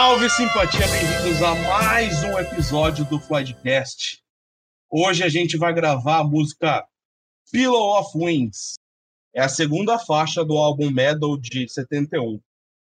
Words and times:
Salve 0.00 0.30
simpatia, 0.30 0.86
bem-vindos 0.86 1.42
a 1.42 1.56
mais 1.56 2.22
um 2.22 2.38
episódio 2.38 3.04
do 3.06 3.18
Floydcast. 3.18 4.22
Hoje 4.88 5.24
a 5.24 5.28
gente 5.28 5.56
vai 5.56 5.74
gravar 5.74 6.18
a 6.18 6.24
música 6.24 6.86
Pillow 7.50 7.98
of 7.98 8.16
Wings. 8.16 8.74
É 9.34 9.42
a 9.42 9.48
segunda 9.48 9.98
faixa 9.98 10.44
do 10.44 10.56
álbum 10.56 10.88
Metal 10.88 11.36
de 11.36 11.68
71, 11.68 12.40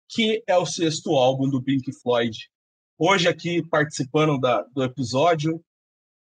que 0.08 0.42
é 0.48 0.56
o 0.56 0.66
sexto 0.66 1.12
álbum 1.18 1.50
do 1.50 1.62
Pink 1.62 1.92
Floyd. 2.02 2.50
Hoje 2.98 3.28
aqui 3.28 3.62
participando 3.62 4.40
da, 4.40 4.62
do 4.74 4.82
episódio 4.82 5.62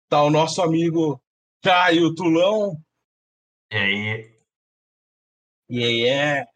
tá 0.10 0.24
o 0.24 0.32
nosso 0.32 0.64
amigo 0.64 1.22
Caio 1.62 2.16
Tulão. 2.16 2.76
E 3.72 3.78
aí? 3.78 4.36
E 5.70 5.84
aí 5.84 6.08
é. 6.08 6.51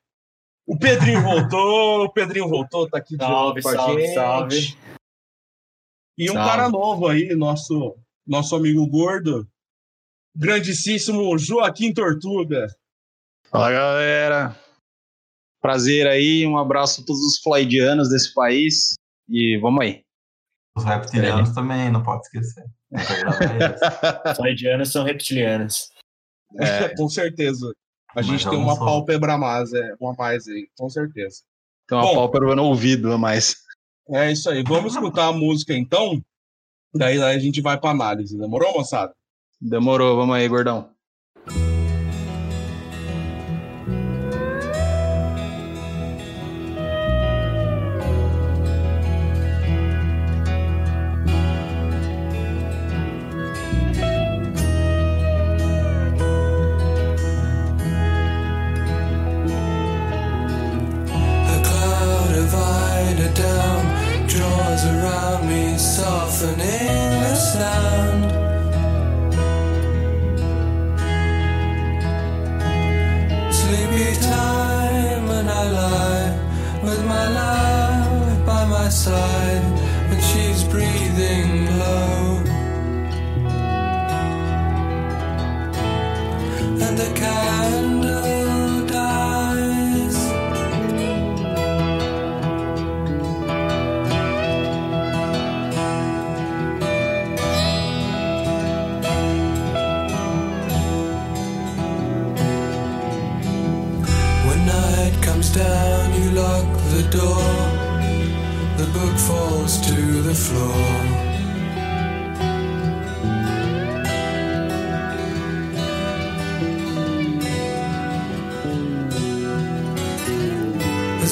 O 0.67 0.77
Pedrinho 0.77 1.21
voltou, 1.21 2.05
o 2.05 2.11
Pedrinho 2.11 2.49
voltou, 2.49 2.89
tá 2.89 2.97
aqui 2.97 3.15
de 3.15 3.23
salve, 3.23 3.61
com 3.61 3.69
a 3.69 3.73
salve, 3.73 4.01
gente. 4.01 4.13
Salve. 4.13 4.77
E 6.17 6.29
um 6.29 6.33
Salve. 6.33 6.49
cara 6.49 6.69
novo 6.69 7.07
aí, 7.07 7.35
nosso, 7.35 7.95
nosso 8.25 8.55
amigo 8.55 8.87
gordo, 8.87 9.47
grandíssimo 10.35 11.37
Joaquim 11.37 11.93
Tortuga. 11.93 12.67
Fala 13.49 13.71
galera, 13.71 14.59
prazer 15.61 16.07
aí, 16.07 16.47
um 16.47 16.57
abraço 16.57 17.01
a 17.01 17.05
todos 17.05 17.21
os 17.21 17.39
floydianos 17.39 18.09
desse 18.09 18.33
país 18.33 18.95
e 19.29 19.57
vamos 19.57 19.81
aí. 19.81 20.03
Os 20.75 20.83
reptilianos 20.83 21.53
também, 21.53 21.91
não 21.91 22.01
pode 22.01 22.23
esquecer. 22.23 22.65
Eles. 22.91 24.35
Floydianos 24.35 24.91
são 24.91 25.03
reptilianos. 25.03 25.89
É, 26.57 26.89
com 26.97 27.07
certeza. 27.07 27.71
A 28.15 28.21
Mas 28.21 28.25
gente 28.27 28.45
eu 28.45 28.51
tem 28.51 28.59
uma 28.59 28.75
sou. 28.75 28.85
pálpebra 28.85 29.33
a 29.33 29.37
mais, 29.37 29.73
é, 29.73 29.93
uma 29.99 30.13
mais 30.13 30.47
aí, 30.47 30.69
com 30.77 30.89
certeza. 30.89 31.41
tem 31.87 31.97
uma 31.97 32.05
Bom. 32.05 32.15
pálpebra 32.15 32.55
no 32.55 32.63
ouvido 32.63 33.11
a 33.11 33.17
mais. 33.17 33.57
É 34.09 34.31
isso 34.31 34.49
aí. 34.49 34.63
Vamos 34.63 34.93
escutar 34.93 35.27
a 35.27 35.33
música 35.33 35.73
então. 35.75 36.23
Daí, 36.93 37.17
daí 37.17 37.35
a 37.35 37.39
gente 37.39 37.61
vai 37.61 37.77
pra 37.79 37.89
análise. 37.89 38.37
Demorou, 38.37 38.73
moçada? 38.73 39.13
Demorou, 39.59 40.15
vamos 40.15 40.35
aí, 40.35 40.47
gordão. 40.47 40.94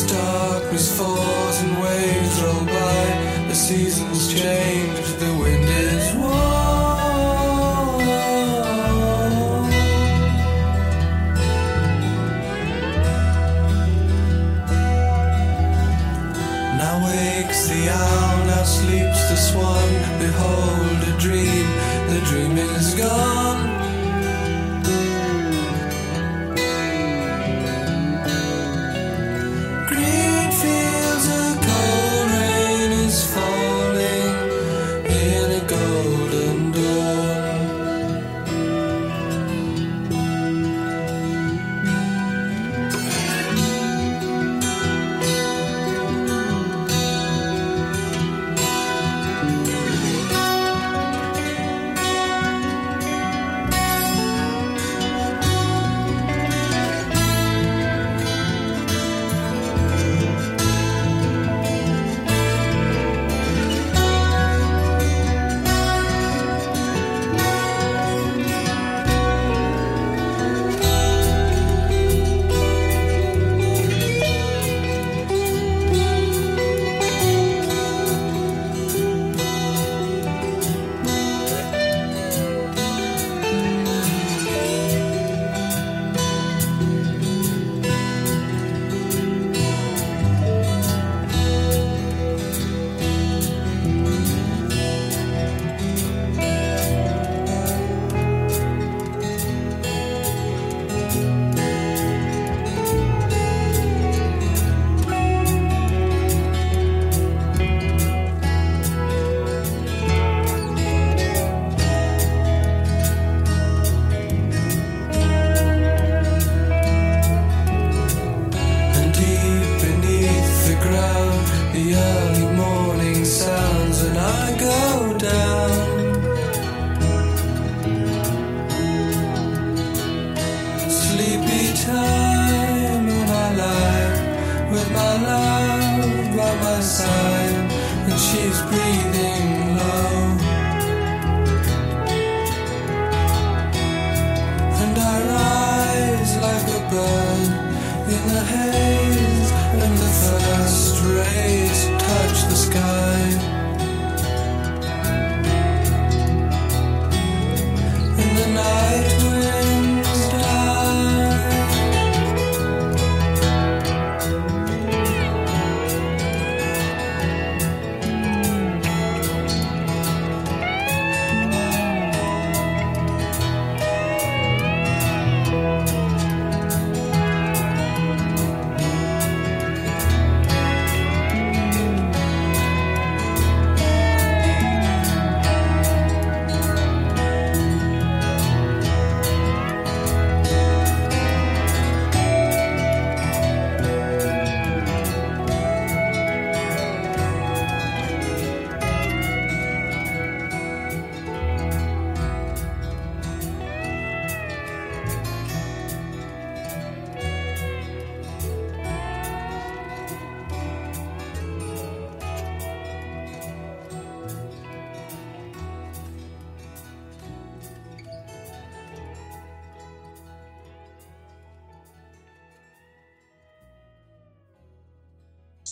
Darkness 0.08 0.98
falls 0.98 1.62
and 1.62 1.82
waves 1.82 2.42
roll 2.42 2.66
by, 2.66 3.46
the 3.48 3.56
seasons 3.56 4.34
change, 4.34 5.00
the 5.20 5.34
wind 5.40 5.64
is 5.64 6.14
warm. 6.16 6.34
Now 16.78 17.06
wakes 17.06 17.68
the 17.68 17.90
owl, 17.90 18.46
now 18.46 18.64
sleeps 18.64 19.30
the 19.30 19.36
swan. 19.36 19.90
Behold 20.20 21.04
a 21.08 21.18
dream, 21.20 21.68
the 22.10 22.22
dream 22.30 22.58
is 22.58 22.94
gone. 22.96 23.73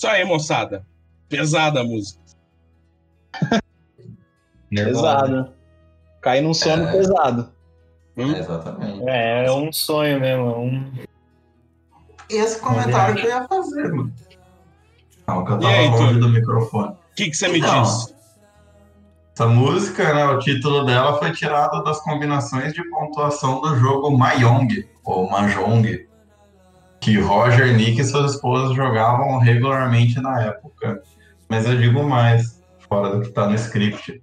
Isso 0.01 0.07
aí, 0.07 0.25
moçada. 0.25 0.83
Pesada 1.30 1.81
a 1.81 1.83
música. 1.83 2.19
Pesado. 4.68 5.53
Cai 6.24 6.42
num 6.42 6.56
sono 6.56 6.88
É. 6.88 6.92
pesado. 6.92 7.51
Hum? 8.18 8.33
É, 8.33 8.39
exatamente. 8.39 9.03
É, 9.07 9.45
é 9.45 9.51
um 9.51 9.71
sonho 9.71 10.19
mesmo. 10.19 10.50
é 10.50 10.57
Um... 10.57 10.92
Esse 12.27 12.59
comentário 12.59 13.13
que 13.15 13.27
eu 13.27 13.30
ia 13.30 13.48
fazer, 13.48 13.94
mano. 13.94 14.12
Não, 15.27 15.45
que 15.45 15.51
eu 15.51 15.59
tava 15.59 15.71
aí, 15.71 15.88
longe 15.88 16.04
Túlio? 16.04 16.19
do 16.19 16.30
microfone. 16.30 16.94
O 16.94 17.15
que, 17.15 17.30
que 17.30 17.36
você 17.38 17.47
me 17.50 17.59
Então, 17.59 17.83
diz? 17.83 18.15
Essa 19.36 19.45
música, 19.47 20.13
né, 20.15 20.25
o 20.25 20.39
título 20.39 20.83
dela 20.83 21.19
foi 21.19 21.31
tirado 21.31 21.83
das 21.83 22.00
combinações 22.01 22.74
de 22.74 22.83
pontuação 22.89 23.62
do 23.62 23.75
jogo 23.75 24.09
Mahjong, 24.18 24.89
ou 25.04 25.30
Mahjong, 25.30 26.07
que 27.01 27.19
Roger, 27.19 27.75
Nick 27.75 28.00
e 28.00 28.03
suas 28.06 28.36
esposas 28.36 28.74
jogavam 28.75 29.38
regularmente 29.39 30.21
na 30.21 30.42
época. 30.44 31.01
Mas 31.50 31.65
eu 31.65 31.75
digo 31.77 32.03
mais, 32.03 32.62
fora 32.88 33.09
do 33.18 33.21
que 33.24 33.30
tá 33.31 33.48
no 33.50 33.56
script. 33.56 34.21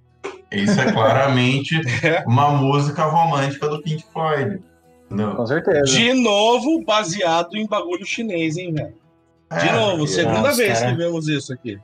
Isso 0.51 0.79
é 0.81 0.91
claramente 0.91 1.79
uma 2.25 2.49
música 2.49 3.03
romântica 3.03 3.67
do 3.69 3.81
Pink 3.83 4.03
Floyd. 4.11 4.59
Entendeu? 5.05 5.35
Com 5.35 5.45
certeza. 5.45 5.83
De 5.85 6.13
novo, 6.13 6.83
baseado 6.85 7.55
em 7.55 7.67
bagulho 7.67 8.05
chinês, 8.05 8.57
hein, 8.57 8.73
velho? 8.73 8.93
De 9.59 9.67
É, 9.67 9.71
novo, 9.73 10.07
segunda 10.07 10.41
Nossa, 10.41 10.57
vez 10.57 10.79
cara. 10.79 10.91
que 10.91 10.97
vemos 10.97 11.27
isso 11.27 11.51
aqui. 11.53 11.77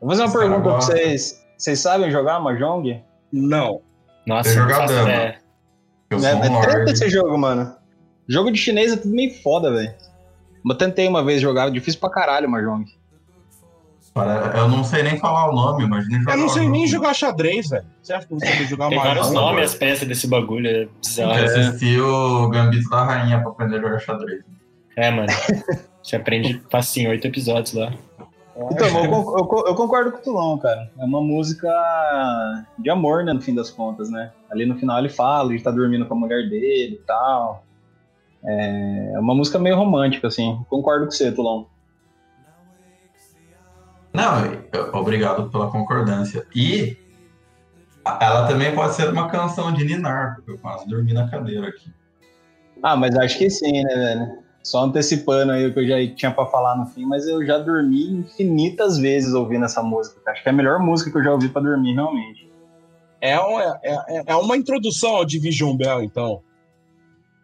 Vou 0.00 0.10
fazer 0.10 0.22
uma 0.24 0.32
pergunta 0.32 0.60
pra 0.62 0.72
vocês. 0.74 1.42
Vocês 1.56 1.78
sabem 1.80 2.10
jogar 2.10 2.40
Mahjong? 2.40 3.00
Não. 3.32 3.80
Nossa, 4.26 4.50
Eu 4.50 4.68
faço 4.68 4.92
dama. 4.94 5.02
ideia. 5.08 5.38
Eu 6.10 6.18
É, 6.18 6.20
sou 6.20 6.40
um 6.40 6.58
é 6.58 6.60
treta 6.62 6.90
esse 6.92 7.08
jogo, 7.08 7.38
mano. 7.38 7.74
Jogo 8.28 8.50
de 8.52 8.58
chinês 8.58 8.92
é 8.92 8.96
tudo 8.96 9.14
meio 9.14 9.32
foda, 9.42 9.72
velho. 9.72 9.94
Eu 10.68 10.74
tentei 10.76 11.08
uma 11.08 11.24
vez 11.24 11.40
jogar, 11.40 11.70
difícil 11.70 12.00
pra 12.00 12.10
caralho 12.10 12.48
Mahjong. 12.48 12.84
Eu 14.54 14.68
não 14.68 14.84
sei 14.84 15.02
nem 15.02 15.18
falar 15.18 15.48
o 15.48 15.54
nome, 15.54 15.84
imagina 15.84 16.18
jogar 16.18 16.34
Eu 16.34 16.38
não 16.38 16.48
sei 16.50 16.68
nem 16.68 16.86
jogar 16.86 17.14
xadrez, 17.14 17.70
velho. 17.70 17.86
Você 18.02 18.12
acha 18.12 18.26
que 18.26 18.34
você 18.34 18.46
sabe 18.46 18.64
jogar 18.66 18.88
Tem 18.90 18.98
vários 18.98 19.28
não, 19.28 19.40
nomes 19.40 19.56
não. 19.56 19.64
as 19.64 19.74
peças 19.74 20.06
desse 20.06 20.26
bagulho, 20.26 20.68
é 20.68 20.88
bizarro. 21.02 21.32
assistir 21.32 22.00
o 22.00 22.48
Gambito 22.50 22.90
da 22.90 23.04
Rainha 23.04 23.40
pra 23.40 23.50
aprender 23.50 23.78
a 23.78 23.80
jogar 23.80 23.98
xadrez. 24.00 24.44
É, 24.96 25.10
mano. 25.10 25.28
Você 26.02 26.16
aprende 26.16 26.60
facinho, 26.68 27.10
oito 27.10 27.26
episódios 27.26 27.72
lá. 27.72 27.92
Então, 28.70 28.86
eu, 28.86 29.04
eu 29.04 29.64
eu 29.68 29.74
concordo 29.74 30.12
com 30.12 30.18
o 30.18 30.20
Tulão, 30.20 30.58
cara. 30.58 30.90
É 30.98 31.04
uma 31.04 31.22
música 31.22 31.68
de 32.78 32.90
amor, 32.90 33.24
né, 33.24 33.32
no 33.32 33.40
fim 33.40 33.54
das 33.54 33.70
contas, 33.70 34.10
né? 34.10 34.30
Ali 34.50 34.66
no 34.66 34.76
final 34.76 34.98
ele 34.98 35.08
fala, 35.08 35.54
ele 35.54 35.62
tá 35.62 35.70
dormindo 35.70 36.04
com 36.04 36.12
a 36.12 36.18
mulher 36.18 36.48
dele 36.50 36.98
e 37.00 37.06
tal. 37.06 37.64
É 38.44 39.18
uma 39.18 39.34
música 39.34 39.58
meio 39.58 39.76
romântica, 39.76 40.28
assim. 40.28 40.58
Concordo 40.68 41.06
com 41.06 41.10
você, 41.12 41.30
Tulão. 41.30 41.66
Não, 44.12 44.42
obrigado 44.92 45.48
pela 45.50 45.70
concordância. 45.70 46.46
E 46.54 46.96
ela 48.20 48.46
também 48.46 48.74
pode 48.74 48.94
ser 48.94 49.08
uma 49.08 49.28
canção 49.28 49.72
de 49.72 49.84
Ninar, 49.84 50.36
porque 50.36 50.50
eu 50.52 50.58
quase 50.58 50.86
dormi 50.88 51.12
na 51.12 51.28
cadeira 51.28 51.68
aqui. 51.68 51.90
Ah, 52.82 52.96
mas 52.96 53.16
acho 53.16 53.38
que 53.38 53.48
sim, 53.48 53.82
né, 53.84 53.94
velho? 53.94 54.38
Só 54.62 54.84
antecipando 54.84 55.52
aí 55.52 55.66
o 55.66 55.72
que 55.72 55.80
eu 55.80 55.86
já 55.86 56.14
tinha 56.14 56.30
pra 56.30 56.46
falar 56.46 56.76
no 56.76 56.86
fim, 56.86 57.04
mas 57.04 57.26
eu 57.26 57.44
já 57.44 57.58
dormi 57.58 58.10
infinitas 58.12 58.98
vezes 58.98 59.34
ouvindo 59.34 59.64
essa 59.64 59.82
música. 59.82 60.20
Acho 60.30 60.42
que 60.42 60.48
é 60.48 60.52
a 60.52 60.54
melhor 60.54 60.78
música 60.78 61.10
que 61.10 61.18
eu 61.18 61.24
já 61.24 61.32
ouvi 61.32 61.48
pra 61.48 61.62
dormir, 61.62 61.94
realmente. 61.94 62.50
É, 63.20 63.38
uma- 63.38 63.78
é- 63.82 64.22
é 64.26 64.36
uma 64.36 64.56
introdução 64.56 65.16
ao 65.16 65.24
Division 65.24 65.76
Bell, 65.76 66.02
então. 66.02 66.42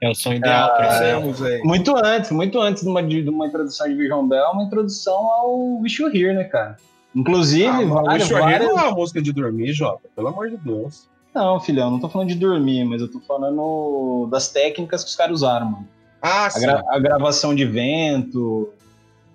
É 0.01 0.09
o 0.09 0.15
som 0.15 0.33
ideal 0.33 0.71
Ah, 0.71 0.77
pra 0.77 1.21
você. 1.23 1.45
Aí. 1.47 1.63
Muito 1.63 1.97
antes, 1.97 2.31
muito 2.31 2.61
antes 2.61 2.83
de 2.85 2.89
uma, 2.89 3.03
de 3.03 3.29
uma 3.29 3.47
introdução 3.47 3.89
de 3.89 3.95
Vision 3.95 4.27
Bell, 4.29 4.51
uma 4.53 4.63
introdução 4.65 5.15
ao 5.31 5.59
Wish 5.81 6.01
You 6.03 6.09
Here, 6.09 6.35
né, 6.35 6.45
cara? 6.45 6.77
Inclusive, 7.15 7.67
Ah, 7.67 7.85
várias, 7.85 8.23
Wish 8.25 8.33
You 8.33 8.39
Here 8.39 8.51
várias... 8.53 8.69
não 8.71 8.79
é 8.79 8.83
uma 8.85 8.95
música 8.95 9.21
de 9.21 9.33
dormir, 9.33 9.73
Jota. 9.73 10.09
Pelo 10.15 10.29
amor 10.29 10.51
de 10.51 10.57
Deus. 10.59 11.09
Não, 11.35 11.59
filhão, 11.61 11.91
não 11.91 11.99
tô 12.01 12.09
falando 12.09 12.29
de 12.29 12.35
dormir, 12.37 12.85
mas 12.85 13.01
eu 13.01 13.11
tô 13.11 13.21
falando 13.21 14.29
das 14.31 14.49
técnicas 14.51 15.03
que 15.03 15.11
os 15.11 15.17
caras 15.17 15.35
usaram, 15.37 15.67
mano. 15.67 15.89
Ah, 16.23 16.47
A, 16.47 16.51
sim. 16.51 16.61
gra- 16.67 16.85
a 16.89 16.99
gravação 16.99 17.55
de 17.55 17.65
vento, 17.65 18.71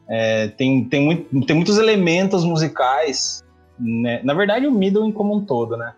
é, 0.09 0.47
tem, 0.49 0.83
tem, 0.85 1.01
muito, 1.05 1.45
tem 1.45 1.55
muitos 1.55 1.77
elementos 1.77 2.43
musicais, 2.43 3.43
né? 3.79 4.21
Na 4.23 4.33
verdade, 4.33 4.65
o 4.67 4.71
Middle 4.71 5.11
como 5.13 5.35
um 5.35 5.45
todo, 5.45 5.75
né? 5.77 5.93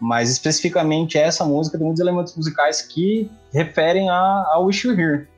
Mas 0.00 0.30
especificamente 0.30 1.18
essa 1.18 1.44
música 1.44 1.76
tem 1.76 1.84
muitos 1.84 2.00
elementos 2.00 2.34
musicais 2.34 2.80
que 2.80 3.30
referem 3.52 4.08
a, 4.08 4.14
a 4.52 4.58
Wish 4.58 4.86
You 4.86 4.98
Here. 4.98 5.28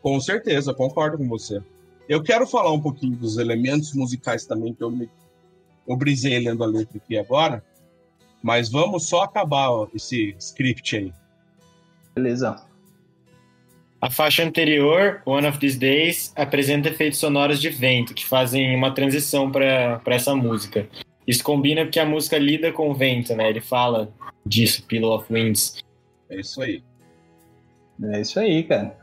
Com 0.00 0.18
certeza, 0.20 0.72
concordo 0.72 1.18
com 1.18 1.28
você. 1.28 1.60
Eu 2.08 2.22
quero 2.22 2.46
falar 2.46 2.72
um 2.72 2.80
pouquinho 2.80 3.16
dos 3.16 3.36
elementos 3.36 3.92
musicais 3.94 4.46
também, 4.46 4.72
que 4.72 4.82
eu, 4.82 4.90
me, 4.90 5.10
eu 5.86 5.96
brisei 5.96 6.38
lendo 6.38 6.62
a 6.64 6.66
letra 6.66 6.98
aqui 6.98 7.18
agora. 7.18 7.64
Mas 8.42 8.70
vamos 8.70 9.06
só 9.06 9.22
acabar 9.22 9.70
ó, 9.70 9.88
esse 9.94 10.34
script 10.38 10.96
aí. 10.96 11.12
Beleza. 12.14 12.64
A 14.00 14.10
faixa 14.10 14.42
anterior, 14.42 15.20
One 15.26 15.46
of 15.46 15.58
These 15.58 15.78
Days, 15.78 16.32
apresenta 16.34 16.88
efeitos 16.88 17.18
sonoros 17.18 17.60
de 17.60 17.68
vento 17.68 18.14
que 18.14 18.24
fazem 18.24 18.74
uma 18.74 18.94
transição 18.94 19.50
para 19.50 20.00
essa 20.06 20.34
música. 20.34 20.88
Isso 21.30 21.44
combina 21.44 21.84
porque 21.84 22.00
a 22.00 22.04
música 22.04 22.36
lida 22.36 22.72
com 22.72 22.90
o 22.90 22.94
vento, 22.94 23.36
né? 23.36 23.48
Ele 23.48 23.60
fala 23.60 24.12
disso, 24.44 24.84
Pillow 24.84 25.14
of 25.14 25.32
Winds. 25.32 25.76
É 26.28 26.40
isso 26.40 26.60
aí. 26.60 26.82
É 28.02 28.20
isso 28.20 28.40
aí, 28.40 28.64
cara. 28.64 28.98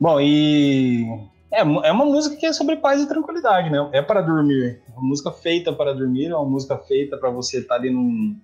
Bom, 0.00 0.20
e 0.20 1.06
é, 1.52 1.60
é 1.60 1.92
uma 1.92 2.04
música 2.04 2.34
que 2.34 2.46
é 2.46 2.52
sobre 2.52 2.78
paz 2.78 3.00
e 3.00 3.06
tranquilidade, 3.06 3.70
né? 3.70 3.88
É 3.92 4.02
para 4.02 4.20
dormir. 4.22 4.82
É 4.88 4.98
uma 4.98 5.06
música 5.06 5.30
feita 5.30 5.72
para 5.72 5.94
dormir, 5.94 6.32
é 6.32 6.34
uma 6.34 6.44
música 6.44 6.76
feita 6.76 7.16
para 7.16 7.30
você 7.30 7.60
estar 7.60 7.76
ali 7.76 7.90
num, 7.90 8.36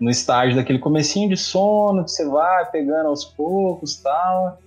no 0.00 0.10
estágio 0.10 0.56
daquele 0.56 0.80
comecinho 0.80 1.28
de 1.28 1.36
sono 1.36 2.02
que 2.02 2.10
você 2.10 2.28
vai 2.28 2.68
pegando 2.68 3.06
aos 3.06 3.24
poucos 3.24 4.02
tal. 4.02 4.58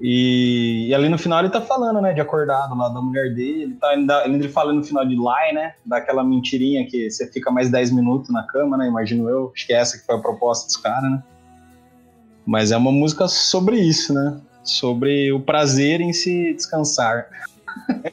E, 0.00 0.86
e 0.88 0.94
ali 0.94 1.08
no 1.10 1.18
final 1.18 1.40
ele 1.40 1.50
tá 1.50 1.60
falando, 1.60 2.00
né, 2.00 2.14
de 2.14 2.20
acordado 2.22 2.74
lá 2.74 2.88
da 2.88 3.02
mulher 3.02 3.34
dele, 3.34 3.74
tá, 3.78 3.92
ele, 3.92 4.06
dá- 4.06 4.24
ele 4.26 4.48
fala 4.48 4.72
no 4.72 4.82
final 4.82 5.04
de 5.04 5.14
lie, 5.14 5.52
né, 5.52 5.74
daquela 5.84 6.24
mentirinha 6.24 6.86
que 6.86 7.10
você 7.10 7.30
fica 7.30 7.50
mais 7.50 7.70
10 7.70 7.90
minutos 7.90 8.30
na 8.30 8.42
cama, 8.44 8.78
né, 8.78 8.86
imagino 8.86 9.28
eu, 9.28 9.52
acho 9.54 9.66
que 9.66 9.74
é 9.74 9.76
essa 9.76 9.98
que 9.98 10.06
foi 10.06 10.16
a 10.16 10.18
proposta 10.18 10.66
dos 10.66 10.78
caras, 10.78 11.02
né. 11.10 11.22
Mas 12.46 12.72
é 12.72 12.76
uma 12.78 12.90
música 12.90 13.28
sobre 13.28 13.76
isso, 13.78 14.14
né, 14.14 14.40
sobre 14.64 15.30
o 15.32 15.40
prazer 15.40 16.00
em 16.00 16.12
se 16.14 16.54
descansar. 16.54 17.26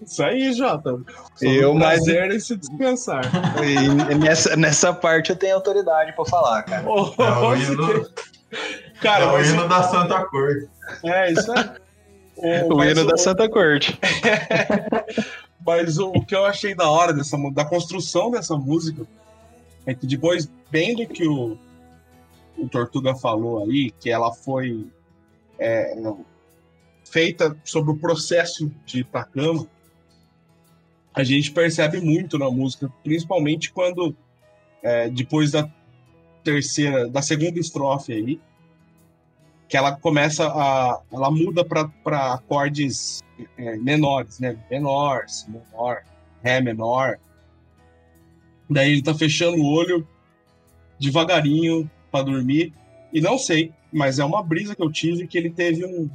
Isso 0.00 0.22
aí, 0.22 0.52
Jota. 0.54 0.96
Eu, 1.42 1.74
mas- 1.74 2.02
prazer 2.02 2.30
em 2.32 2.40
se 2.40 2.56
descansar. 2.56 3.22
E 3.62 4.14
nessa, 4.14 4.56
nessa 4.56 4.90
parte 4.92 5.28
eu 5.30 5.36
tenho 5.36 5.54
autoridade 5.54 6.14
pra 6.14 6.24
falar, 6.24 6.62
cara. 6.62 6.82
É 6.82 6.88
o 6.88 7.52
hino, 7.54 8.06
Cara, 9.00 9.24
é 9.24 9.28
o 9.28 9.32
mas 9.32 9.50
hino 9.50 9.68
da 9.68 9.82
Santa 9.82 10.24
Corte. 10.24 10.68
é 11.04 11.32
isso 11.32 11.52
aí. 11.52 12.64
O 12.64 12.76
mas 12.76 12.92
hino 12.92 13.06
da 13.06 13.16
Santa 13.16 13.48
Corte. 13.48 13.98
Mas 15.66 15.98
o, 15.98 16.12
o 16.12 16.24
que 16.24 16.34
eu 16.34 16.46
achei 16.46 16.74
da 16.74 16.88
hora 16.88 17.12
dessa 17.12 17.36
da 17.50 17.62
construção 17.62 18.30
dessa 18.30 18.56
música 18.56 19.06
é 19.84 19.92
que 19.92 20.06
depois, 20.06 20.50
bem 20.70 20.94
do 20.94 21.06
que 21.06 21.28
o, 21.28 21.58
o 22.56 22.68
Tortuga 22.68 23.14
falou 23.14 23.64
aí, 23.64 23.90
que 23.90 24.10
ela 24.10 24.32
foi 24.32 24.86
é, 25.58 25.94
feita 27.04 27.54
sobre 27.64 27.90
o 27.90 27.98
processo 27.98 28.72
de 28.86 29.00
ir 29.00 29.04
pra 29.04 29.24
cama, 29.24 29.66
a 31.12 31.22
gente 31.22 31.50
percebe 31.50 32.00
muito 32.00 32.38
na 32.38 32.50
música, 32.50 32.90
principalmente 33.02 33.72
quando 33.72 34.16
é, 34.82 35.10
depois 35.10 35.50
da 35.50 35.68
terceira, 36.48 37.08
da 37.08 37.20
segunda 37.20 37.60
estrofe 37.60 38.12
aí, 38.12 38.40
que 39.68 39.76
ela 39.76 39.92
começa 39.92 40.46
a. 40.48 41.00
ela 41.12 41.30
muda 41.30 41.62
para 41.62 42.32
acordes 42.32 43.22
é, 43.58 43.76
menores, 43.76 44.40
né? 44.40 44.56
Menor, 44.70 45.26
menor, 45.46 46.02
ré 46.42 46.60
menor. 46.62 47.18
Daí 48.70 48.92
ele 48.92 49.02
tá 49.02 49.14
fechando 49.14 49.58
o 49.58 49.66
olho 49.66 50.06
devagarinho 50.98 51.88
para 52.10 52.24
dormir. 52.24 52.72
E 53.12 53.20
não 53.20 53.38
sei, 53.38 53.72
mas 53.92 54.18
é 54.18 54.24
uma 54.24 54.42
brisa 54.42 54.74
que 54.74 54.82
eu 54.82 54.90
tive 54.90 55.26
que 55.26 55.36
ele 55.36 55.50
teve 55.50 55.84
um, 55.84 56.10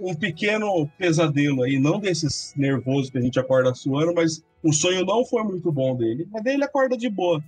um 0.00 0.14
pequeno 0.14 0.88
pesadelo 0.96 1.64
aí, 1.64 1.78
não 1.78 1.98
desses 1.98 2.54
nervosos 2.56 3.10
que 3.10 3.18
a 3.18 3.20
gente 3.20 3.38
acorda 3.38 3.74
suando, 3.74 4.14
mas 4.14 4.44
o 4.62 4.72
sonho 4.72 5.04
não 5.04 5.24
foi 5.24 5.42
muito 5.42 5.72
bom 5.72 5.96
dele. 5.96 6.26
Mas 6.30 6.44
daí 6.44 6.54
ele 6.54 6.64
acorda 6.64 6.96
de 6.96 7.08
boa. 7.08 7.42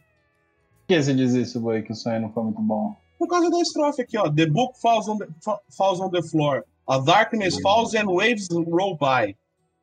Por 0.87 0.88
que 0.88 1.03
você 1.03 1.14
diz 1.14 1.33
isso, 1.33 1.61
Boi, 1.61 1.83
que 1.83 1.93
o 1.93 1.95
sonho 1.95 2.21
não 2.21 2.31
foi 2.31 2.43
muito 2.45 2.61
bom? 2.61 2.95
Por 3.19 3.26
causa 3.29 3.50
da 3.50 3.59
estrofe 3.61 4.03
aqui, 4.03 4.19
ó. 4.19 4.31
The 4.31 4.47
book 4.47 4.79
falls 4.81 5.09
on 5.09 5.17
the, 5.19 5.26
fa- 5.43 5.61
falls 5.76 5.99
on 6.00 6.11
the 6.11 6.23
floor. 6.23 6.62
A 6.87 6.99
darkness 6.99 7.59
falls 7.61 7.95
and 7.95 8.07
waves 8.07 8.49
roll 8.50 8.97
by. 8.99 9.35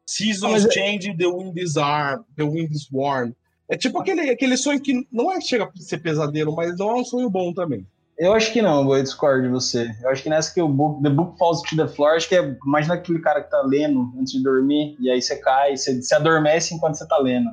Seasons 0.06 0.52
Mas 0.52 0.66
é- 0.66 0.72
change, 0.72 1.16
the 1.18 1.26
wind 1.26 1.58
is 1.58 1.76
arm, 1.78 2.24
the 2.38 2.44
wind 2.44 2.72
is 2.72 2.88
warm. 2.92 3.34
É 3.68 3.78
tipo 3.78 3.98
aquele, 4.00 4.30
aquele 4.30 4.58
sonho 4.58 4.80
que 4.80 5.08
não 5.12 5.32
é 5.32 5.40
chega 5.42 5.64
a 5.64 5.72
ser 5.82 6.00
pesadelo, 6.00 6.54
mas 6.56 6.78
não 6.78 6.92
é 6.92 6.96
um 6.96 7.06
sonho 7.06 7.30
bom 7.30 7.54
também. 7.54 7.88
Eu 8.18 8.34
acho 8.34 8.52
que 8.54 8.62
não, 8.62 8.94
eu 8.94 9.02
discordo 9.02 9.42
de 9.44 9.48
você. 9.50 9.90
Eu 10.04 10.10
acho 10.10 10.22
que 10.22 10.30
nessa 10.30 10.54
que 10.54 10.62
o 10.62 10.68
book, 10.68 11.02
The 11.02 11.10
Book 11.10 11.38
Falls 11.40 11.64
to 11.68 11.76
the 11.76 11.88
Floor, 11.88 12.18
acho 12.18 12.30
que 12.30 12.36
é 12.36 12.56
mais 12.66 12.88
naquele 12.88 13.20
cara 13.20 13.42
que 13.42 13.50
tá 13.50 13.62
lendo 13.66 14.14
antes 14.20 14.34
de 14.34 14.44
dormir, 14.44 14.96
e 15.00 15.10
aí 15.10 15.20
você 15.22 15.38
cai, 15.38 15.76
você, 15.76 16.00
você 16.00 16.14
adormece 16.14 16.76
enquanto 16.76 16.96
você 16.96 17.08
tá 17.08 17.18
lendo. 17.18 17.50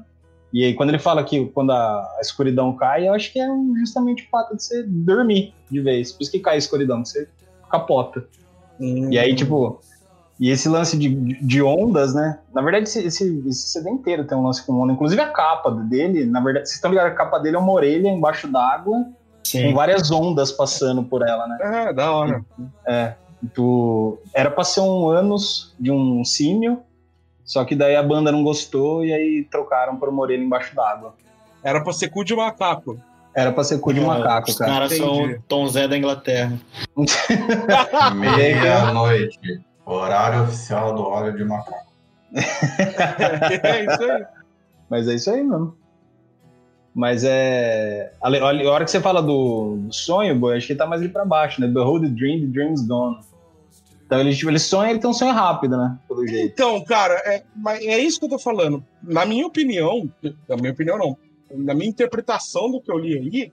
E 0.52 0.64
aí 0.64 0.74
quando 0.74 0.90
ele 0.90 0.98
fala 0.98 1.22
que 1.24 1.46
quando 1.46 1.72
a, 1.72 2.18
escuridão 2.20 2.72
cai, 2.74 3.08
eu 3.08 3.14
acho 3.14 3.32
que 3.32 3.40
é 3.40 3.48
justamente 3.78 4.24
o 4.24 4.28
fato 4.28 4.56
de 4.56 4.62
você 4.62 4.82
dormir 4.82 5.54
de 5.70 5.80
vez. 5.80 6.12
Por 6.12 6.22
isso 6.22 6.30
que 6.30 6.40
cai 6.40 6.54
a 6.54 6.58
escuridão, 6.58 7.02
que 7.02 7.08
você 7.08 7.28
capota. 7.70 8.24
Hum. 8.80 9.12
E 9.12 9.18
aí, 9.18 9.34
tipo, 9.34 9.80
e 10.40 10.50
esse 10.50 10.68
lance 10.68 10.96
de, 10.96 11.08
de 11.08 11.62
ondas, 11.62 12.14
né? 12.14 12.38
Na 12.54 12.62
verdade, 12.62 12.84
esse, 12.84 13.04
esse, 13.04 13.42
esse 13.46 13.72
CD 13.72 13.90
inteiro 13.90 14.24
tem 14.24 14.38
um 14.38 14.44
lance 14.44 14.64
com 14.64 14.74
onda. 14.74 14.92
Inclusive 14.92 15.20
a 15.20 15.28
capa 15.28 15.70
dele, 15.70 16.24
na 16.24 16.40
verdade, 16.40 16.66
vocês 16.66 16.76
estão 16.76 16.90
ligados, 16.90 17.12
a 17.12 17.14
capa 17.14 17.38
dele 17.38 17.56
é 17.56 17.58
uma 17.58 17.72
orelha 17.72 18.08
embaixo 18.08 18.46
d'água, 18.46 19.06
com 19.50 19.74
várias 19.74 20.10
ondas 20.10 20.52
passando 20.52 21.02
por 21.02 21.26
ela, 21.26 21.46
né? 21.48 21.58
É, 21.60 21.92
da 21.92 22.12
hora. 22.12 22.44
É. 22.86 23.14
Tu... 23.52 24.18
Era 24.32 24.50
pra 24.50 24.62
ser 24.62 24.80
um 24.80 25.08
ânus 25.08 25.74
de 25.78 25.90
um 25.90 26.24
símio, 26.24 26.82
só 27.48 27.64
que 27.64 27.74
daí 27.74 27.96
a 27.96 28.02
banda 28.02 28.30
não 28.30 28.44
gostou 28.44 29.02
e 29.02 29.10
aí 29.10 29.42
trocaram 29.50 29.96
por 29.96 30.10
uma 30.10 30.20
orelha 30.20 30.44
embaixo 30.44 30.76
d'água. 30.76 31.14
Era 31.64 31.82
pra 31.82 31.94
ser 31.94 32.10
cu 32.10 32.22
de 32.22 32.36
macaco. 32.36 33.00
Era 33.34 33.50
pra 33.50 33.64
ser 33.64 33.80
cu 33.80 33.94
de 33.94 34.02
macaco, 34.02 34.50
Os 34.50 34.58
cara. 34.58 34.70
caras 34.70 34.92
são 34.92 35.22
o 35.22 35.42
Tom 35.48 35.66
Zé 35.66 35.88
da 35.88 35.96
Inglaterra. 35.96 36.52
Meia-noite. 38.14 39.62
Horário 39.86 40.42
oficial 40.42 40.94
do 40.94 41.02
óleo 41.02 41.34
de 41.34 41.42
macaco. 41.42 41.90
é 42.34 43.84
isso 43.86 44.02
aí. 44.02 44.26
Mas 44.90 45.08
é 45.08 45.14
isso 45.14 45.30
aí 45.30 45.42
mesmo. 45.42 45.74
Mas 46.94 47.24
é. 47.24 48.12
A 48.20 48.28
hora 48.28 48.84
que 48.84 48.90
você 48.90 49.00
fala 49.00 49.22
do, 49.22 49.76
do 49.78 49.94
sonho, 49.94 50.38
boy, 50.38 50.54
acho 50.54 50.66
que 50.66 50.74
ele 50.74 50.78
tá 50.78 50.86
mais 50.86 51.00
ali 51.00 51.10
pra 51.10 51.24
baixo, 51.24 51.62
né? 51.62 51.66
Behold 51.66 52.02
the 52.02 52.08
dream, 52.08 52.40
the 52.40 52.46
dream's 52.48 52.86
gone. 52.86 53.20
Então 54.08 54.20
ele, 54.20 54.34
tipo, 54.34 54.50
ele 54.50 54.58
sonha, 54.58 54.88
ele 54.90 54.98
tem 55.00 55.10
um 55.10 55.12
sonho 55.12 55.34
rápido, 55.34 55.76
né? 55.76 55.98
Pelo 56.08 56.26
jeito. 56.26 56.50
Então, 56.50 56.82
cara, 56.82 57.12
é, 57.26 57.44
é 57.84 57.98
isso 57.98 58.18
que 58.18 58.24
eu 58.24 58.30
tô 58.30 58.38
falando. 58.38 58.82
Na 59.02 59.26
minha 59.26 59.46
opinião, 59.46 60.10
na 60.48 60.56
minha 60.56 60.72
opinião 60.72 60.96
não, 60.96 61.16
na 61.50 61.74
minha 61.74 61.90
interpretação 61.90 62.70
do 62.70 62.80
que 62.80 62.90
eu 62.90 62.96
li 62.96 63.18
aí, 63.18 63.52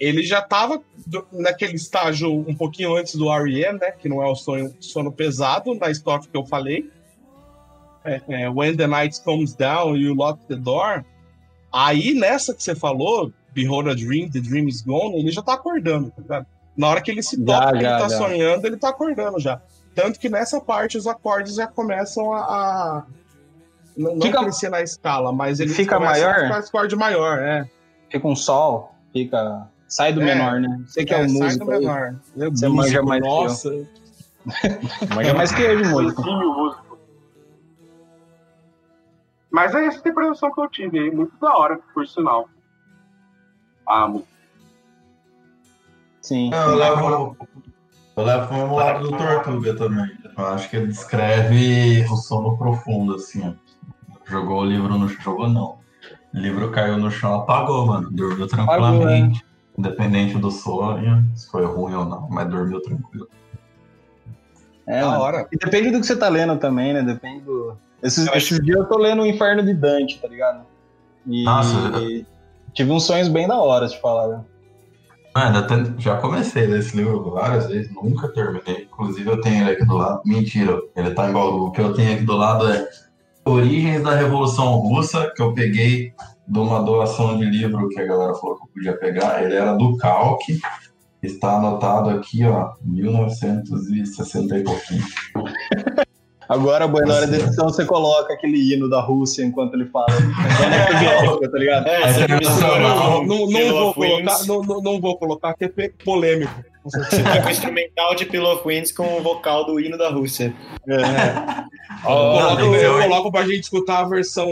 ele 0.00 0.22
já 0.22 0.40
tava 0.40 0.82
do- 1.06 1.26
naquele 1.30 1.74
estágio 1.74 2.32
um 2.32 2.54
pouquinho 2.54 2.96
antes 2.96 3.16
do 3.16 3.30
R.E.M., 3.30 3.78
né? 3.78 3.90
Que 3.92 4.08
não 4.08 4.22
é 4.22 4.26
o 4.26 4.34
sonho, 4.34 4.74
sono 4.80 5.12
pesado, 5.12 5.74
na 5.74 5.90
história 5.90 6.26
que 6.26 6.34
eu 6.36 6.46
falei. 6.46 6.90
É, 8.02 8.22
é, 8.28 8.48
When 8.48 8.76
the 8.76 8.86
night 8.86 9.20
comes 9.24 9.54
down, 9.54 9.94
you 9.96 10.14
lock 10.14 10.40
the 10.46 10.56
door. 10.56 11.04
Aí, 11.70 12.14
nessa 12.14 12.54
que 12.54 12.62
você 12.62 12.74
falou, 12.74 13.30
Behold 13.52 13.88
a 13.90 13.94
Dream, 13.94 14.30
The 14.30 14.40
Dream 14.40 14.68
is 14.68 14.80
Gone, 14.80 15.18
ele 15.18 15.30
já 15.30 15.42
tá 15.42 15.52
acordando, 15.54 16.10
tá 16.10 16.22
ligado? 16.22 16.46
Na 16.76 16.88
hora 16.88 17.00
que 17.00 17.10
ele 17.10 17.22
se 17.22 17.36
Já, 17.36 17.44
toca, 17.60 17.70
que 17.72 17.76
ele 17.78 17.84
já, 17.84 17.98
tá 17.98 18.08
já. 18.08 18.18
sonhando, 18.18 18.66
ele 18.66 18.76
tá 18.76 18.88
acordando 18.90 19.38
já. 19.40 19.60
Tanto 19.94 20.18
que 20.20 20.28
nessa 20.28 20.60
parte 20.60 20.98
os 20.98 21.06
acordes 21.06 21.54
já 21.54 21.66
começam 21.66 22.32
a. 22.32 22.38
a- 22.40 23.04
não, 23.96 24.14
não 24.16 24.20
Fica- 24.26 24.40
crescer 24.42 24.68
na 24.68 24.82
escala, 24.82 25.32
mas 25.32 25.58
ele 25.58 25.72
Fica 25.72 25.98
maior? 25.98 26.30
a 26.34 26.42
ficar 26.42 26.58
esse 26.58 26.68
acorde 26.68 26.96
maior, 26.96 27.38
é. 27.38 27.66
Fica 28.10 28.28
um 28.28 28.36
sol, 28.36 28.94
fica. 29.12 29.66
Sai 29.88 30.12
do 30.12 30.20
É. 30.20 30.24
menor, 30.24 30.60
né? 30.60 30.82
Você 30.86 31.04
que 31.04 31.14
é, 31.14 31.22
é, 31.22 31.24
o 31.24 31.28
sai 31.30 31.38
músico. 31.38 31.64
do 31.64 31.70
menor. 31.70 32.16
Eu, 32.36 32.50
Você 32.50 32.68
músico, 32.68 32.74
manja 32.76 33.02
mais 33.02 33.22
que 33.22 33.28
eu. 33.28 33.32
Nossa, 33.32 33.70
Manja 35.14 35.34
mais 35.34 35.52
que 35.52 35.62
eu 35.62 35.82
de 35.82 35.88
música. 35.88 36.22
Mas 39.50 39.74
é 39.74 39.86
essa 39.86 39.98
interpretação 39.98 40.52
que 40.52 40.60
eu 40.60 40.68
tive 40.68 40.98
aí, 40.98 41.10
muito 41.10 41.34
da 41.40 41.56
hora, 41.56 41.78
por 41.94 42.06
sinal. 42.06 42.48
Ah, 43.88 44.12
Sim. 46.26 46.50
Eu 46.52 46.74
levo, 46.74 47.36
eu 48.16 48.24
levo 48.24 48.48
pro 48.48 48.56
mesmo 48.56 48.74
lado 48.74 49.08
do 49.08 49.16
Tortuga 49.16 49.76
também. 49.76 50.10
Eu 50.36 50.46
acho 50.46 50.68
que 50.68 50.76
ele 50.76 50.88
descreve 50.88 52.04
o 52.10 52.16
sono 52.16 52.58
profundo, 52.58 53.14
assim. 53.14 53.56
Jogou 54.24 54.62
o 54.62 54.64
livro 54.64 54.98
no 54.98 55.08
chão. 55.08 55.22
Jogou 55.22 55.48
não. 55.48 55.78
O 56.34 56.38
livro 56.38 56.72
caiu 56.72 56.98
no 56.98 57.12
chão, 57.12 57.32
apagou, 57.32 57.86
mano. 57.86 58.10
Dormiu 58.10 58.48
tranquilamente. 58.48 59.46
Independente 59.78 60.36
do 60.38 60.50
sonho, 60.50 61.24
se 61.36 61.48
foi 61.48 61.64
ruim 61.64 61.94
ou 61.94 62.04
não, 62.04 62.28
mas 62.28 62.48
dormiu 62.48 62.82
tranquilo. 62.82 63.28
É, 64.84 65.02
da 65.02 65.20
hora. 65.20 65.46
E 65.52 65.56
depende 65.56 65.92
do 65.92 66.00
que 66.00 66.06
você 66.06 66.16
tá 66.16 66.28
lendo 66.28 66.58
também, 66.58 66.92
né? 66.92 67.02
Depende 67.02 67.44
do. 67.44 67.76
Esses, 68.02 68.26
esses 68.34 68.58
dias 68.64 68.78
eu 68.78 68.86
tô 68.86 68.98
lendo 68.98 69.22
o 69.22 69.26
Inferno 69.26 69.62
de 69.62 69.72
Dante, 69.72 70.18
tá 70.18 70.26
ligado? 70.26 70.66
E 71.24 71.44
Nossa. 71.44 71.76
tive 72.72 72.90
uns 72.90 73.04
sonhos 73.04 73.28
bem 73.28 73.46
da 73.46 73.60
hora, 73.60 73.86
te 73.86 74.00
falar. 74.00 74.26
Né? 74.26 74.44
Mano, 75.36 75.58
até, 75.58 75.74
já 75.98 76.16
comecei 76.16 76.64
a 76.64 76.68
ler 76.68 76.78
esse 76.78 76.96
livro 76.96 77.30
várias 77.30 77.66
vezes, 77.66 77.92
nunca 77.92 78.26
terminei. 78.28 78.84
Inclusive 78.84 79.28
eu 79.28 79.38
tenho 79.38 79.64
ele 79.64 79.72
aqui 79.72 79.84
do 79.84 79.94
lado. 79.94 80.22
Mentira, 80.24 80.80
ele 80.96 81.10
tá 81.10 81.28
em 81.28 81.32
Bauru. 81.34 81.66
O 81.66 81.72
que 81.72 81.80
eu 81.82 81.92
tenho 81.92 82.14
aqui 82.14 82.24
do 82.24 82.34
lado 82.34 82.66
é 82.66 82.88
Origens 83.44 84.02
da 84.02 84.14
Revolução 84.14 84.76
Russa, 84.76 85.30
que 85.36 85.42
eu 85.42 85.52
peguei 85.52 86.14
de 86.48 86.58
uma 86.58 86.82
doação 86.82 87.36
de 87.36 87.44
livro 87.44 87.86
que 87.90 88.00
a 88.00 88.06
galera 88.06 88.32
falou 88.32 88.56
que 88.56 88.62
eu 88.62 88.68
podia 88.72 88.98
pegar. 88.98 89.44
Ele 89.44 89.54
era 89.54 89.74
do 89.74 89.98
Calque. 89.98 90.58
Está 91.22 91.56
anotado 91.58 92.08
aqui, 92.08 92.42
ó, 92.46 92.72
1960 92.82 94.56
e 94.56 94.64
pouquinho. 94.64 95.04
Agora, 96.48 96.86
boa, 96.86 97.04
na 97.04 97.14
hora 97.14 97.26
da 97.26 97.38
edição, 97.38 97.68
você 97.68 97.84
coloca 97.84 98.32
aquele 98.32 98.72
hino 98.72 98.88
da 98.88 99.00
Rússia 99.00 99.44
enquanto 99.44 99.74
ele 99.74 99.86
fala. 99.86 100.06
tá 101.50 101.58
ligado? 101.58 101.86
É, 101.88 102.12
você 102.12 102.34
mistura 102.34 102.78
não- 102.78 103.24
Não, 103.24 103.46
não, 103.46 103.68
vou 103.72 103.94
colocar, 103.94 104.44
não, 104.46 104.62
não, 104.82 105.00
vou 105.00 105.18
colocar, 105.18 105.54
porque 105.56 105.82
é 105.82 105.90
polêmico. 106.04 106.52
Você 106.84 107.20
tá 107.22 107.42
com 107.42 107.48
o 107.48 107.50
instrumental 107.50 108.14
de 108.14 108.26
Pillow 108.26 108.54
of 108.54 108.62
Winds 108.68 108.92
com 108.92 109.18
o 109.18 109.22
vocal 109.22 109.66
do 109.66 109.80
hino 109.80 109.98
da 109.98 110.08
Rússia. 110.08 110.54
Eu 110.86 110.98
Não, 110.98 111.02
coloco, 112.04 112.56
tem 112.56 112.70
que 112.70 112.78
ser 112.78 112.86
eu 112.86 113.02
coloco 113.02 113.32
pra 113.32 113.42
gente 113.42 113.60
escutar 113.64 114.00
a 114.00 114.08
versão 114.08 114.46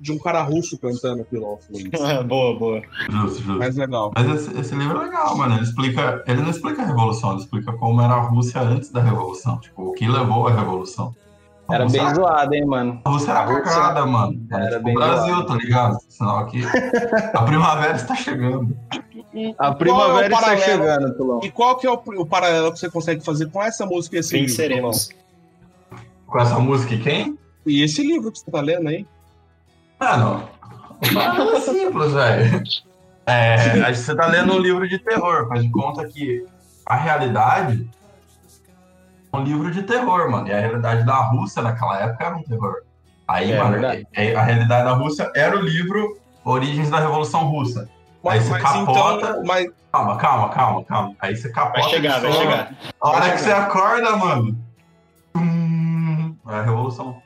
de 0.00 0.12
um 0.12 0.18
cara 0.18 0.42
russo 0.42 0.78
cantando 0.78 1.24
Pillow 1.24 1.54
of 1.54 1.64
Wings. 1.70 1.90
boa, 2.26 2.58
boa. 2.58 2.82
Justo, 3.10 3.38
justo. 3.42 3.58
Mais 3.58 3.76
legal. 3.76 4.12
Mas 4.14 4.26
esse, 4.34 4.58
esse 4.58 4.74
livro 4.74 5.00
é 5.00 5.04
legal, 5.04 5.36
mano. 5.36 5.54
Ele 5.54 5.64
explica. 5.64 6.22
Ele 6.26 6.40
não 6.40 6.50
explica 6.50 6.82
a 6.82 6.86
revolução, 6.86 7.32
ele 7.32 7.40
explica 7.40 7.72
como 7.74 8.00
era 8.00 8.14
a 8.14 8.20
Rússia 8.20 8.60
antes 8.62 8.90
da 8.90 9.02
revolução. 9.02 9.58
Tipo, 9.60 9.90
o 9.90 9.92
que 9.92 10.08
levou 10.08 10.48
à 10.48 10.54
revolução. 10.54 11.14
Era 11.68 11.86
bem 11.88 12.14
zoado, 12.14 12.54
hein, 12.54 12.64
mano. 12.64 13.00
A 13.04 13.10
Rússia 13.10 13.30
era 13.32 13.40
A 13.40 13.44
Rússia 13.44 13.62
cagada, 13.62 14.06
mano. 14.06 14.46
era 14.52 14.64
Era 14.64 14.70
tipo 14.76 14.84
bem 14.84 14.94
o 14.94 14.98
Brasil, 14.98 15.34
zoada. 15.34 15.48
tá 15.48 15.54
ligado? 15.54 15.98
Sinal 16.08 16.46
que 16.46 16.62
a 17.34 17.42
primavera 17.42 17.96
está 17.96 18.14
chegando. 18.14 18.76
A 19.58 19.74
primavera 19.74 20.26
é 20.26 20.38
está 20.38 20.56
chegando, 20.56 21.14
Tulão. 21.16 21.40
E 21.42 21.50
qual 21.50 21.76
que 21.76 21.86
é 21.86 21.90
o, 21.90 22.00
o 22.18 22.26
paralelo 22.26 22.72
que 22.72 22.78
você 22.78 22.88
consegue 22.88 23.24
fazer 23.24 23.50
com 23.50 23.62
essa 23.62 23.84
música 23.84 24.16
e 24.16 24.20
esse 24.20 24.32
livro? 24.34 24.48
Venceremos. 24.48 25.08
Com 26.26 26.38
essa 26.40 26.58
música 26.58 26.94
e 26.94 27.00
quem? 27.00 27.38
E 27.66 27.82
esse 27.82 28.02
livro 28.06 28.30
que 28.30 28.38
você 28.38 28.50
tá 28.50 28.60
lendo 28.60 28.88
aí? 28.88 29.06
Mano, 29.98 30.48
o 31.00 31.14
paralelo 31.14 31.56
é 31.56 31.60
simples, 31.60 32.12
velho. 32.12 32.62
É, 33.26 33.92
você 33.92 34.14
tá 34.14 34.26
lendo 34.26 34.52
um 34.54 34.58
livro 34.58 34.88
de 34.88 34.98
terror, 35.00 35.48
faz 35.48 35.62
de 35.62 35.70
conta 35.70 36.06
que 36.06 36.44
a 36.86 36.94
realidade 36.94 37.90
um 39.36 39.44
livro 39.44 39.70
de 39.70 39.82
terror, 39.82 40.30
mano. 40.30 40.48
E 40.48 40.52
a 40.52 40.58
realidade 40.60 41.04
da 41.04 41.16
Rússia 41.16 41.62
naquela 41.62 41.98
época 42.00 42.24
era 42.24 42.36
um 42.36 42.42
terror. 42.42 42.74
Aí, 43.28 43.52
É, 43.52 43.58
mano, 43.58 43.72
verdade. 43.72 44.06
é- 44.14 44.34
a 44.34 44.42
realidade 44.42 44.84
da 44.84 44.92
Rússia 44.92 45.30
era 45.34 45.56
o 45.56 45.60
livro 45.60 46.18
Origens 46.44 46.90
da 46.90 46.98
Revolução 47.00 47.44
Russa. 47.48 47.88
Aí 48.28 48.40
você 48.40 48.58
capota. 48.58 49.28
então, 49.28 49.42
mas 49.44 49.68
Calma, 49.92 50.16
calma, 50.18 50.48
calma, 50.50 50.84
calma. 50.84 51.14
Aí 51.20 51.34
você 51.34 51.48
capota. 51.48 51.80
Vai 51.80 51.88
chegar, 51.90 52.20
vai 52.20 52.32
chegar. 52.32 52.70
A 53.00 53.08
hora 53.08 53.20
Vai 53.20 53.32
que 53.32 53.40
você 53.40 53.50
acorda, 53.52 54.16
mano. 54.16 54.58
hum, 55.34 56.36
É 56.48 56.54
a 56.56 56.62
revolução. 56.62 57.16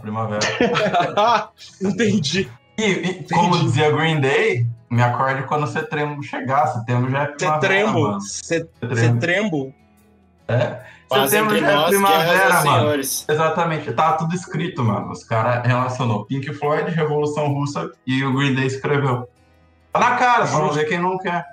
Primavera. 0.00 0.40
entendi. 1.82 2.48
E, 2.78 2.84
e 2.84 3.26
como 3.32 3.58
dizia 3.58 3.90
Green 3.90 4.20
Day, 4.20 4.66
me 4.90 5.02
acorde 5.02 5.42
quando 5.44 5.66
setembro 5.66 6.22
chegar. 6.22 6.66
Setembro 6.68 7.10
já 7.10 7.22
é 7.22 7.26
primavera. 7.26 8.20
Se- 8.20 8.68
Setembro. 8.94 9.72
É. 10.48 10.80
Setembro 11.10 11.58
já 11.58 11.70
é 11.84 11.86
primavera, 11.88 12.48
mano. 12.54 12.62
senhores. 12.62 13.24
Exatamente. 13.28 13.92
Tá 13.92 14.12
tudo 14.14 14.34
escrito, 14.34 14.82
mano. 14.84 15.10
Os 15.12 15.24
caras 15.24 15.66
relacionou 15.66 16.24
Pink 16.26 16.52
Floyd, 16.54 16.90
Revolução 16.90 17.48
Russa 17.52 17.90
e 18.06 18.22
o 18.24 18.34
Green 18.34 18.54
Day 18.54 18.66
escreveu. 18.66 19.28
Tá 19.92 20.00
na 20.00 20.16
cara, 20.16 20.46
pra 20.46 20.58
não 20.58 20.70
ver 20.72 20.84
quem 20.86 20.98
não 21.00 21.16
quer. 21.18 21.44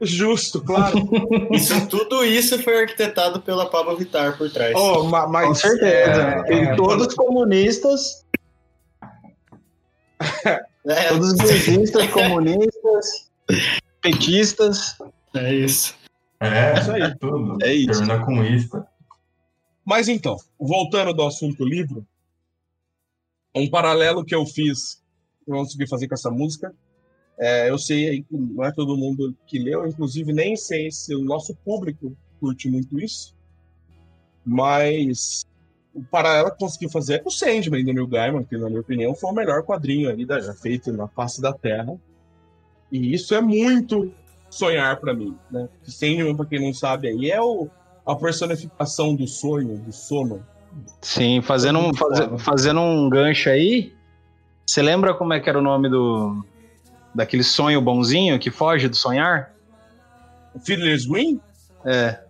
Justo, 0.00 0.60
claro. 0.60 0.96
Isso, 1.52 1.86
tudo 1.88 2.22
isso 2.24 2.62
foi 2.62 2.80
arquitetado 2.82 3.40
pela 3.40 3.64
Pablo 3.66 3.96
Vittar 3.96 4.36
por 4.36 4.50
trás. 4.50 4.74
oh, 4.76 5.04
ma- 5.04 5.26
mas, 5.26 5.46
Com 5.48 5.54
certeza. 5.54 6.44
é, 6.48 6.54
é, 6.54 6.74
todos 6.76 7.14
comunistas, 7.14 8.24
É, 10.88 11.08
todos 11.08 11.32
burguistas, 11.34 12.06
comunistas, 12.10 13.30
petistas. 14.02 14.96
é 15.34 15.54
isso. 15.54 15.94
É, 16.40 16.78
Isso 16.78 16.92
aí. 16.92 17.18
tudo. 17.18 17.58
É 17.62 17.72
isso. 17.72 17.92
Termina 17.92 18.24
com 18.24 18.44
ista. 18.44 18.86
Mas 19.84 20.08
então, 20.08 20.36
voltando 20.58 21.14
do 21.14 21.22
assunto 21.24 21.64
livro, 21.64 22.06
um 23.54 23.68
paralelo 23.70 24.24
que 24.24 24.34
eu 24.34 24.44
fiz, 24.44 25.02
que 25.44 25.50
eu 25.50 25.54
consegui 25.56 25.86
fazer 25.88 26.08
com 26.08 26.14
essa 26.14 26.30
música, 26.30 26.74
É, 27.38 27.68
eu 27.68 27.76
sei 27.78 28.08
aí 28.08 28.22
que 28.22 28.34
não 28.34 28.64
é 28.64 28.72
todo 28.72 28.96
mundo 28.96 29.36
que 29.46 29.58
leu, 29.58 29.86
inclusive 29.86 30.32
nem 30.32 30.56
sei 30.56 30.90
se 30.90 31.14
o 31.14 31.22
nosso 31.22 31.54
público 31.56 32.16
curte 32.40 32.66
muito 32.70 32.98
isso, 32.98 33.34
mas 34.42 35.44
o 35.92 36.02
paralelo 36.02 36.50
que 36.50 36.58
conseguiu 36.58 36.88
fazer 36.88 37.14
é 37.14 37.18
com 37.18 37.28
o 37.28 37.32
Sandman 37.32 37.84
do 37.84 37.92
Neil 37.92 38.06
Gaiman, 38.06 38.42
que 38.42 38.56
na 38.56 38.68
minha 38.70 38.80
opinião 38.80 39.14
foi 39.14 39.30
o 39.30 39.34
melhor 39.34 39.62
quadrinho 39.64 40.08
ali 40.08 40.24
da, 40.24 40.40
já 40.40 40.54
feito 40.54 40.90
na 40.92 41.08
face 41.08 41.40
da 41.42 41.52
Terra. 41.52 42.00
E 42.90 43.12
isso 43.12 43.34
é 43.34 43.40
muito 43.42 44.10
sonhar 44.56 44.96
para 44.98 45.12
mim, 45.14 45.36
né? 45.50 45.68
Sandman, 45.84 46.34
para 46.36 46.46
quem 46.46 46.60
não 46.60 46.72
sabe, 46.72 47.08
aí 47.08 47.30
é 47.30 47.40
o, 47.40 47.68
a 48.06 48.14
personificação 48.16 49.14
do 49.14 49.26
sonho, 49.26 49.78
do 49.78 49.92
sono. 49.92 50.44
Sim, 51.00 51.40
fazendo 51.42 51.78
um, 51.78 51.94
faze- 51.94 52.38
fazendo 52.38 52.80
um 52.80 53.08
gancho 53.08 53.48
aí. 53.48 53.92
Você 54.66 54.82
lembra 54.82 55.14
como 55.14 55.32
é 55.32 55.40
que 55.40 55.48
era 55.48 55.58
o 55.58 55.62
nome 55.62 55.88
do 55.88 56.44
daquele 57.14 57.42
sonho 57.42 57.80
bonzinho 57.80 58.38
que 58.38 58.50
foge 58.50 58.88
do 58.88 58.96
sonhar? 58.96 59.52
Fiddler's 60.64 61.06
Green? 61.06 61.40
É. 61.84 62.20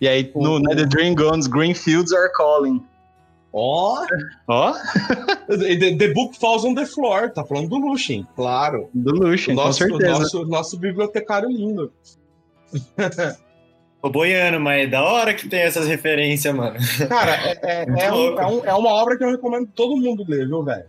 E 0.00 0.08
aí 0.08 0.30
no 0.34 0.58
né, 0.58 0.74
The 0.74 0.86
Dream 0.86 1.14
Guns, 1.14 1.46
Green 1.46 1.74
Fields 1.74 2.12
Are 2.12 2.32
Calling. 2.32 2.82
Ó! 3.52 4.04
Ó, 4.48 4.72
the, 5.48 5.96
the 5.96 6.08
Book 6.14 6.36
Falls 6.38 6.64
on 6.64 6.74
the 6.74 6.86
Floor, 6.86 7.30
tá 7.32 7.44
falando 7.44 7.68
do 7.68 7.76
Lucien, 7.78 8.26
claro. 8.36 8.88
do 8.94 9.12
nosso, 9.12 9.48
com 9.52 9.72
certeza. 9.72 10.12
nosso, 10.18 10.44
nosso 10.46 10.78
bibliotecário 10.78 11.48
lindo. 11.48 11.92
Ô, 14.02 14.08
Boiano, 14.08 14.58
mas 14.60 14.84
é 14.84 14.86
da 14.86 15.02
hora 15.02 15.34
que 15.34 15.46
tem 15.48 15.60
essas 15.60 15.86
referências, 15.86 16.54
mano. 16.54 16.76
Cara, 17.08 17.32
é, 17.34 17.58
é, 17.62 17.84
é, 18.06 18.12
um- 18.12 18.38
é 18.40 18.46
um- 18.46 18.64
é 18.64 18.74
uma 18.74 18.90
obra 18.90 19.18
que 19.18 19.24
eu 19.24 19.30
recomendo 19.30 19.68
todo 19.74 19.96
mundo 19.96 20.24
ler, 20.26 20.46
viu, 20.46 20.62
velho? 20.62 20.84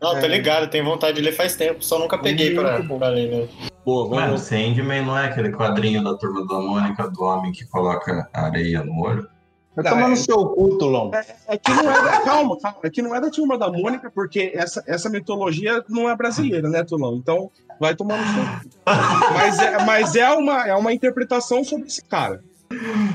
Não, 0.00 0.12
tô 0.20 0.26
É. 0.26 0.28
ligado, 0.28 0.70
tenho 0.70 0.84
vontade 0.84 1.16
de 1.16 1.22
ler 1.22 1.32
faz 1.32 1.56
tempo, 1.56 1.84
só 1.84 1.98
nunca 1.98 2.16
peguei 2.18 2.54
pra, 2.54 2.82
pra 2.82 3.08
ler, 3.08 3.30
né? 3.30 3.48
Boa, 3.84 4.08
Mano. 4.08 4.38
Sandman 4.38 5.02
não 5.04 5.16
é 5.18 5.26
aquele 5.26 5.50
quadrinho 5.50 6.02
da 6.02 6.14
turma 6.16 6.46
da 6.46 6.54
Mônica 6.60 7.08
do 7.10 7.22
homem 7.24 7.52
que 7.52 7.66
coloca 7.66 8.28
areia 8.32 8.82
no 8.82 9.02
olho? 9.02 9.28
Vai 9.74 9.84
tomar 9.84 10.06
é- 10.06 10.08
no 10.08 10.16
seu 10.16 10.46
cu, 10.46 10.78
Tulão. 10.78 11.10
É 11.48 11.56
que 11.58 11.70
não 11.70 11.90
é 11.90 12.02
da, 12.02 12.20
calma, 12.20 12.58
calma, 12.60 12.78
é 12.84 12.90
que 12.90 13.02
não 13.02 13.14
é 13.14 13.20
da 13.20 13.30
turma 13.30 13.58
da 13.58 13.70
Mônica, 13.70 14.10
porque 14.14 14.52
essa, 14.54 14.82
essa 14.86 15.10
mitologia 15.10 15.82
não 15.88 16.08
é 16.08 16.16
brasileira, 16.16 16.68
né, 16.68 16.84
Tulão? 16.84 17.16
Então 17.16 17.50
vai 17.80 17.94
tomar 17.94 18.18
no 18.18 18.24
seu. 18.32 18.42
cu. 18.44 19.34
Mas 19.34 19.58
é, 19.58 19.84
mas 19.84 20.14
é, 20.14 20.30
uma, 20.30 20.66
é 20.68 20.74
uma 20.74 20.92
interpretação 20.92 21.64
sobre 21.64 21.86
esse 21.88 22.04
cara, 22.04 22.40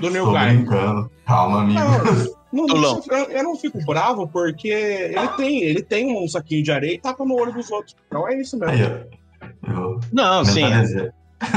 do 0.01 0.09
Neil 0.09 0.31
Gaiman. 0.31 1.09
Calma, 1.25 1.61
amigo. 1.61 1.79
Não, 2.51 2.65
não, 2.65 2.67
Tulão. 2.67 3.01
eu, 3.09 3.23
eu 3.25 3.43
não 3.43 3.55
fico 3.55 3.79
bravo 3.85 4.27
porque 4.27 4.67
ele 4.67 5.27
tem, 5.37 5.63
ele 5.63 5.81
tem 5.83 6.17
um 6.17 6.27
saquinho 6.27 6.63
de 6.63 6.71
areia 6.71 6.95
e 6.95 6.99
taca 6.99 7.23
no 7.23 7.35
olho 7.35 7.53
dos 7.53 7.71
outros. 7.71 7.95
Então 8.07 8.27
é 8.27 8.39
isso 8.39 8.57
mesmo. 8.57 8.73
Aí, 8.73 8.83
ó. 8.83 9.19
Eu 9.71 9.99
Não, 10.11 10.43
sim, 10.43 10.63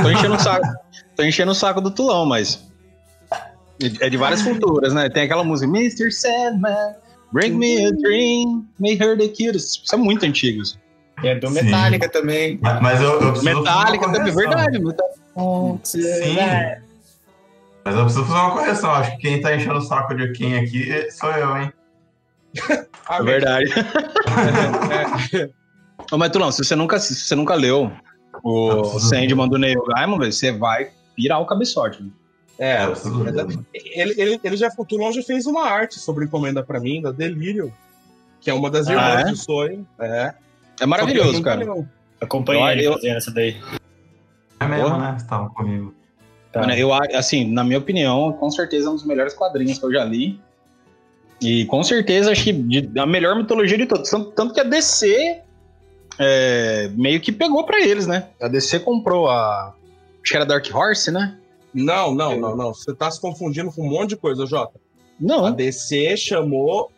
tô 0.02 0.10
enchendo 0.10 0.34
o 0.34 0.38
saco. 0.38 0.66
Tô 1.16 1.22
enchendo 1.22 1.50
o 1.52 1.54
saco 1.54 1.80
do 1.80 1.90
Tulão, 1.90 2.24
mas. 2.26 2.70
É 4.00 4.08
de 4.10 4.16
várias 4.16 4.42
culturas, 4.42 4.92
né? 4.92 5.08
Tem 5.08 5.24
aquela 5.24 5.44
música 5.44 5.70
Mr. 5.70 6.10
Sandman, 6.10 6.94
Bring 7.32 7.52
me 7.56 7.86
a 7.86 7.90
dream, 7.92 8.66
make 8.78 9.02
her 9.02 9.16
the 9.16 9.28
cutest. 9.28 9.84
Isso 9.84 9.94
é 9.94 9.96
muito 9.96 10.24
antigo. 10.26 10.62
isso. 10.62 10.78
É 11.24 11.34
do 11.34 11.48
Sim. 11.48 11.62
Metallica 11.62 12.08
também. 12.08 12.58
Mas, 12.60 13.00
eu, 13.00 13.20
eu 13.20 13.42
Metallica 13.42 14.04
também, 14.04 14.32
correção. 14.32 14.34
verdade. 14.34 14.78
Metallica. 14.78 15.80
Sim. 15.82 16.36
Mas 17.84 17.96
eu 17.96 18.04
preciso 18.04 18.24
fazer 18.26 18.38
uma 18.38 18.50
correção. 18.52 18.90
Acho 18.90 19.10
que 19.12 19.16
quem 19.18 19.40
tá 19.40 19.56
enchendo 19.56 19.78
o 19.78 19.80
saco 19.80 20.14
de 20.14 20.30
quem 20.32 20.58
aqui 20.58 21.10
sou 21.10 21.30
eu, 21.30 21.56
hein? 21.56 21.72
É 23.08 23.22
verdade. 23.22 23.72
é, 25.32 25.50
Ô, 26.12 26.18
mas 26.18 26.30
Tulão, 26.30 26.52
se 26.52 26.62
você 26.62 26.76
nunca, 26.76 26.98
se 27.00 27.14
você 27.14 27.34
nunca 27.34 27.54
leu 27.54 27.90
o 28.44 28.98
Sandman 29.00 29.48
do 29.48 29.58
Neil 29.58 29.82
Gaiman, 29.86 30.18
você 30.18 30.52
vai 30.52 30.90
pirar 31.16 31.40
o 31.40 31.46
cabeçote. 31.46 31.98
velho. 31.98 32.12
É, 32.64 32.84
é 32.84 34.00
ele, 34.02 34.14
ele, 34.20 34.40
ele 34.42 34.56
já, 34.56 34.70
o 34.76 34.84
Tulon 34.84 35.10
já 35.12 35.22
fez 35.22 35.46
uma 35.46 35.66
arte 35.66 35.98
sobre 35.98 36.24
encomenda 36.24 36.62
pra 36.62 36.78
mim, 36.80 37.00
da 37.02 37.10
Delírio, 37.10 37.72
que 38.40 38.50
é 38.50 38.54
uma 38.54 38.70
das 38.70 38.86
Ah, 38.88 38.92
irmãs 38.92 39.20
é? 39.20 39.30
do 39.30 39.36
sonho. 39.36 39.86
É. 39.98 40.34
É 40.80 40.86
maravilhoso, 40.86 41.42
cara. 41.42 41.64
não. 41.64 41.88
Acompanhei 42.20 42.62
Eu- 42.62 42.68
ele 42.70 42.84
eu- 42.86 42.92
fazendo 42.94 43.16
essa 43.16 43.30
daí. 43.32 43.56
É 44.60 44.66
mesmo, 44.66 44.84
Porra. 44.90 44.98
né? 45.12 45.18
Você 45.18 45.26
tava 45.26 45.50
comigo. 45.50 45.94
Tá. 46.52 46.60
Mano, 46.60 46.74
eu, 46.74 46.92
a- 46.92 47.00
assim, 47.14 47.50
na 47.50 47.64
minha 47.64 47.78
opinião, 47.78 48.32
com 48.34 48.50
certeza 48.50 48.86
é 48.88 48.90
um 48.90 48.94
dos 48.94 49.04
melhores 49.04 49.34
quadrinhos 49.34 49.78
que 49.78 49.84
eu 49.84 49.92
já 49.92 50.04
li. 50.04 50.38
E 51.40 51.64
com 51.64 51.82
certeza 51.82 52.30
acho 52.30 52.44
que 52.44 52.52
de- 52.52 52.98
a 53.00 53.04
melhor 53.06 53.34
mitologia 53.34 53.76
de 53.76 53.86
todos. 53.86 54.08
Tanto, 54.08 54.30
tanto 54.30 54.54
que 54.54 54.60
a 54.60 54.64
DC 54.64 55.40
é, 56.18 56.90
meio 56.94 57.20
que 57.20 57.32
pegou 57.32 57.64
pra 57.64 57.80
eles, 57.80 58.06
né? 58.06 58.28
A 58.40 58.46
DC 58.48 58.78
comprou 58.80 59.28
a. 59.28 59.74
Acho 60.22 60.30
que 60.30 60.36
era 60.36 60.44
Dark 60.46 60.64
Horse, 60.72 61.10
né? 61.10 61.36
Não, 61.74 62.14
não, 62.14 62.38
não, 62.38 62.56
não. 62.56 62.74
Você 62.74 62.94
tá 62.94 63.10
se 63.10 63.20
confundindo 63.20 63.72
com 63.72 63.82
um 63.86 63.90
monte 63.90 64.10
de 64.10 64.16
coisa, 64.16 64.46
Jota. 64.46 64.78
A 64.78 64.80
Não. 65.20 65.52
DC 65.52 66.16
chamou 66.16 66.90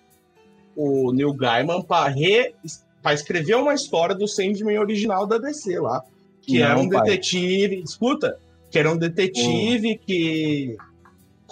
o 0.76 1.12
Neil 1.12 1.32
Gaiman 1.34 1.82
pra, 1.82 2.08
re, 2.08 2.54
pra 3.02 3.14
escrever 3.14 3.54
uma 3.56 3.74
história 3.74 4.14
do 4.14 4.26
Sandman 4.26 4.78
original 4.78 5.26
da 5.26 5.38
DC 5.38 5.78
lá. 5.78 6.02
Que 6.42 6.58
Não, 6.58 6.66
era 6.66 6.78
um 6.80 6.88
pai. 6.88 7.02
detetive. 7.02 7.82
Escuta, 7.82 8.38
que 8.70 8.78
era 8.78 8.90
um 8.90 8.96
detetive 8.96 9.96
que, 9.98 10.76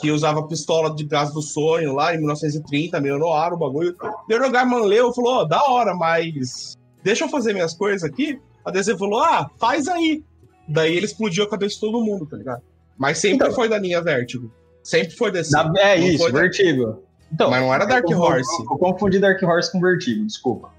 que 0.01 0.11
usava 0.11 0.47
pistola 0.49 0.95
de 0.95 1.05
gás 1.05 1.33
do 1.33 1.41
sonho 1.41 1.95
lá 1.95 2.15
em 2.15 2.19
1930, 2.19 3.01
meio 3.01 3.19
no 3.19 3.33
ar, 3.33 3.53
o 3.53 3.57
bagulho. 3.57 3.97
O 4.03 4.29
Neil 4.29 4.51
Gaiman 4.51 4.83
leu 4.83 5.11
e 5.11 5.15
falou: 5.15 5.35
"Ó, 5.41 5.45
da 5.45 5.63
hora, 5.71 5.95
mas 5.95 6.77
deixa 7.05 7.25
eu 7.25 7.29
fazer 7.29 7.53
minhas 7.53 7.75
coisas 7.75 8.03
aqui. 8.03 8.41
A 8.65 8.71
DC 8.71 8.97
falou: 8.99 9.21
ah, 9.21 9.49
faz 9.59 9.87
aí. 9.89 10.23
Daí 10.69 10.97
ele 10.97 11.07
explodiu 11.07 11.45
a 11.45 11.49
cabeça 11.49 11.75
de 11.75 11.81
todo 11.81 12.05
mundo, 12.05 12.27
tá 12.27 12.37
ligado? 12.37 12.63
Mas 12.97 13.19
sempre 13.19 13.47
Então. 13.47 13.53
foi 13.55 13.69
da 13.69 13.79
linha 13.79 14.01
Vertigo. 14.03 14.51
Sempre 14.83 15.15
foi. 15.17 15.31
Da- 15.31 15.41
é 15.79 15.99
Não 15.99 16.07
isso, 16.09 16.33
Vertigo. 16.33 17.03
Então, 17.33 17.51
Mas 17.51 17.63
não 17.63 17.73
era 17.73 17.85
Dark 17.87 18.09
eu- 18.11 18.19
Horse. 18.21 18.63
Eu 18.63 18.77
confundi 18.79 19.19
Dark 19.19 19.43
Horse 19.43 19.73
com 19.73 19.81
Vertigo, 19.81 20.25
desculpa. 20.27 20.71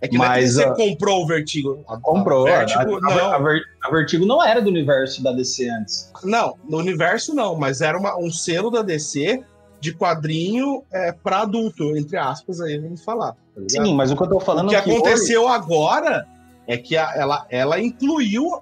É 0.00 0.08
que 0.08 0.16
não 0.16 0.24
é 0.24 0.28
que 0.28 0.34
Mas, 0.40 0.54
você 0.54 0.64
ó, 0.64 0.74
comprou 0.74 1.22
o 1.22 1.26
Vertigo. 1.26 1.84
A- 1.86 1.96
Comprou. 1.98 2.46
A 2.48 2.58
Vertigo, 2.58 2.96
a- 2.96 3.00
não, 3.14 3.32
a 3.84 3.90
Vertigo 3.90 4.26
não 4.26 4.42
era 4.44 4.60
do 4.60 4.68
universo 4.68 5.22
da 5.22 5.32
DC 5.32 5.68
antes. 5.68 6.10
não, 6.24 6.56
no 6.68 6.78
universo 6.78 7.34
não, 7.34 7.54
mas 7.56 7.80
era 7.80 7.96
uma- 7.98 8.18
um 8.18 8.30
selo 8.30 8.70
da 8.70 8.82
DC 8.82 9.44
de 9.80 9.92
quadrinho 9.94 10.82
é, 10.92 11.12
para 11.12 11.42
adulto, 11.42 11.96
entre 11.96 12.16
aspas, 12.16 12.60
aí 12.60 12.78
vamos 12.78 13.02
falar. 13.04 13.32
tá? 13.32 13.36
Sim, 13.68 13.94
mas 13.94 14.10
o 14.10 14.16
que 14.16 14.22
eu 14.22 14.28
tô 14.28 14.40
falando 14.40 14.66
o 14.66 14.70
que 14.70 14.76
é 14.76 14.80
que 14.80 14.88
hoje- 14.90 14.98
aconteceu 14.98 15.46
agora 15.46 16.26
é 16.66 16.76
que 16.78 16.96
ela, 16.96 17.44
ela 17.50 17.78
incluiu 17.80 18.60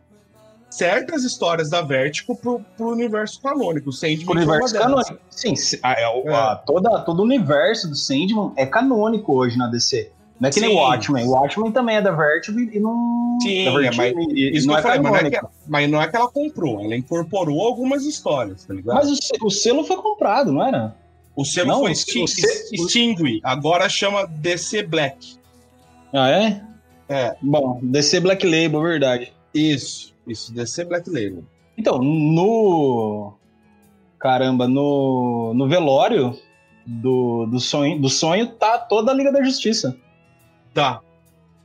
certas 0.70 1.24
histórias 1.24 1.68
da 1.68 1.83
Vertigo 1.83 2.35
pro, 2.37 2.61
pro 2.76 2.88
universo 2.90 3.40
canônico. 3.42 3.90
O 3.90 3.92
Sandman 3.92 4.26
O 4.26 4.30
uma 4.33 4.37
universo 4.40 4.74
canônico. 4.74 5.18
Sim, 5.28 5.56
se- 5.56 5.78
a- 5.83 5.92
é 6.00 6.09
o- 6.09 6.35
a- 6.35 6.56
toda, 6.56 7.00
todo 7.00 7.20
o 7.20 7.22
universo 7.24 7.88
do 7.88 7.96
Sandman 7.96 8.52
é 8.56 8.64
canônico 8.64 9.35
hoje 9.35 9.59
na 9.59 9.66
DC. 9.66 10.11
Não 10.38 10.48
é 10.48 10.52
que 10.52 10.61
nem 10.61 10.70
Sim. 10.70 10.76
o 10.76 10.78
Watchmen. 10.78 11.26
O 11.26 11.30
Watchmen 11.33 11.70
também 11.70 11.96
é 11.96 12.00
da 12.00 12.12
Vertigo 12.12 12.59
e 12.59 12.80
não. 12.80 13.37
Sim, 13.42 13.66
é, 13.66 14.12
e 14.33 14.56
Isso 14.56 14.66
não 14.66 14.78
é 14.78 14.80
falei, 14.83 14.98
mas 15.00 15.12
não 15.12 15.18
é, 15.18 15.30
que, 15.30 15.40
mas 15.68 15.90
não 15.90 16.00
é 16.02 16.09
que 16.09 16.16
ela 16.16 16.28
comprou, 16.28 16.80
ela 16.83 16.96
incorporou 16.96 17.61
algumas 17.61 18.06
histórias, 18.06 18.64
tá 18.64 18.72
ligado? 18.72 18.94
Mas 18.94 19.11
o, 19.11 19.46
o 19.46 19.50
selo 19.50 19.85
foi 19.85 19.96
comprado, 19.96 20.50
não 20.52 20.66
era? 20.66 20.94
o 21.37 21.44
selo 21.44 21.68
não, 21.68 21.80
foi 21.80 21.92
extingue, 21.92 23.40
agora 23.42 23.88
chama 23.88 24.26
DC 24.26 24.83
Black. 24.83 25.37
Ah, 26.12 26.28
é? 26.30 26.62
É. 27.09 27.37
Bom, 27.42 27.78
DC 27.83 28.20
Black 28.20 28.44
Label, 28.46 28.80
verdade. 28.83 29.33
Isso, 29.54 30.10
isso, 30.26 30.52
DC 30.54 30.85
Black 30.85 31.09
Label. 31.11 31.44
Então, 31.76 31.98
no. 31.98 33.35
Caramba, 34.18 34.68
no, 34.68 35.52
no 35.54 35.66
velório 35.68 36.37
do, 36.87 37.46
do, 37.46 37.59
sonho, 37.59 37.98
do 38.00 38.09
sonho 38.11 38.46
tá 38.48 38.78
toda 38.78 39.11
a 39.11 39.14
Liga 39.14 39.33
da 39.33 39.42
Justiça. 39.42 39.96
Tá, 40.74 41.00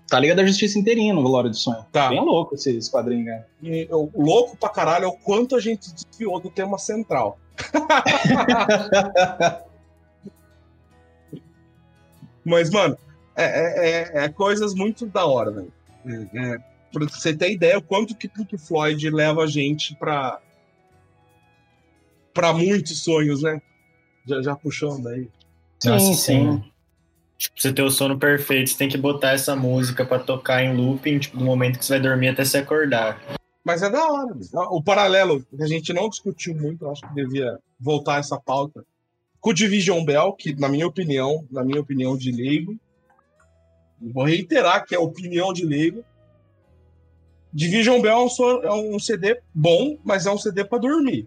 Tá 0.07 0.17
a 0.17 0.19
Liga 0.19 0.35
da 0.35 0.45
Justiça 0.45 0.77
inteirinha 0.79 1.13
no 1.13 1.21
velório 1.23 1.49
do 1.49 1.55
sonho. 1.55 1.83
tá. 1.91 2.09
Bem 2.09 2.21
louco 2.23 2.55
esse, 2.55 2.75
esse 2.77 2.89
quadrinho, 2.91 3.25
cara. 3.25 3.47
E 3.61 3.87
o 3.91 4.09
louco 4.15 4.55
pra 4.55 4.69
caralho 4.69 5.05
é 5.05 5.07
o 5.07 5.13
quanto 5.17 5.55
a 5.55 5.59
gente 5.59 5.91
desviou 5.93 6.39
do 6.39 6.49
tema 6.49 6.77
central. 6.77 7.37
Mas, 12.43 12.69
mano, 12.69 12.97
é, 13.35 13.43
é- 13.43 14.11
é- 14.21 14.25
é 14.25 14.29
coisas 14.29 14.73
muito 14.75 15.05
da 15.07 15.25
hora, 15.25 15.51
velho. 15.51 15.73
É, 16.05 16.53
é, 16.53 16.57
pra 16.99 17.19
você 17.19 17.35
ter 17.35 17.51
ideia, 17.51 17.77
o 17.77 17.81
quanto 17.81 18.15
que 18.15 18.27
Pink 18.27 18.57
Floyd 18.57 19.09
leva 19.09 19.43
a 19.43 19.47
gente 19.47 19.95
pra, 19.95 20.39
pra 22.33 22.53
muitos 22.53 23.03
sonhos, 23.03 23.41
né? 23.41 23.61
Já, 24.25 24.41
já 24.41 24.55
puxando 24.55 25.07
aí. 25.07 25.29
Nossa, 25.83 26.05
sim, 26.05 26.13
sim. 26.13 26.61
sim. 26.61 26.71
Tipo, 27.37 27.55
pra 27.55 27.61
você 27.61 27.73
ter 27.73 27.81
o 27.81 27.91
sono 27.91 28.17
perfeito, 28.17 28.69
você 28.69 28.77
tem 28.77 28.89
que 28.89 28.97
botar 28.97 29.31
essa 29.31 29.55
música 29.55 30.05
pra 30.05 30.19
tocar 30.19 30.63
em 30.63 30.75
looping, 30.75 31.19
tipo, 31.19 31.37
do 31.37 31.43
momento 31.43 31.77
que 31.77 31.85
você 31.85 31.93
vai 31.93 32.01
dormir 32.01 32.29
até 32.29 32.45
se 32.45 32.57
acordar. 32.57 33.21
Mas 33.63 33.81
é 33.81 33.89
da 33.89 34.07
hora. 34.07 34.33
velho. 34.33 34.47
O 34.69 34.81
paralelo, 34.81 35.43
que 35.43 35.61
a 35.61 35.67
gente 35.67 35.91
não 35.91 36.09
discutiu 36.09 36.55
muito, 36.55 36.85
eu 36.85 36.91
acho 36.91 37.01
que 37.01 37.13
devia 37.13 37.59
voltar 37.79 38.19
essa 38.19 38.39
pauta, 38.39 38.85
com 39.41 39.49
o 39.49 39.53
Division 39.53 40.03
Bell, 40.03 40.33
que 40.33 40.55
na 40.55 40.69
minha 40.69 40.87
opinião, 40.87 41.45
na 41.51 41.63
minha 41.63 41.81
opinião 41.81 42.17
de 42.17 42.31
leigo, 42.31 42.75
vou 44.01 44.23
reiterar 44.23 44.85
que 44.85 44.95
é 44.95 44.99
opinião 44.99 45.51
de 45.51 45.65
leigo, 45.65 46.03
Division 47.55 48.01
Bell 48.01 48.11
é 48.17 48.23
um, 48.25 48.29
so- 48.29 48.61
é 48.63 48.71
um 48.73 48.99
CD 48.99 49.39
bom, 49.53 49.97
mas 50.03 50.25
é 50.25 50.31
um 50.31 50.37
CD 50.37 50.65
pra 50.65 50.77
dormir. 50.77 51.25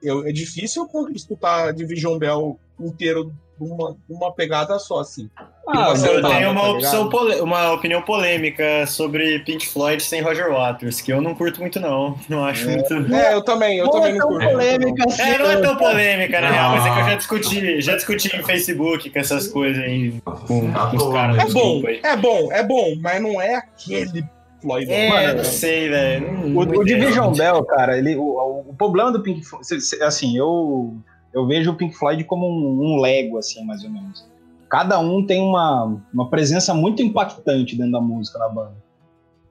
Eu, 0.00 0.24
é 0.26 0.30
difícil 0.32 0.88
eu 0.94 1.08
escutar 1.10 1.72
Division 1.74 2.16
Bell 2.18 2.56
inteiro 2.78 3.34
numa, 3.60 3.96
numa 4.08 4.32
pegada 4.32 4.78
só, 4.78 5.00
assim. 5.00 5.28
Ah, 5.68 5.92
Eu 6.04 6.22
tá, 6.22 6.28
tenho 6.30 6.46
tá 6.46 6.50
uma, 6.50 6.62
ligado? 6.62 6.74
opção 6.76 7.08
pole- 7.10 7.40
uma 7.40 7.72
opinião 7.72 8.00
polêmica 8.02 8.86
sobre 8.86 9.40
Pink 9.40 9.66
Floyd 9.68 10.02
sem 10.02 10.22
Roger 10.22 10.50
Waters, 10.50 11.00
que 11.00 11.12
eu 11.12 11.20
não 11.20 11.34
curto 11.34 11.60
muito, 11.60 11.78
não. 11.78 12.16
Não 12.28 12.44
acho 12.44 12.68
muito. 12.70 12.94
É, 13.14 13.34
eu 13.34 13.42
também, 13.42 13.76
eu 13.78 13.84
não 13.84 13.92
também 13.92 14.10
é 14.12 14.14
não 14.14 14.20
tão 14.20 14.28
curto. 14.30 14.50
polêmica 14.50 15.04
assim. 15.06 15.22
É, 15.22 15.38
não 15.38 15.50
é 15.50 15.56
tão 15.60 15.76
polêmica, 15.76 16.40
na 16.40 16.46
Não. 16.48 16.54
real, 16.54 16.70
mas 16.76 16.86
é 16.86 16.90
que 16.94 17.00
eu 17.00 17.04
já 17.10 17.14
discuti, 17.16 17.80
já 17.82 17.96
discuti 17.96 18.36
em 18.36 18.42
Facebook 18.42 19.10
com 19.10 19.18
essas 19.18 19.48
coisas 19.48 19.82
aí, 19.82 20.12
com, 20.24 20.72
com 20.72 20.96
os 20.96 21.12
caras. 21.12 21.36
É 21.38 21.52
bom, 21.52 21.82
aí. 21.86 22.00
é 22.02 22.16
bom, 22.16 22.52
é 22.52 22.62
bom, 22.62 22.94
mas 23.00 23.20
não 23.22 23.40
é 23.40 23.56
aquele 23.56 24.24
Floyd. 24.60 24.90
É, 24.90 25.08
Mano, 25.08 25.38
não 25.38 25.44
sei, 25.44 25.88
velho. 25.88 26.56
O, 26.56 26.60
o. 26.60 26.84
Division 26.84 27.32
Bell, 27.32 27.64
cara, 27.64 27.96
ele, 27.98 28.16
o, 28.16 28.64
o 28.68 28.74
problema 28.76 29.10
do 29.12 29.22
Pink 29.22 29.44
Floyd, 29.44 29.66
assim, 30.02 30.36
eu, 30.36 30.96
eu 31.32 31.46
vejo 31.46 31.70
o 31.70 31.74
Pink 31.74 31.94
Floyd 31.96 32.22
como 32.24 32.46
um, 32.46 32.94
um 32.94 33.00
Lego, 33.00 33.38
assim, 33.38 33.64
mais 33.64 33.84
ou 33.84 33.90
menos. 33.90 34.28
Cada 34.68 34.98
um 35.00 35.24
tem 35.26 35.42
uma, 35.42 36.00
uma 36.12 36.28
presença 36.28 36.72
muito 36.72 37.02
impactante 37.02 37.76
dentro 37.76 37.92
da 37.92 38.00
música 38.00 38.38
da 38.38 38.48
banda. 38.48 38.76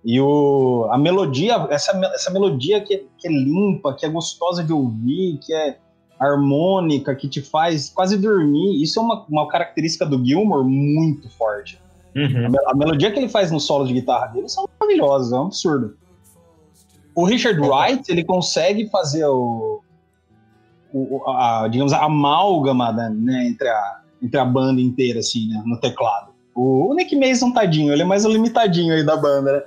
E 0.03 0.19
o, 0.21 0.87
a 0.91 0.97
melodia, 0.97 1.55
essa, 1.69 1.91
essa 2.13 2.31
melodia 2.31 2.79
que 2.81 2.93
é, 2.93 3.03
que 3.17 3.27
é 3.27 3.31
limpa, 3.31 3.93
que 3.93 4.05
é 4.05 4.09
gostosa 4.09 4.63
de 4.63 4.71
ouvir, 4.71 5.37
que 5.43 5.53
é 5.53 5.77
harmônica, 6.19 7.15
que 7.15 7.27
te 7.29 7.41
faz 7.41 7.89
quase 7.89 8.17
dormir, 8.17 8.81
isso 8.81 8.99
é 8.99 9.03
uma, 9.03 9.25
uma 9.29 9.47
característica 9.47 10.05
do 10.05 10.23
Gilmour 10.23 10.63
muito 10.63 11.29
forte. 11.29 11.81
Uhum. 12.19 12.45
A, 12.45 12.49
me- 12.49 12.65
a 12.67 12.75
melodia 12.75 13.11
que 13.11 13.19
ele 13.19 13.29
faz 13.29 13.51
no 13.51 13.59
solo 13.59 13.85
de 13.85 13.93
guitarra 13.93 14.27
dele 14.27 14.49
são 14.49 14.67
maravilhosas, 14.79 15.31
é 15.31 15.35
um 15.35 15.45
absurdo. 15.45 15.95
O 17.15 17.25
Richard 17.25 17.59
Wright, 17.59 18.09
ele 18.11 18.23
consegue 18.23 18.89
fazer 18.89 19.25
o, 19.25 19.81
o- 20.93 21.29
a, 21.29 21.67
digamos, 21.67 21.93
a 21.93 22.03
amálgama 22.05 22.91
né, 22.91 23.09
né, 23.09 23.47
entre, 23.47 23.67
a, 23.67 23.99
entre 24.21 24.39
a 24.39 24.45
banda 24.45 24.79
inteira, 24.81 25.19
assim, 25.19 25.47
né, 25.49 25.61
no 25.65 25.79
teclado. 25.79 26.29
O, 26.55 26.91
o 26.91 26.93
Nick 26.93 27.15
Mason, 27.15 27.51
tadinho, 27.51 27.93
ele 27.93 28.01
é 28.01 28.05
mais 28.05 28.25
o 28.25 28.29
limitadinho 28.29 28.93
aí 28.93 29.03
da 29.05 29.15
banda, 29.15 29.53
né? 29.53 29.63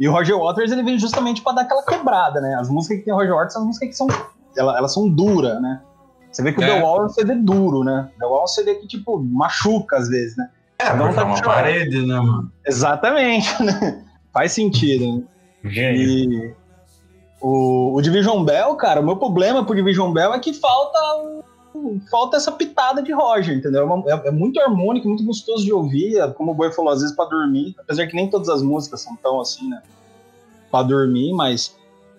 E 0.00 0.08
o 0.08 0.12
Roger 0.12 0.36
Waters, 0.38 0.72
ele 0.72 0.82
vem 0.82 0.98
justamente 0.98 1.42
para 1.42 1.52
dar 1.52 1.62
aquela 1.62 1.84
quebrada, 1.84 2.40
né? 2.40 2.56
As 2.58 2.68
músicas 2.68 2.98
que 2.98 3.04
tem 3.04 3.12
o 3.12 3.16
Roger 3.16 3.34
Waters 3.34 3.52
são 3.52 3.62
as 3.62 3.66
músicas 3.68 3.88
que 3.90 3.94
são, 3.96 4.08
ela- 4.56 4.76
elas 4.76 4.92
são 4.92 5.08
duras, 5.08 5.60
né? 5.62 5.80
Você 6.30 6.42
vê 6.42 6.52
que 6.52 6.58
o 6.60 6.62
É. 6.64 6.66
The 6.66 6.82
Wall 6.82 7.02
é 7.02 7.04
um 7.04 7.08
CD 7.10 7.34
duro, 7.36 7.84
né? 7.84 8.10
The 8.18 8.24
Wall 8.26 8.40
é 8.40 8.44
um 8.44 8.46
CD 8.48 8.74
que, 8.76 8.86
tipo, 8.88 9.18
machuca 9.22 9.98
às 9.98 10.08
vezes, 10.08 10.36
né? 10.36 10.48
É, 10.82 10.90
porque 10.96 11.12
é 11.12 11.14
tá 11.14 11.24
uma 11.24 11.36
chorando. 11.36 11.54
parede, 11.54 12.06
né, 12.06 12.16
mano? 12.20 12.52
Exatamente, 12.66 13.48
né? 13.62 14.04
Faz 14.32 14.52
sentido, 14.52 15.16
né? 15.18 15.22
E 15.94 16.54
o, 17.40 17.94
o 17.94 18.02
Division 18.02 18.44
Bell, 18.44 18.74
cara, 18.76 19.00
o 19.00 19.04
meu 19.04 19.16
problema 19.16 19.64
pro 19.64 19.74
Division 19.74 20.12
Bell 20.12 20.32
é 20.34 20.38
que 20.38 20.52
falta 20.54 20.98
falta 22.10 22.36
essa 22.36 22.52
pitada 22.52 23.02
de 23.02 23.12
Roger, 23.12 23.56
entendeu? 23.56 23.80
É, 23.80 23.84
uma- 23.84 24.04
é- 24.10 24.28
é 24.28 24.30
muito 24.30 24.60
harmônico, 24.60 25.08
muito 25.08 25.24
gostoso 25.24 25.64
de 25.64 25.72
ouvir, 25.72 26.18
é, 26.18 26.28
como 26.28 26.52
o 26.52 26.54
Boi 26.54 26.70
falou, 26.70 26.92
às 26.92 27.00
vezes 27.00 27.16
pra 27.16 27.24
dormir, 27.24 27.74
apesar 27.78 28.06
que 28.06 28.14
nem 28.14 28.28
todas 28.28 28.48
as 28.50 28.62
músicas 28.62 29.00
são 29.00 29.16
tão 29.16 29.40
assim, 29.40 29.68
né? 29.68 29.82
Pra 30.70 30.82
dormir, 30.82 31.32
mas 31.32 31.74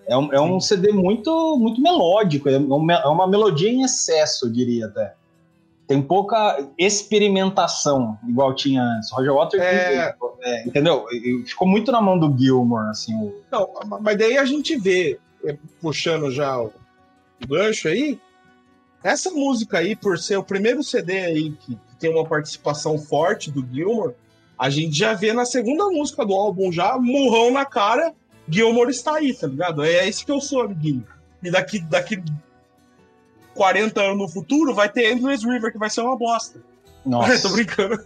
é 0.08 0.16
um, 0.16 0.32
é 0.32 0.40
um 0.40 0.58
CD 0.60 0.92
muito, 0.92 1.56
muito 1.56 1.80
melódico, 1.80 2.48
é 2.48 2.58
uma, 2.58 2.92
é 2.94 3.06
uma 3.06 3.26
melodia 3.28 3.70
em 3.70 3.82
excesso, 3.84 4.46
eu 4.46 4.52
diria 4.52 4.86
até. 4.86 5.14
Tem 5.86 6.00
pouca 6.00 6.66
experimentação, 6.78 8.18
igual 8.26 8.54
tinha 8.54 8.82
antes. 8.82 9.10
Roger 9.12 9.34
Waters, 9.34 9.62
É. 9.62 10.16
é, 10.42 10.66
entendeu? 10.66 11.06
Ficou 11.46 11.68
muito 11.68 11.92
na 11.92 12.00
mão 12.00 12.18
do 12.18 12.36
Gilmore, 12.36 12.88
assim, 12.88 13.14
o, 13.14 13.34
Não, 13.50 13.68
mas 14.00 14.16
daí 14.16 14.38
a 14.38 14.44
gente 14.44 14.76
vê, 14.76 15.18
é, 15.44 15.56
puxando 15.80 16.30
já 16.30 16.58
o 16.58 16.72
gancho 17.46 17.88
aí, 17.88 18.18
essa 19.02 19.30
música 19.30 19.78
aí, 19.78 19.94
por 19.94 20.18
ser 20.18 20.38
o 20.38 20.42
primeiro 20.42 20.82
CD 20.82 21.18
aí 21.18 21.50
que, 21.52 21.78
tem 21.98 22.10
uma 22.10 22.26
participação 22.26 22.98
forte 22.98 23.50
do 23.50 23.66
Gilmore, 23.72 24.14
a 24.58 24.68
gente 24.68 24.96
já 24.96 25.14
vê 25.14 25.32
na 25.32 25.46
segunda 25.46 25.88
música 25.88 26.24
do 26.24 26.34
álbum 26.34 26.70
já, 26.70 26.98
murrão 26.98 27.50
na 27.50 27.64
cara, 27.64 28.12
Gilmore 28.48 28.90
está 28.90 29.16
aí, 29.16 29.32
tá 29.32 29.46
ligado? 29.46 29.82
É 29.82 30.06
esse 30.06 30.24
que 30.24 30.30
eu 30.30 30.40
sou, 30.40 30.62
amiguinho. 30.62 31.06
E 31.42 31.50
daqui, 31.50 31.78
daqui 31.78 32.22
40 33.54 34.00
anos 34.00 34.18
no 34.18 34.28
futuro 34.28 34.74
vai 34.74 34.88
ter 34.88 35.12
Endless 35.12 35.46
River, 35.46 35.72
que 35.72 35.78
vai 35.78 35.90
ser 35.90 36.00
uma 36.02 36.16
bosta. 36.16 36.60
Nossa. 37.04 37.40
Tô 37.48 37.54
brincando. 37.54 37.96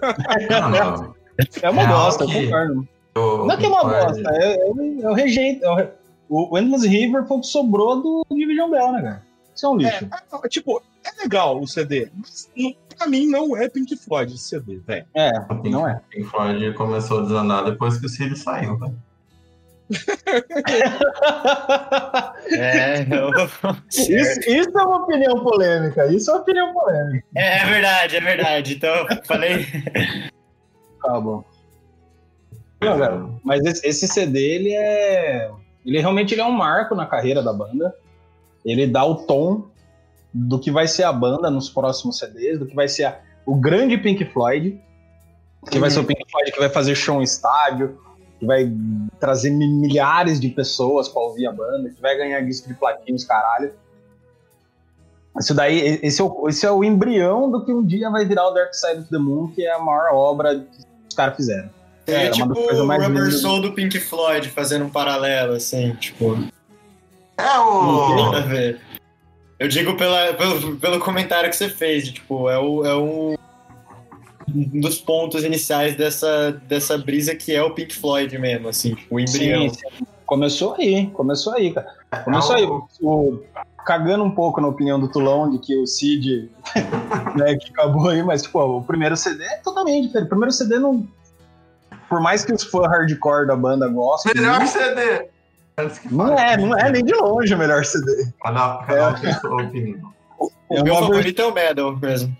Não, 0.50 1.14
É 1.62 1.70
uma 1.70 1.86
bosta, 1.86 2.24
eu 2.24 2.28
que- 2.28 2.44
concordo. 2.44 2.88
Não 3.16 3.50
é 3.50 3.56
que 3.56 3.64
é 3.64 3.68
uma 3.68 3.82
bosta, 3.84 4.30
eu, 4.42 4.76
eu, 4.76 5.00
eu 5.00 5.12
rejeito. 5.14 5.64
eu- 5.64 5.90
o 6.28 6.58
Endless 6.58 6.86
River 6.86 7.24
foi 7.26 7.38
o 7.38 7.40
que 7.40 7.46
sobrou 7.46 8.00
do 8.02 8.26
Division 8.30 8.70
Bell, 8.70 8.92
né, 8.92 9.02
cara? 9.02 9.22
Isso 9.54 9.66
é 9.66 9.68
um 9.70 9.76
lixo. 9.76 10.04
É, 10.04 10.46
é, 10.46 10.48
tipo, 10.48 10.80
é 11.04 11.22
legal 11.22 11.58
o 11.60 11.66
CD, 11.66 12.10
mas 12.14 12.48
não- 12.56 12.74
pra 12.96 13.06
mim 13.08 13.26
não 13.26 13.56
é 13.56 13.68
Pink 13.68 13.96
Floyd 13.96 14.34
esse 14.34 14.44
CD, 14.44 14.78
velho. 14.86 15.06
É, 15.14 15.40
Pink, 15.40 15.70
não 15.70 15.88
é. 15.88 16.00
Pink 16.10 16.28
Floyd 16.28 16.74
começou 16.74 17.20
a 17.20 17.22
desandar 17.22 17.64
depois 17.64 17.96
que 17.98 18.06
o 18.06 18.08
Cid 18.08 18.36
saiu, 18.38 18.76
velho. 18.78 18.96
É, 22.50 23.00
eu... 23.02 23.30
Isso, 23.88 24.40
isso 24.40 24.78
é 24.78 24.82
uma 24.82 25.02
opinião 25.02 25.42
polêmica. 25.42 26.06
Isso 26.06 26.30
é 26.30 26.34
uma 26.34 26.40
opinião 26.42 26.72
polêmica. 26.72 27.26
é, 27.34 27.58
é 27.62 27.66
verdade, 27.66 28.16
é 28.16 28.20
verdade. 28.20 28.74
Então, 28.74 29.06
falei. 29.24 29.66
Tá 31.02 31.20
bom. 31.20 31.44
Não, 32.80 32.98
cara, 32.98 33.28
mas 33.42 33.64
esse, 33.82 34.06
CD, 34.06 34.38
ele 34.40 34.72
é. 34.74 35.50
Ele 35.84 36.00
realmente 36.00 36.34
ele 36.34 36.40
é 36.40 36.44
um 36.44 36.52
marco 36.52 36.94
na 36.94 37.06
carreira 37.06 37.42
da 37.42 37.52
banda. 37.52 37.94
Ele 38.64 38.86
dá 38.86 39.04
o 39.04 39.14
tom 39.26 39.66
do 40.32 40.58
que 40.58 40.70
vai 40.70 40.86
ser 40.86 41.04
a 41.04 41.12
banda 41.12 41.50
nos 41.50 41.68
próximos 41.70 42.18
CDs, 42.18 42.58
do 42.58 42.66
que 42.66 42.74
vai 42.74 42.86
ser 42.88 43.04
a- 43.04 43.20
o 43.46 43.54
grande 43.56 43.96
Pink 43.96 44.24
Floyd. 44.26 44.78
Que 45.70 45.78
vai 45.78 45.90
ser 45.90 46.00
o 46.00 46.04
Pink 46.04 46.22
Floyd 46.30 46.52
que 46.52 46.58
vai 46.58 46.68
fazer 46.68 46.94
show 46.94 47.20
em 47.20 47.24
estádio, 47.24 47.98
que 48.38 48.46
vai 48.46 48.70
trazer 49.18 49.50
mi- 49.50 49.66
milhares 49.68 50.38
de 50.40 50.48
pessoas 50.48 51.08
pra 51.08 51.20
ouvir 51.22 51.46
a 51.46 51.52
banda, 51.52 51.88
que 51.90 52.00
vai 52.00 52.16
ganhar 52.16 52.40
disco 52.42 52.68
de 52.68 52.74
platina, 52.74 53.16
os 53.16 53.24
caralho. 53.24 53.72
Isso 55.38 55.54
daí, 55.54 56.00
esse 56.02 56.20
é, 56.20 56.24
o, 56.24 56.48
esse 56.48 56.66
é 56.66 56.70
o 56.70 56.82
embrião 56.82 57.50
do 57.50 57.64
que 57.64 57.72
um 57.72 57.84
dia 57.84 58.10
vai 58.10 58.24
virar 58.24 58.48
o 58.48 58.50
Dark 58.52 58.74
Side 58.74 59.00
of 59.02 59.08
the 59.10 59.18
Moon, 59.18 59.48
que 59.48 59.64
é 59.64 59.72
a 59.72 59.78
maior 59.78 60.12
obra 60.12 60.54
que 60.58 60.84
os 61.08 61.14
caras 61.14 61.36
fizeram. 61.36 61.70
É, 62.06 62.26
É, 62.26 62.30
tipo 62.30 62.58
o 62.58 62.86
Rubber 62.86 63.08
lindas. 63.08 63.40
Soul 63.40 63.60
do 63.60 63.72
Pink 63.72 64.00
Floyd, 64.00 64.48
fazendo 64.48 64.86
um 64.86 64.90
paralelo, 64.90 65.54
assim, 65.54 65.94
tipo. 65.96 66.34
É 67.36 67.44
Não 67.56 68.06
tem 68.08 68.24
nada 68.24 68.36
a 68.38 68.40
o. 68.40 68.48
ver. 68.48 68.80
Eu 69.60 69.68
digo 69.68 69.96
pela, 69.96 70.32
pelo, 70.34 70.76
pelo 70.76 70.98
comentário 71.00 71.50
que 71.50 71.56
você 71.56 71.68
fez, 71.68 72.08
tipo, 72.10 72.48
é, 72.48 72.58
o, 72.58 72.84
é 72.84 72.96
um 72.96 73.34
um 74.54 74.80
dos 74.80 74.98
pontos 74.98 75.44
iniciais 75.44 75.96
dessa, 75.96 76.52
dessa 76.66 76.96
brisa 76.98 77.34
que 77.34 77.54
é 77.54 77.62
o 77.62 77.70
Pink 77.74 77.94
Floyd 77.94 78.36
mesmo, 78.38 78.68
assim, 78.68 78.94
tipo, 78.94 79.14
o 79.16 79.20
embrião. 79.20 79.68
Sim, 79.68 79.74
sim. 79.74 80.06
Começou 80.26 80.74
aí, 80.74 81.06
começou 81.14 81.54
aí, 81.54 81.72
cara. 81.72 81.94
Começou 82.24 82.56
aí. 82.56 82.64
O, 82.64 82.86
o- 83.02 83.42
cagando 83.86 84.22
um 84.22 84.30
pouco 84.30 84.60
na 84.60 84.68
opinião 84.68 85.00
do 85.00 85.08
Tulão 85.08 85.48
de 85.50 85.58
que 85.58 85.74
o 85.74 85.86
Cid, 85.86 86.50
né, 87.36 87.56
que 87.56 87.70
acabou 87.70 88.08
aí, 88.10 88.22
mas, 88.22 88.42
tipo, 88.42 88.60
o 88.60 88.82
primeiro 88.82 89.16
CD 89.16 89.42
é 89.44 89.56
totalmente 89.58 90.06
diferente. 90.06 90.26
O 90.26 90.28
primeiro 90.28 90.52
CD 90.52 90.78
não. 90.78 91.06
Por 92.08 92.20
mais 92.20 92.44
que 92.44 92.52
os 92.52 92.62
fãs 92.64 92.86
hardcore 92.90 93.46
da 93.46 93.56
banda 93.56 93.88
gostem. 93.88 94.32
Melhor 94.34 94.66
CD! 94.66 95.28
Antes 95.78 95.98
que 96.00 96.12
Não 96.12 96.38
é, 96.38 96.56
não 96.56 96.76
é 96.76 96.90
nem 96.90 97.04
de 97.04 97.14
longe 97.14 97.54
o 97.54 97.58
melhor 97.58 97.84
CD. 97.84 98.26
Cada, 98.42 98.78
cada 98.84 99.10
um 99.10 99.14
tem 99.20 99.32
sua 99.34 99.62
opinião. 99.62 100.12
É 100.70 100.80
o 100.80 100.84
meu 100.84 100.94
favorito 100.96 101.40
é 101.40 101.46
o 101.46 101.54
Metal 101.54 101.96
mesmo. 101.96 102.36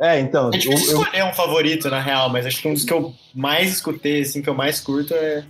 É, 0.00 0.18
então. 0.18 0.48
É 0.48 0.58
difícil 0.58 0.92
eu- 0.92 0.96
eu- 0.98 1.02
escolher 1.02 1.24
um 1.24 1.32
favorito, 1.34 1.90
na 1.90 2.00
real, 2.00 2.28
mas 2.30 2.46
acho 2.46 2.62
que 2.62 2.68
um 2.68 2.72
dos 2.74 2.84
que 2.84 2.92
eu 2.92 3.12
mais 3.34 3.70
escutei, 3.72 4.22
assim, 4.22 4.40
que 4.40 4.48
eu 4.48 4.54
mais 4.54 4.80
curto 4.80 5.12
é. 5.14 5.44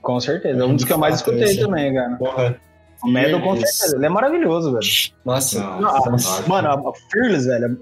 com 0.00 0.18
certeza. 0.20 0.60
É 0.60 0.64
um 0.64 0.74
dos 0.76 0.84
que 0.84 0.92
eu 0.92 0.98
mais 0.98 1.16
escutei 1.16 1.44
esse- 1.44 1.60
também, 1.60 1.94
cara. 1.94 2.16
Porra. 2.16 2.60
O 3.02 3.08
Metal, 3.08 3.40
com 3.40 3.52
certeza. 3.56 3.96
Ele 3.96 4.06
é 4.06 4.08
maravilhoso, 4.08 4.72
velho. 4.72 4.86
Nossa, 5.24 5.60
Não, 5.60 5.80
Não, 5.80 6.04
nossa. 6.06 6.48
Mano, 6.48 6.68
a 6.68 6.92
Fearless, 7.10 7.46
velho. 7.46 7.80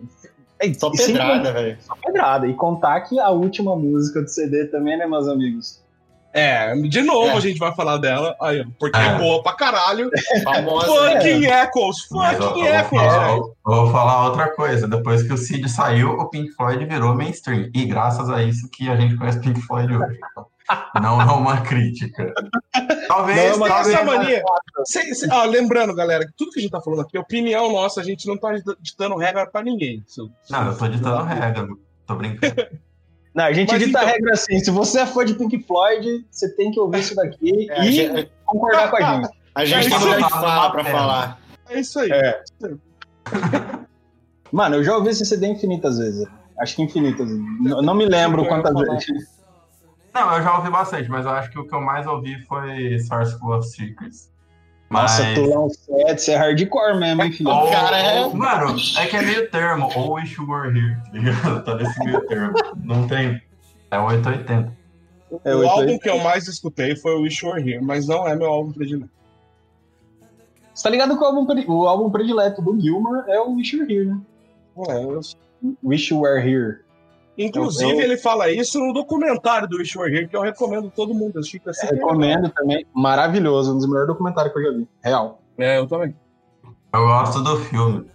É, 0.60 0.72
só 0.74 0.90
e 0.92 0.96
sem 0.96 1.06
pedrada, 1.08 1.52
velho. 1.52 1.78
Só 1.80 1.94
pedrada. 1.96 2.46
E 2.46 2.54
contar 2.54 3.00
que 3.02 3.18
a 3.18 3.30
última 3.30 3.74
música 3.76 4.22
do 4.22 4.28
CD 4.28 4.66
também, 4.66 4.96
né, 4.98 5.06
meus 5.06 5.28
amigos? 5.28 5.81
É, 6.34 6.74
de 6.74 7.02
novo 7.02 7.28
É. 7.28 7.36
a 7.36 7.40
gente 7.40 7.58
vai 7.58 7.74
falar 7.74 7.98
dela, 7.98 8.34
aí, 8.40 8.64
porque 8.80 8.98
É. 8.98 9.06
é 9.06 9.18
boa 9.18 9.42
pra 9.42 9.52
caralho. 9.52 10.10
Famosa. 10.42 10.86
Fucking 10.86 11.44
Echoes, 11.44 12.06
Mas 12.10 12.38
eu, 12.38 12.42
fucking 12.48 12.60
eu 12.64 12.72
vou 12.72 12.74
Echoes, 12.80 12.88
falar, 13.12 13.26
velho. 13.26 13.36
eu 13.38 13.54
vou 13.74 13.90
falar 13.92 14.24
outra 14.28 14.48
coisa. 14.54 14.88
Depois 14.88 15.22
que 15.22 15.32
o 15.32 15.36
Cid 15.36 15.68
saiu, 15.68 16.10
o 16.12 16.30
Pink 16.30 16.50
Floyd 16.52 16.84
virou 16.86 17.14
mainstream. 17.14 17.68
E 17.74 17.84
graças 17.84 18.30
a 18.30 18.42
isso 18.42 18.68
que 18.70 18.88
a 18.88 18.96
gente 18.96 19.16
conhece 19.16 19.40
Pink 19.40 19.60
Floyd 19.60 19.94
hoje. 19.94 20.18
Então, 20.30 20.46
não 21.02 21.20
é 21.20 21.24
uma 21.26 21.60
crítica. 21.60 22.32
Talvez, 23.08 23.58
Não 23.58 23.66
é 23.66 23.68
talvez. 23.68 23.94
Essa 23.94 24.04
mania. 24.04 24.42
Lembrando, 25.50 25.94
galera, 25.94 26.24
que 26.26 26.32
tudo 26.34 26.50
que 26.52 26.60
a 26.60 26.62
gente 26.62 26.70
tá 26.72 26.80
falando 26.80 27.00
aqui 27.02 27.16
é 27.16 27.20
opinião 27.20 27.70
nossa, 27.70 28.00
a 28.00 28.04
gente 28.04 28.26
não 28.26 28.38
tá 28.38 28.52
ditando 28.80 29.16
regra 29.16 29.44
pra 29.46 29.62
ninguém. 29.62 30.02
Isso- 30.08 30.30
Não, 30.48 30.66
eu 30.68 30.78
tô 30.78 30.88
ditando 30.88 31.22
regra, 31.24 31.68
tô 32.06 32.14
brincando. 32.14 32.54
Não, 33.34 33.44
a 33.44 33.52
gente 33.52 33.70
Mas 33.70 33.78
dita 33.78 33.98
então- 33.98 34.02
a 34.02 34.12
regra 34.12 34.32
assim: 34.34 34.58
se 34.60 34.70
você 34.70 35.00
é 35.00 35.06
fã 35.06 35.24
de 35.24 35.34
Pink 35.34 35.62
Floyd, 35.62 36.26
você 36.30 36.48
tem 36.54 36.70
que 36.70 36.78
ouvir 36.78 37.00
isso 37.00 37.14
daqui 37.14 37.70
É, 37.70 37.84
e 37.86 37.92
gente, 37.92 38.30
concordar 38.44 38.90
com 38.90 38.96
a 38.96 39.00
gente. 39.00 39.30
a 39.54 39.64
gente 39.64 39.88
tem 39.88 39.96
isso 39.96 40.04
lugar 40.04 40.16
de 40.16 40.22
tá 40.22 40.28
fala 40.28 40.70
pra 40.70 40.82
batendo. 40.82 40.96
falar. 40.98 41.40
É 41.70 41.80
isso 41.80 41.98
aí. 41.98 42.10
É. 42.10 42.42
Mano, 44.52 44.76
eu 44.76 44.84
já 44.84 44.96
ouvi 44.96 45.10
esse 45.10 45.24
CD 45.24 45.46
infinitas 45.46 45.98
vezes. 45.98 46.26
Acho 46.58 46.76
que 46.76 46.82
infinitas. 46.82 47.28
Não, 47.30 47.80
não 47.80 47.94
me 47.94 48.04
lembro 48.06 48.42
Eu 48.42 48.48
quantas 48.48 48.74
vezes. 48.74 49.06
Não, 50.14 50.36
eu 50.36 50.42
já 50.42 50.58
ouvi 50.58 50.70
bastante, 50.70 51.08
mas 51.08 51.24
eu 51.24 51.30
acho 51.32 51.50
que 51.50 51.58
o 51.58 51.66
que 51.66 51.74
eu 51.74 51.80
mais 51.80 52.06
ouvi 52.06 52.38
foi 52.42 52.98
Source 52.98 53.34
of 53.42 53.66
Secrets. 53.66 54.30
Nossa, 54.92 55.22
Mas- 55.22 55.34
Tulão 55.34 55.68
7, 55.70 56.20
você 56.22 56.32
é 56.32 56.36
hardcore 56.36 56.98
mesmo, 56.98 57.22
hein, 57.22 57.32
filho? 57.32 57.50
O 57.50 57.70
cara 57.70 57.96
é- 57.98 58.28
Mano, 58.28 58.76
é 58.98 59.06
que 59.06 59.16
é 59.16 59.22
meio 59.22 59.50
termo. 59.50 59.90
Ou 59.96 60.12
Wish 60.14 60.34
You 60.40 60.48
Were 60.48 60.68
Here, 60.78 60.96
tá 61.04 61.10
ligado? 61.12 61.64
Tá 61.64 61.74
nesse 61.76 61.98
meio 62.04 62.20
termo. 62.26 62.52
Não 62.84 63.06
tem. 63.08 63.40
É 63.90 63.98
880. 63.98 64.72
É, 65.44 65.54
o 65.54 65.58
oito, 65.60 65.70
álbum 65.70 65.98
que 65.98 66.10
eu 66.10 66.18
mais 66.18 66.46
escutei 66.46 66.94
foi 66.94 67.14
o 67.14 67.22
Wish 67.22 67.44
You 67.44 67.52
Were 67.52 67.70
Here, 67.72 67.82
mas 67.84 68.06
não 68.06 68.28
é 68.28 68.36
meu 68.36 68.48
álbum 68.48 68.70
predileto. 68.72 69.10
Você 70.74 70.82
tá 70.84 70.90
ligado 70.90 71.16
que 71.16 71.22
o 71.22 71.26
álbum, 71.26 71.46
pre- 71.46 71.64
o 71.68 71.86
álbum 71.86 72.10
predileto 72.10 72.60
do 72.62 72.78
Gilmore 72.80 73.24
é 73.30 73.40
o 73.40 73.52
Wish 73.54 73.74
You 73.76 73.82
Were 73.82 73.94
Here, 73.94 74.06
né? 74.08 74.20
É, 74.88 75.04
eu- 75.04 75.20
Wish 75.84 76.12
You 76.12 76.20
Were 76.20 76.40
Here. 76.40 76.80
Inclusive, 77.36 77.92
eu- 77.92 78.00
ele 78.00 78.16
fala 78.18 78.50
isso 78.50 78.78
no 78.78 78.92
documentário 78.92 79.66
do 79.66 79.78
Here, 79.80 80.28
que 80.28 80.36
eu 80.36 80.42
recomendo 80.42 80.90
todo 80.94 81.14
mundo 81.14 81.38
assistir. 81.38 81.60
que 81.60 81.70
é 81.70 81.72
Recomendo 81.90 82.50
também. 82.50 82.86
Maravilhoso, 82.94 83.72
um 83.72 83.78
dos 83.78 83.86
melhores 83.86 84.08
documentários 84.08 84.52
que 84.52 84.58
eu 84.60 84.64
já 84.72 84.78
vi. 84.78 84.88
Real. 85.02 85.40
É, 85.56 85.78
eu 85.78 85.86
também. 85.86 86.14
Eu 86.94 87.00
gosto 87.06 87.42
do 87.42 87.56
filme. 87.64 88.06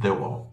The 0.00 0.10
Wall. 0.10 0.46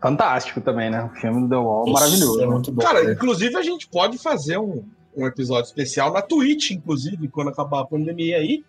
Fantástico 0.00 0.60
também, 0.60 0.90
né? 0.90 1.02
O 1.04 1.08
filme 1.20 1.42
do 1.42 1.48
The 1.48 1.56
Wall, 1.56 1.84
Isso, 1.84 1.92
maravilhoso. 1.92 2.42
É 2.42 2.46
muito 2.46 2.70
bom. 2.72 2.82
Cara, 2.82 3.12
inclusive 3.12 3.56
a 3.56 3.62
gente 3.62 3.88
pode 3.88 4.18
fazer 4.18 4.58
um, 4.58 4.84
um 5.16 5.26
episódio 5.26 5.64
especial 5.66 6.12
na 6.12 6.22
Twitch, 6.22 6.70
inclusive, 6.72 7.26
quando 7.28 7.48
acabar 7.48 7.80
a 7.80 7.84
pandemia 7.86 8.36
aí, 8.36 8.64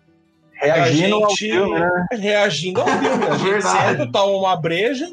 Reagindo 0.54 1.14
a 1.14 1.24
ao 1.24 1.30
gente- 1.30 1.38
filme, 1.52 1.78
né? 1.78 2.06
reagindo 2.12 2.80
ao 2.80 2.86
filme. 2.88 3.24
A 3.26 3.36
gente 3.36 3.62
senta, 3.62 4.10
toma 4.10 4.32
uma 4.38 4.56
breja 4.56 5.08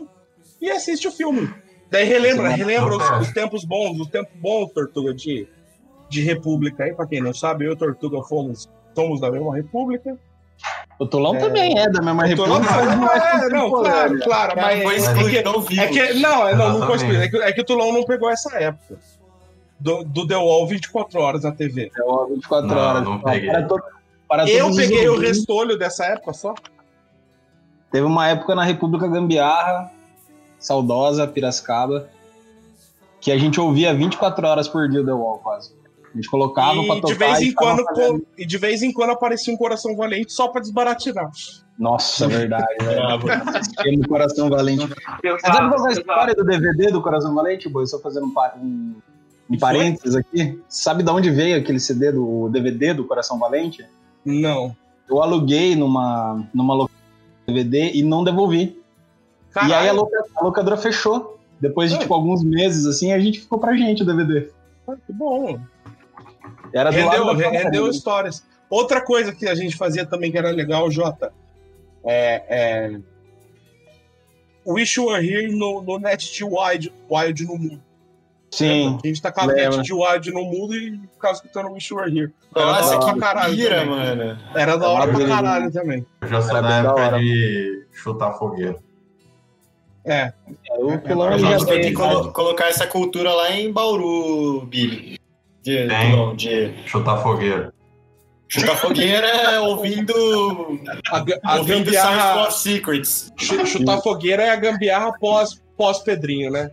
e 0.60 0.72
assiste 0.72 1.08
o 1.08 1.12
filme. 1.12 1.54
Daí 1.96 2.06
relembra, 2.06 2.50
relembra 2.50 2.98
os, 2.98 3.10
não 3.10 3.20
os 3.20 3.32
tempos 3.32 3.64
bons, 3.64 4.00
os 4.02 4.08
tempos 4.08 4.34
bons, 4.36 4.72
Tortuga, 4.74 5.14
de, 5.14 5.48
de 6.10 6.22
república 6.22 6.84
aí, 6.84 6.94
pra 6.94 7.08
quem 7.08 7.22
não 7.22 7.34
sabe, 7.34 7.66
eu 7.66 7.72
e 7.72 7.76
Tortuga 7.78 8.22
fomos, 8.24 8.70
somos 8.94 9.22
da 9.22 9.32
mesma 9.32 9.56
república. 9.56 10.18
O 11.00 11.06
Tulão 11.06 11.36
É. 11.36 11.40
também 11.40 11.78
é 11.80 11.90
da 11.90 12.02
mesma 12.02 12.26
república. 12.26 12.60
mas 12.60 12.98
não 12.98 13.08
é 13.10 13.46
é, 13.46 13.50
não, 13.50 13.70
claro, 13.72 14.20
claro, 14.20 14.54
mas 14.58 14.84
foi 14.84 14.94
é 14.94 14.98
excluído 14.98 15.62
vivo. 15.62 15.82
é 15.82 15.88
que, 15.88 16.14
não, 16.16 16.48
é, 16.48 16.56
não, 16.56 16.80
não 16.80 16.86
foi 16.88 16.96
Exatamente. 16.96 17.04
excluído, 17.04 17.24
é 17.24 17.30
que, 17.30 17.38
é 17.38 17.54
que 17.54 17.62
o 17.62 17.66
Tulão 17.66 17.94
não 17.94 18.04
pegou 18.04 18.30
essa 18.30 18.54
época. 18.58 18.98
Do, 19.80 20.04
do 20.04 20.26
The 20.28 20.36
Wall 20.38 20.68
24 20.68 21.20
horas 21.20 21.44
na 21.44 21.52
TV. 21.54 21.92
É 21.98 22.04
o 22.04 22.28
24 22.28 22.68
Não, 22.68 22.78
horas. 22.78 23.04
não 23.04 23.20
peguei. 23.22 23.50
Para 23.52 23.64
to- 23.64 23.84
para 24.28 24.50
Eu 24.50 24.74
peguei 24.76 25.08
o 25.08 25.18
restolho 25.20 25.78
dessa 25.78 26.06
época 26.06 26.34
só. 26.34 26.54
Teve 27.92 28.06
uma 28.06 28.28
época 28.28 28.56
na 28.56 28.64
República 28.64 29.08
Gambiarra, 29.08 29.92
saudosa, 30.66 31.28
Piracicaba, 31.28 32.10
que 33.22 33.32
a 33.32 33.38
gente 33.38 33.60
ouvia 33.60 33.94
24 33.94 34.48
horas 34.48 34.68
por 34.68 34.90
dia 34.90 35.02
o 35.02 35.06
The 35.06 35.12
Wall, 35.14 35.38
quase. 35.40 35.72
A 36.12 36.16
gente 36.16 36.30
colocava 36.30 36.82
pra 36.84 36.96
E 36.96 37.02
tocar 37.02 37.14
de, 37.14 37.20
vez 37.20 37.40
e 37.40 37.44
em 37.44 37.50
ficava 37.50 37.76
quando, 37.76 37.86
fazendo- 37.86 38.28
e 38.38 38.46
de 38.46 38.58
vez 38.58 38.82
em 38.82 38.92
quando 38.94 39.10
aparecia 39.12 39.54
um 39.54 39.58
coração 39.58 39.96
valente 39.96 40.32
só 40.32 40.48
pra 40.48 40.62
desbaratinar. 40.62 41.30
Nossa, 41.78 42.28
verdade, 42.28 42.66
velho. 42.82 43.02
Bravo. 43.02 43.30
Assistia 43.58 43.98
no 43.98 44.08
Coração 44.08 44.50
Valente. 44.50 44.88
Você 44.88 45.40
sabe 45.42 45.70
qual 45.76 45.86
é 45.86 45.90
a 45.90 45.92
história 45.92 46.34
do 46.34 46.44
DVD 46.46 46.90
do 46.90 47.02
Coração 47.02 47.36
Valente, 47.36 47.68
Boi? 47.68 47.86
Só 47.86 48.00
fazendo 48.00 48.28
um, 48.28 48.34
pa- 48.34 48.56
um, 48.58 48.96
um 49.50 49.56
E 49.56 49.60
foi? 49.60 49.60
parênteses 49.60 50.16
aqui. 50.16 50.58
Sabe 50.70 51.04
de 51.04 51.10
onde 51.12 51.30
veio 51.30 51.58
aquele 51.58 51.82
CD 51.82 52.14
do 52.14 52.48
DVD 52.48 52.94
do 52.94 53.04
Coração 53.04 53.38
Valente? 53.38 53.86
Não. 54.24 54.74
Eu 55.10 55.22
aluguei 55.22 55.76
numa, 55.76 56.48
numa 56.54 56.86
de 56.86 57.54
DVD 57.54 57.92
e 57.94 58.02
não 58.04 58.24
devolvi. 58.24 58.82
Caralho. 59.56 59.72
E 59.72 59.74
aí 59.76 59.90
a, 59.90 59.94
loca- 59.94 60.24
a 60.36 60.44
locadora 60.44 60.78
fechou. 60.78 61.40
Depois 61.60 61.90
de 61.90 61.96
Ah. 61.96 62.00
tipo, 62.00 62.14
alguns 62.14 62.44
meses, 62.44 62.86
assim, 62.86 63.12
a 63.14 63.20
gente 63.20 63.40
ficou 63.40 63.58
pra 63.58 63.74
gente 63.76 64.04
o 64.04 64.06
DVD. 64.06 64.50
Que 65.08 65.14
bom. 65.14 65.58
Era 66.74 66.92
do 66.92 66.96
Rendeu, 66.96 67.26
lado 67.26 67.40
rendeu 67.40 67.88
histórias. 67.90 68.46
Outra 68.70 69.00
coisa 69.02 69.34
que 69.34 69.48
a 69.48 69.56
gente 69.56 69.76
fazia 69.78 70.06
também 70.06 70.32
que 70.32 70.38
era 70.38 70.52
legal, 70.52 70.92
Jota, 70.92 71.32
é, 72.04 72.44
é 72.50 73.00
Wish 74.68 75.00
You 75.00 75.08
Were 75.08 75.26
Here 75.28 75.56
no, 75.56 75.82
no 75.82 75.98
Net 76.00 76.32
de 76.34 76.44
Wild, 76.44 76.92
Wild 77.10 77.46
no 77.46 77.56
mundo. 77.58 77.82
Sim. 78.52 79.00
A 79.04 79.08
gente 79.08 79.22
tá 79.22 79.32
com 79.32 79.42
a. 79.42 79.48
Net 79.48 79.82
de 79.82 79.94
Wild 79.94 80.32
no 80.32 80.44
mundo 80.44 80.76
e 80.76 81.00
ficava 81.14 81.34
escutando 81.34 81.72
Wish 81.72 81.92
You 81.94 82.00
Were 82.00 82.20
Here. 82.20 82.34
Era 82.56 82.66
Nossa, 82.66 82.82
da 82.82 82.88
hora 82.88 83.00
que 83.14 83.20
pra 83.20 83.28
caralho 83.28 83.56
pira, 83.56 83.76
também. 83.80 83.90
mano. 83.96 84.40
Era 84.56 84.78
da 84.78 84.90
hora 84.90 85.12
pra 85.14 85.28
caralho 85.28 85.72
também. 85.72 86.06
Eu 86.22 86.28
já 86.28 86.42
sou 86.42 86.58
Era 86.58 86.68
da 86.68 86.76
época 86.78 87.20
de 87.20 87.86
chutar 87.94 88.34
fogueira. 88.34 88.76
É. 90.06 90.32
O 90.78 90.98
Pilão 91.00 91.28
A 91.28 91.32
A 91.32 91.34
ele 91.34 91.42
já 91.44 91.58
gente 91.58 91.66
tem 91.68 91.82
que 91.82 91.94
colo- 91.94 92.32
colocar 92.32 92.68
essa 92.68 92.86
cultura 92.86 93.34
lá 93.34 93.52
em 93.52 93.72
Bauru, 93.72 94.62
Billy. 94.68 95.18
De, 95.64 95.88
Tem. 95.88 96.12
não, 96.16 96.36
de 96.36 96.72
Chutar 96.86 97.18
fogueira. 97.24 97.74
chutar 98.48 98.76
fogueira 98.78 99.62
ouvindo, 99.64 100.14
A, 101.12 101.26
a 101.44 101.58
ouvindo 101.58 101.86
gambiarra. 101.86 102.52
Secrets. 102.52 103.34
chu- 103.38 103.66
Chutar 103.66 104.00
fogueira 104.02 104.44
é 104.44 104.52
a 104.52 104.56
gambiarra 104.56 105.12
pós, 105.20 105.60
pós 105.76 106.00
Pedrinho, 106.00 106.52
né? 106.52 106.70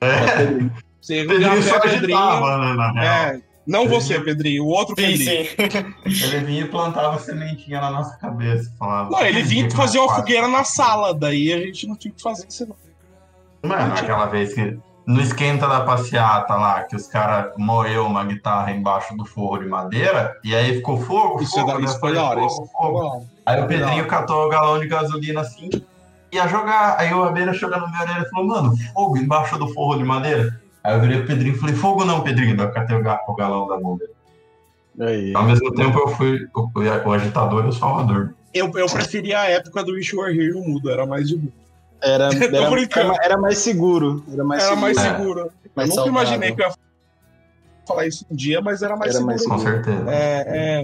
É, 0.00 0.68
Você 1.00 1.24
Pedrinho 1.24 1.62
só 1.62 1.78
Pedrinho. 1.80 2.18
agitava, 2.18 2.58
né, 2.58 2.72
na 2.74 2.92
real. 2.92 3.14
É, 3.34 3.40
não 3.68 3.86
você, 3.88 4.18
Pedrinho, 4.20 4.64
o 4.64 4.68
outro 4.68 4.94
Sim, 4.98 5.06
Pedrinho. 5.18 5.44
sim. 6.06 6.24
Ele 6.24 6.44
vinha 6.44 6.62
e 6.62 6.68
plantava 6.68 7.18
sementinha 7.18 7.80
na 7.80 7.90
nossa 7.90 8.16
cabeça. 8.16 8.72
Falava, 8.78 9.10
Não, 9.10 9.20
ele 9.24 9.42
vinha 9.42 9.66
"Aqui 9.66 9.76
fazer 9.76 9.98
na 9.98 10.02
uma 10.04 10.08
quarta." 10.08 10.22
fogueira 10.22 10.48
na 10.48 10.64
sala, 10.64 11.14
daí 11.14 11.52
a 11.52 11.58
gente 11.58 11.86
não 11.86 11.94
tinha 11.94 12.10
o 12.12 12.14
que 12.16 12.22
fazer 12.22 12.46
senão. 12.48 12.74
Mano, 13.62 13.94
aquela 13.94 14.26
vez 14.26 14.54
que 14.54 14.76
no 15.06 15.20
esquenta 15.20 15.66
da 15.66 15.80
passeata 15.80 16.54
lá, 16.54 16.84
que 16.84 16.94
os 16.94 17.06
caras 17.06 17.52
moeu 17.56 18.06
uma 18.06 18.24
guitarra 18.24 18.70
embaixo 18.72 19.16
do 19.16 19.24
forro 19.24 19.58
de 19.58 19.66
madeira, 19.66 20.36
e 20.44 20.54
aí 20.54 20.76
ficou 20.76 21.00
fogo, 21.00 21.42
Isso, 21.42 21.56
é 21.58 21.60
fogo, 21.60 21.72
da- 21.72 21.78
né? 21.78 21.84
isso 21.86 21.98
foi 22.00 22.14
da 22.14 22.22
hora. 22.24 22.40
fogo, 22.40 22.62
Isso 22.64 22.72
fogo. 22.72 23.00
da. 23.02 23.20
Aí 23.46 23.58
o 23.58 23.62
da 23.62 23.66
Pedrinho 23.66 24.06
catou 24.06 24.46
o 24.46 24.48
galão 24.50 24.78
de 24.78 24.86
gasolina 24.86 25.40
assim, 25.40 25.70
ia 26.30 26.46
jogar. 26.46 26.96
Aí 26.98 27.12
o 27.14 27.22
Abelha 27.24 27.52
chegou 27.54 27.78
na 27.80 27.88
minha 27.88 28.02
orelha 28.02 28.22
e 28.26 28.28
falou, 28.30 28.46
mano, 28.46 28.76
fogo 28.92 29.16
embaixo 29.16 29.58
do 29.58 29.72
forro 29.72 29.96
de 29.96 30.04
madeira. 30.04 30.60
Aí 30.84 30.94
eu 30.94 31.00
virei 31.00 31.18
pro 31.18 31.26
Pedrinho 31.28 31.54
e 31.54 31.58
falei, 31.58 31.74
fogo 31.74 32.04
não, 32.04 32.22
Pedrinho. 32.22 32.56
Daí 32.56 32.66
eu 32.66 32.72
catei 32.72 32.96
o, 32.96 33.02
ga- 33.02 33.24
o 33.26 33.34
galão 33.34 33.66
da 33.68 33.78
mão 33.80 33.96
dele. 33.96 34.12
Aí. 35.00 35.32
Ao 35.34 35.44
mesmo 35.44 35.72
tempo 35.74 35.98
eu 35.98 36.08
fui 36.08 36.48
o, 36.54 36.70
o 37.06 37.12
agitador 37.12 37.64
e 37.64 37.68
o 37.68 37.72
salvador. 37.72 38.34
Eu, 38.54 38.66
eu 38.76 38.86
preferia 38.86 39.40
a 39.40 39.46
época 39.48 39.84
do 39.84 39.92
Wish 39.92 40.16
Here 40.16 40.50
no 40.52 40.62
mudo, 40.62 40.90
era 40.90 41.04
mais 41.06 41.28
de 41.28 41.36
boa. 41.36 41.52
Era, 42.00 42.24
era, 42.34 42.56
era, 42.56 43.16
era 43.24 43.36
mais 43.38 43.58
seguro. 43.58 44.24
Era 44.32 44.42
mais 44.44 44.62
Era 44.62 44.70
seguro. 44.74 44.80
mais 44.80 44.96
É. 44.98 45.16
seguro. 45.16 45.40
Eu 45.40 45.70
Mais 45.74 45.88
nunca 45.90 46.02
saudável. 46.02 46.22
imaginei 46.22 46.54
que 46.54 46.62
eu 46.62 46.66
ia 46.68 46.74
falar 47.86 48.06
isso 48.06 48.26
um 48.30 48.34
dia, 48.36 48.60
mas 48.60 48.82
era 48.82 48.96
mais 48.96 49.14
Era 49.14 49.18
seguro. 49.24 49.26
mais 49.26 49.46
Com 49.46 49.58
certeza. 49.58 50.10
É, 50.10 50.80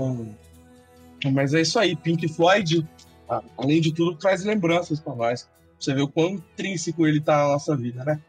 é... 1.25 1.31
Mas 1.31 1.55
é 1.55 1.61
isso 1.63 1.79
aí, 1.79 1.97
Pink 1.97 2.29
Floyd, 2.29 2.87
a- 3.29 3.43
além 3.57 3.81
de 3.81 3.93
tudo, 3.93 4.15
traz 4.17 4.45
lembranças 4.45 5.01
pra 5.01 5.15
nós. 5.15 5.49
Você 5.79 5.95
vê 5.95 6.03
o 6.03 6.09
quão 6.09 6.31
intrínseco 6.31 7.07
ele 7.07 7.21
tá 7.21 7.37
na 7.39 7.49
nossa 7.55 7.75
vida, 7.77 8.05
né? 8.05 8.21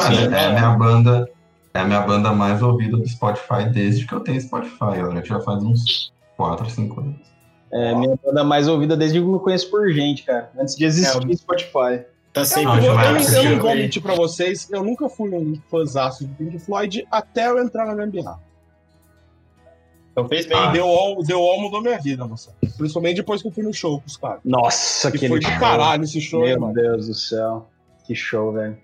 Mano, 0.00 0.34
é 0.34 0.46
a 0.46 0.50
minha 0.52 0.70
banda. 0.70 1.30
É 1.72 1.80
a 1.80 1.84
minha 1.84 2.00
banda 2.00 2.32
mais 2.32 2.62
ouvida 2.62 2.96
do 2.96 3.08
Spotify 3.08 3.68
desde 3.72 4.06
que 4.06 4.12
eu 4.12 4.20
tenho 4.20 4.40
Spotify. 4.40 5.20
Que 5.22 5.28
já 5.28 5.40
faz 5.40 5.62
uns 5.62 6.12
4, 6.36 6.68
5 6.68 7.00
anos. 7.00 7.30
É, 7.72 7.94
minha 7.94 8.18
banda 8.24 8.42
mais 8.42 8.66
ouvida 8.66 8.96
desde 8.96 9.20
que 9.20 9.24
eu 9.24 9.30
me 9.32 9.38
conheço 9.38 9.70
por 9.70 9.88
gente, 9.92 10.24
cara. 10.24 10.50
Antes 10.58 10.74
de 10.74 10.84
existir 10.84 11.16
É, 11.16 11.32
o- 11.32 11.36
Spotify. 11.36 12.04
Tá 12.32 12.42
Eu, 12.42 12.44
sempre 12.44 12.64
Não, 12.64 12.76
eu, 12.76 12.84
eu, 12.84 13.00
eu 13.44 13.50
não 13.56 13.60
vou 13.60 13.74
mentir 13.74 14.00
pra 14.02 14.14
vocês, 14.14 14.68
eu 14.70 14.84
nunca 14.84 15.08
fui 15.08 15.30
um 15.34 15.60
fãzaço 15.68 16.24
de 16.26 16.32
Pink 16.34 16.58
Floyd 16.60 17.04
até 17.10 17.48
eu 17.48 17.58
entrar 17.58 17.86
na 17.86 17.94
Gambiarra. 17.94 18.38
Então 20.12 20.28
fez 20.28 20.46
bem. 20.46 20.56
Ah. 20.56 20.72
The 20.72 20.80
Wall, 20.80 21.24
The 21.24 21.34
Wall 21.34 21.60
mudou 21.60 21.80
minha 21.82 21.98
vida, 21.98 22.26
moça. 22.26 22.52
Principalmente 22.76 23.16
depois 23.16 23.42
que 23.42 23.48
eu 23.48 23.52
fui 23.52 23.62
no 23.64 23.72
show 23.72 24.00
com 24.00 24.06
os 24.06 24.16
caras. 24.16 24.40
Nossa, 24.44 25.10
Que 25.10 25.16
aquele 25.18 25.28
foi 25.30 25.40
de 25.40 25.58
caralho 25.58 26.04
esse 26.04 26.20
show, 26.20 26.42
Meu 26.42 26.60
mano. 26.60 26.74
Deus 26.74 27.06
do 27.06 27.14
céu. 27.14 27.68
Que 28.04 28.14
show, 28.14 28.52
velho. 28.52 28.76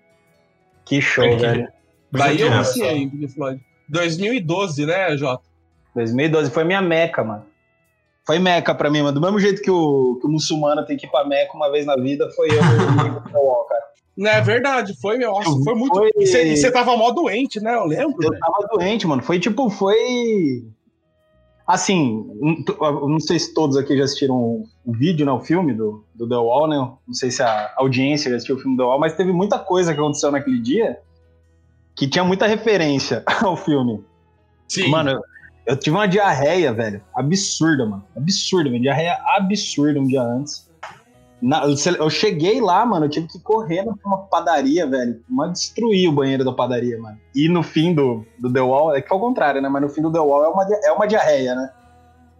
Que 0.86 1.00
show, 1.00 1.24
É 1.24 1.36
que- 1.36 1.42
velho. 1.42 1.68
Daí 2.12 2.40
eu 2.40 2.48
em 2.96 3.10
Pink 3.10 3.28
Floyd. 3.28 3.60
2012, 3.88 4.86
né, 4.86 5.16
Jota? 5.18 5.42
2012 5.94 6.50
foi 6.50 6.64
minha 6.64 6.80
meca, 6.80 7.22
mano. 7.22 7.44
Foi 8.26 8.38
meca 8.38 8.74
pra 8.74 8.90
mim, 8.90 9.02
mano. 9.02 9.12
Do 9.12 9.20
mesmo 9.20 9.38
jeito 9.38 9.60
que 9.62 9.70
o, 9.70 10.18
que 10.20 10.26
o 10.26 10.30
muçulmano 10.30 10.84
tem 10.86 10.96
que 10.96 11.06
ir 11.06 11.10
pra 11.10 11.24
meca 11.26 11.54
uma 11.54 11.70
vez 11.70 11.84
na 11.86 11.94
vida, 11.96 12.28
foi 12.34 12.48
eu 12.50 12.62
no 13.32 13.38
Wall, 13.40 13.64
cara. 13.68 13.82
Não 14.16 14.30
é 14.30 14.40
verdade, 14.40 14.98
foi, 15.00 15.18
nossa, 15.18 15.50
foi 15.62 15.74
muito. 15.74 15.94
Foi- 15.94 16.10
E 16.16 16.26
você- 16.26 16.44
e 16.52 16.56
você 16.56 16.70
tava 16.72 16.96
mó 16.96 17.10
doente, 17.10 17.60
né? 17.60 17.74
Eu 17.74 17.84
lembro. 17.84 18.16
Eu 18.22 18.30
velho. 18.30 18.40
tava 18.40 18.66
doente, 18.72 19.06
mano. 19.06 19.22
Foi 19.22 19.38
tipo, 19.38 19.68
foi. 19.68 20.64
Assim, 21.66 22.24
não 22.80 23.18
sei 23.18 23.40
se 23.40 23.52
todos 23.52 23.76
aqui 23.76 23.96
já 23.96 24.04
assistiram 24.04 24.36
o, 24.36 24.92
vídeo, 24.92 25.26
né? 25.26 25.32
O 25.32 25.40
filme 25.40 25.74
do, 25.74 26.04
do 26.14 26.28
The 26.28 26.36
Wall, 26.36 26.68
né? 26.68 26.76
Não 26.76 27.14
sei 27.14 27.30
se 27.30 27.42
a 27.42 27.74
audiência 27.76 28.30
já 28.30 28.36
assistiu 28.36 28.54
o 28.54 28.58
filme 28.58 28.76
do 28.76 28.82
The 28.84 28.88
Wall, 28.88 29.00
mas 29.00 29.16
teve 29.16 29.32
muita 29.32 29.58
coisa 29.58 29.92
que 29.92 29.98
aconteceu 29.98 30.30
naquele 30.30 30.60
dia 30.60 30.98
que 31.96 32.06
tinha 32.06 32.22
muita 32.22 32.46
referência 32.46 33.24
ao 33.42 33.56
filme. 33.56 34.04
Sim. 34.68 34.88
Mano, 34.88 35.10
eu, 35.10 35.20
eu 35.66 35.76
tive 35.76 35.96
uma 35.96 36.06
diarreia, 36.06 36.72
velho. 36.72 37.02
Absurda, 37.14 37.84
mano. 37.84 38.04
Absurda, 38.16 38.70
velho. 38.70 38.82
Diarreia 38.82 39.18
absurda 39.36 39.98
um 39.98 40.06
dia 40.06 40.22
antes. 40.22 40.65
Na- 41.40 41.64
eu, 41.98 42.10
cheguei 42.10 42.60
lá, 42.60 42.84
mano, 42.86 43.06
eu 43.06 43.10
tive 43.10 43.28
que 43.28 43.38
correr 43.38 43.84
pra 43.84 43.94
uma 44.04 44.18
padaria, 44.18 44.86
velho. 44.86 45.22
Mas 45.28 45.52
destruir 45.52 46.08
o 46.08 46.12
banheiro 46.12 46.44
da 46.44 46.52
padaria, 46.52 46.98
mano. 46.98 47.18
E 47.34 47.48
no 47.48 47.62
fim 47.62 47.94
do, 47.94 48.24
do 48.38 48.52
The 48.52 48.60
Wall, 48.60 48.94
é 48.94 49.02
que 49.02 49.12
é 49.12 49.16
o 49.16 49.20
contrário, 49.20 49.60
né? 49.60 49.68
Mas 49.68 49.82
no 49.82 49.88
fim 49.88 50.02
do 50.02 50.10
The 50.12 50.18
Wall 50.18 50.44
é 50.44 50.48
uma, 50.48 50.66
é 50.84 50.92
uma 50.92 51.06
diarreia, 51.06 51.54
né? 51.54 51.70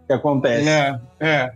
Que 0.07 0.13
acontece. 0.13 0.67
É, 0.67 0.99
é. 1.19 1.51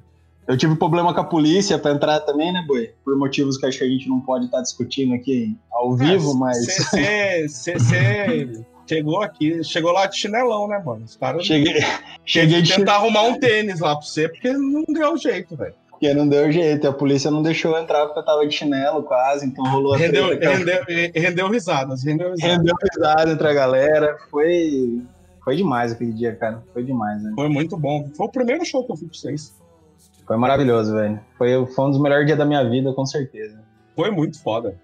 Eu 0.47 0.58
tive 0.58 0.75
problema 0.75 1.13
com 1.13 1.21
a 1.21 1.23
polícia 1.23 1.80
pra 1.80 1.91
entrar 1.91 2.19
também, 2.21 2.51
né, 2.51 2.63
Boi? 2.67 2.91
Por 3.06 3.17
motivos 3.17 3.58
que 3.58 3.65
acho 3.65 3.77
que 3.77 3.84
a 3.84 3.88
gente 3.88 4.10
não 4.10 4.19
pode 4.19 4.45
estar 4.45 4.62
discutindo 4.62 5.13
aqui 5.13 5.58
ao 5.71 5.95
vivo, 5.95 6.34
mas. 6.36 6.58
Você 6.58 7.77
chegou 8.88 9.21
aqui, 9.21 9.63
chegou 9.63 9.91
lá 9.91 10.08
de 10.08 10.17
chinelão, 10.17 10.67
né, 10.67 10.82
mano? 10.86 11.06
Os 11.06 11.15
caras 11.15 11.45
Cheguei, 11.45 11.80
Cheguei 11.80 12.01
cheguei 12.25 12.62
de 12.62 12.75
tentar 12.75 12.95
arrumar 12.95 13.23
um 13.23 13.39
tênis 13.39 13.80
lá 13.80 13.95
pra 13.95 14.06
você, 14.06 14.27
porque 14.27 14.51
não 14.51 14.84
deu 14.89 15.15
jeito, 15.15 15.56
velho. 15.56 15.73
Porque 16.02 16.16
não 16.16 16.28
deu 16.28 16.52
jeito, 16.52 16.88
a 16.88 16.92
polícia 16.92 17.30
não 17.30 17.44
deixou 17.44 17.78
eu 17.78 17.84
entrar 17.84 18.08
porque 18.08 18.18
eu 18.18 18.26
tava 18.26 18.48
de 18.48 18.56
chinelo 18.56 19.04
quase, 19.04 19.46
então 19.46 19.64
rolou 19.64 19.94
a 19.94 19.98
Rendeu, 20.00 20.30
treta, 20.30 20.52
rendeu, 20.52 21.12
rendeu 21.14 21.48
risadas, 21.48 22.04
rendeu 22.04 22.32
risadas. 22.32 22.58
rendeu 22.58 22.76
risada 22.82 23.32
entre 23.32 23.48
a 23.48 23.54
galera. 23.54 24.18
Foi, 24.32 25.00
foi 25.46 25.56
demais 25.56 25.92
aquele 25.92 26.12
dia, 26.12 26.36
cara. 26.36 26.64
Foi 26.74 26.84
demais, 26.84 27.22
né? 27.22 27.34
Foi 27.36 27.48
muito 27.50 27.78
bom. 27.78 28.10
Foi 28.16 28.26
o 28.26 28.32
primeiro 28.32 28.66
show 28.66 28.84
que 28.84 28.92
eu 28.92 28.98
fui 28.98 29.10
pra 29.10 29.16
vocês. 29.16 29.56
Foi 30.26 30.38
maravilhoso, 30.38 30.92
velho. 30.92 31.20
Foi, 31.38 31.68
foi 31.68 31.86
um 31.86 31.92
dos 31.92 32.02
melhores 32.02 32.26
dias 32.26 32.40
da 32.40 32.46
minha 32.46 32.68
vida, 32.68 32.92
com 32.94 33.06
certeza. 33.06 33.60
Foi 33.96 34.10
muito 34.10 34.42
foda. 34.42 34.76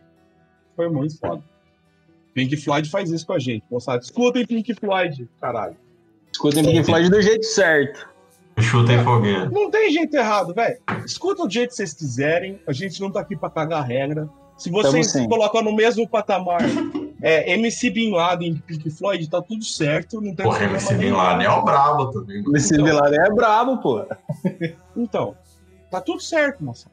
Foi 0.76 0.88
muito 0.88 1.18
foda. 1.18 1.42
Pink 2.36 2.56
Floyd 2.58 2.88
faz 2.92 3.10
isso 3.10 3.26
com 3.26 3.34
a 3.34 3.40
gente, 3.40 3.64
moçada. 3.72 4.04
Escutem 4.04 4.46
Pink 4.46 4.72
Floyd, 4.76 5.28
caralho. 5.42 5.78
Escutem 6.32 6.64
Pink 6.64 6.84
Floyd 6.84 7.10
do 7.10 7.20
jeito 7.24 7.44
certo. 7.44 8.08
Chutem 8.60 9.04
fogueira. 9.04 9.50
Não 9.50 9.70
tem 9.70 9.92
jeito 9.92 10.16
errado, 10.16 10.54
velho. 10.54 10.78
Escuta 11.06 11.46
do 11.46 11.50
jeito 11.54 11.70
que 11.70 11.76
vocês 11.76 11.94
quiserem. 11.94 12.60
A 12.68 12.74
gente 12.74 13.00
não 13.00 13.12
tá 13.12 13.20
aqui 13.20 13.36
pra 13.36 13.50
cagar 13.50 13.84
regra. 13.86 14.28
Se 14.58 14.72
vocês 14.72 15.12
se 15.12 15.28
colocam 15.28 15.62
no 15.62 15.76
mesmo 15.76 16.08
patamar 16.10 16.62
é, 17.22 17.54
MC 17.54 17.92
Bin 17.92 18.12
Laden 18.12 18.54
e 18.54 18.60
Pink 18.60 18.90
Floyd, 18.90 19.30
tá 19.30 19.40
tudo 19.42 19.64
certo. 19.64 20.20
Não 20.20 20.34
tem 20.34 20.44
Porra, 20.46 20.64
MC 20.64 20.96
Bin. 20.96 21.12
Laden 21.12 21.46
é 21.46 21.52
o 21.52 21.62
brabo 21.64 22.08
também. 22.12 22.42
mano. 22.42 22.58
Esse 22.58 22.74
Então. 22.74 22.86
Villaré 22.86 23.18
é 23.28 23.32
brabo, 23.32 23.78
pô. 23.78 24.04
Então, 24.96 25.36
tá 25.92 26.02
tudo 26.02 26.20
certo, 26.22 26.64
moça. 26.64 26.90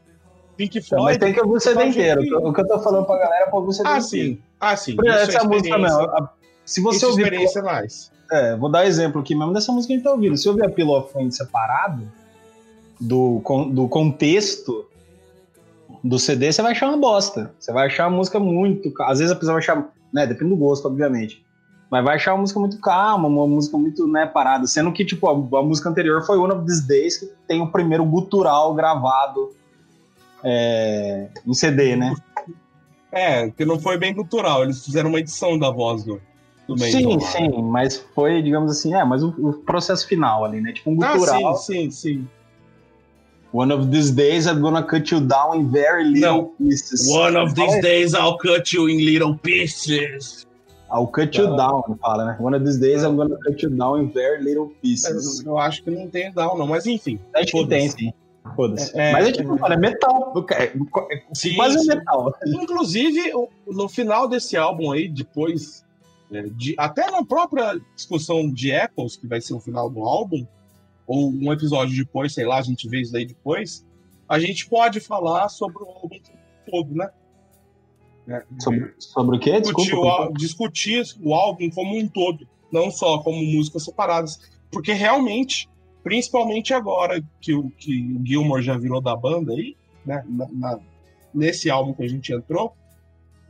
Pink 0.58 0.78
Então, 0.78 0.98
mas 1.02 1.16
Floyd. 1.16 1.18
tem 1.18 1.32
que 1.32 1.40
ouvir 1.40 1.56
o 1.56 1.60
CD 1.60 1.84
inteiro. 1.86 2.20
O 2.46 2.52
que 2.52 2.60
eu 2.60 2.68
tô 2.68 2.78
falando 2.80 3.06
pra 3.06 3.16
galera 3.18 3.44
é 3.44 3.48
pra 3.48 3.56
ouvir 3.58 3.70
o 3.70 3.72
CD 3.72 3.88
Ah, 3.88 3.98
inteiro. 3.98 4.06
sim. 4.06 4.38
Ah, 4.60 4.76
sim. 4.76 4.96
É 5.04 5.22
essa 5.22 5.44
música 5.44 5.76
a- 5.76 6.28
Se 6.66 6.80
você 6.82 7.04
é 7.04 7.08
ouvir. 7.08 7.22
experiência 7.22 7.62
nice. 7.62 8.10
É, 8.30 8.56
vou 8.56 8.70
dar 8.70 8.86
exemplo 8.86 9.20
aqui 9.20 9.34
mesmo 9.34 9.52
dessa 9.52 9.70
música 9.72 9.88
que 9.88 9.92
a 9.94 9.96
gente 9.96 10.04
tá 10.04 10.12
ouvindo. 10.12 10.36
Se 10.36 10.48
ouvir 10.48 10.64
a 10.64 10.70
Pillow 10.70 10.98
of 10.98 11.16
Wind 11.16 11.32
separado 11.32 12.02
do, 13.00 13.42
do 13.72 13.88
contexto 13.88 14.86
do 16.02 16.18
CD, 16.18 16.52
você 16.52 16.62
vai 16.62 16.72
achar 16.72 16.88
uma 16.88 16.98
bosta. 16.98 17.54
Você 17.58 17.72
vai 17.72 17.86
achar 17.86 18.06
a 18.06 18.10
música 18.10 18.38
muito. 18.40 18.92
Às 19.02 19.18
vezes 19.18 19.32
a 19.32 19.36
pessoa 19.36 19.54
vai 19.54 19.62
achar. 19.62 19.92
Né, 20.12 20.26
depende 20.26 20.50
do 20.50 20.56
gosto, 20.56 20.86
obviamente. 20.86 21.44
Mas 21.90 22.04
vai 22.04 22.16
achar 22.16 22.34
uma 22.34 22.40
música 22.40 22.58
muito 22.58 22.80
calma, 22.80 23.28
uma 23.28 23.46
música 23.46 23.76
muito 23.76 24.06
né, 24.06 24.26
parada. 24.26 24.66
Sendo 24.66 24.92
que, 24.92 25.04
tipo, 25.04 25.28
a, 25.28 25.58
a 25.58 25.62
música 25.62 25.88
anterior 25.88 26.24
foi 26.24 26.38
One 26.38 26.52
of 26.52 26.64
These 26.66 26.86
Days, 26.86 27.18
que 27.18 27.26
tem 27.46 27.60
o 27.60 27.70
primeiro 27.70 28.04
gutural 28.04 28.74
gravado 28.74 29.52
é, 30.42 31.28
em 31.46 31.54
CD, 31.54 31.96
né? 31.96 32.14
É, 33.12 33.50
que 33.50 33.64
não 33.64 33.78
foi 33.78 33.96
bem 33.96 34.14
cultural. 34.14 34.64
Eles 34.64 34.84
fizeram 34.84 35.08
uma 35.08 35.20
edição 35.20 35.58
da 35.58 35.70
voz 35.70 36.04
do, 36.04 36.20
meio. 36.68 36.92
Sim, 36.92 37.20
sim, 37.20 37.62
mas 37.62 37.98
foi, 38.14 38.40
digamos 38.42 38.70
assim, 38.70 38.94
é, 38.94 39.04
mas 39.04 39.22
o, 39.22 39.28
o 39.38 39.52
processo 39.52 40.06
final 40.06 40.44
ali, 40.44 40.60
né? 40.60 40.72
Tipo 40.72 40.90
um 40.90 41.02
Ah, 41.02 41.16
gutural. 41.16 41.56
sim, 41.56 41.90
sim, 41.90 41.90
sim. 41.90 42.28
One 43.52 43.72
of 43.72 43.88
these 43.90 44.10
days 44.12 44.46
I'm 44.46 44.60
gonna 44.60 44.82
cut 44.82 45.12
you 45.14 45.20
down 45.20 45.54
in 45.54 45.70
very 45.70 46.04
little 46.04 46.36
Não. 46.36 46.44
pieces. 46.58 47.06
One 47.08 47.36
of 47.36 47.54
these 47.54 47.80
days 47.82 48.12
I'll 48.14 48.36
cut 48.38 48.74
you 48.74 48.88
in 48.88 49.04
little 49.04 49.36
pieces. 49.38 50.44
I'll 50.90 51.06
cut 51.06 51.36
you 51.38 51.56
down, 51.56 51.82
fala, 52.00 52.24
né? 52.24 52.36
One 52.40 52.54
of 52.56 52.64
these 52.64 52.78
days 52.78 53.02
I'm 53.04 53.16
gonna 53.16 53.36
cut 53.44 53.62
you 53.62 53.70
down 53.70 54.00
in 54.00 54.08
very 54.12 54.42
little 54.42 54.70
pieces. 54.82 55.44
Eu, 55.44 55.58
acho 55.58 55.82
que 55.84 55.90
não 55.90 56.08
tem 56.08 56.32
down, 56.32 56.56
não, 56.56 56.66
mas 56.66 56.86
enfim. 56.86 57.18
Acho 57.34 57.52
que 57.52 57.66
tem, 57.66 57.88
sim. 57.90 58.12
Foda-se. 58.54 58.96
É, 58.98 59.12
Mas 59.12 59.28
é 59.28 59.32
tipo, 59.32 59.56
é. 59.56 59.58
mano, 59.58 59.74
é 59.74 59.76
metal. 59.78 60.46
É, 60.50 60.64
é 60.64 60.72
Sim, 61.32 61.54
quase 61.54 61.78
sim. 61.78 61.88
metal. 61.88 62.32
Inclusive, 62.46 63.32
no 63.66 63.88
final 63.88 64.28
desse 64.28 64.54
álbum 64.56 64.92
aí, 64.92 65.08
depois, 65.08 65.82
é, 65.82 65.93
de, 66.42 66.74
até 66.78 67.10
na 67.10 67.24
própria 67.24 67.80
discussão 67.94 68.50
de 68.50 68.70
Echoes, 68.70 69.16
que 69.16 69.26
vai 69.26 69.40
ser 69.40 69.54
o 69.54 69.60
final 69.60 69.88
do 69.90 70.02
álbum, 70.04 70.46
ou 71.06 71.30
um 71.30 71.52
episódio 71.52 71.96
depois, 71.96 72.32
sei 72.34 72.44
lá, 72.46 72.58
a 72.58 72.62
gente 72.62 72.88
vê 72.88 73.00
isso 73.00 73.12
daí 73.12 73.26
depois, 73.26 73.86
a 74.28 74.38
gente 74.38 74.66
pode 74.68 75.00
falar 75.00 75.48
sobre 75.48 75.82
o 75.82 75.86
álbum 75.88 76.18
todo, 76.70 76.94
né? 76.94 77.10
É, 78.26 78.42
Sobre, 78.58 78.94
sobre 78.98 79.36
o 79.36 79.40
quê? 79.40 79.60
discutir, 79.60 79.90
Desculpa. 79.90 80.30
o, 80.30 80.32
discutir 80.32 81.04
o 81.22 81.34
álbum 81.34 81.68
como 81.68 81.98
um 81.98 82.08
todo, 82.08 82.48
não 82.72 82.90
só 82.90 83.18
como 83.18 83.36
músicas 83.44 83.84
separadas. 83.84 84.40
Porque 84.72 84.94
realmente, 84.94 85.68
principalmente 86.02 86.72
agora 86.72 87.22
que 87.40 87.52
o, 87.54 87.68
que 87.70 88.16
o 88.18 88.24
Gilmore 88.26 88.62
já 88.62 88.78
virou 88.78 89.00
da 89.02 89.14
banda 89.14 89.52
aí, 89.52 89.76
né, 90.06 90.24
na- 90.26 90.48
na- 90.50 90.80
nesse 91.34 91.68
álbum 91.68 91.92
que 91.92 92.02
a 92.02 92.08
gente 92.08 92.32
entrou, 92.32 92.74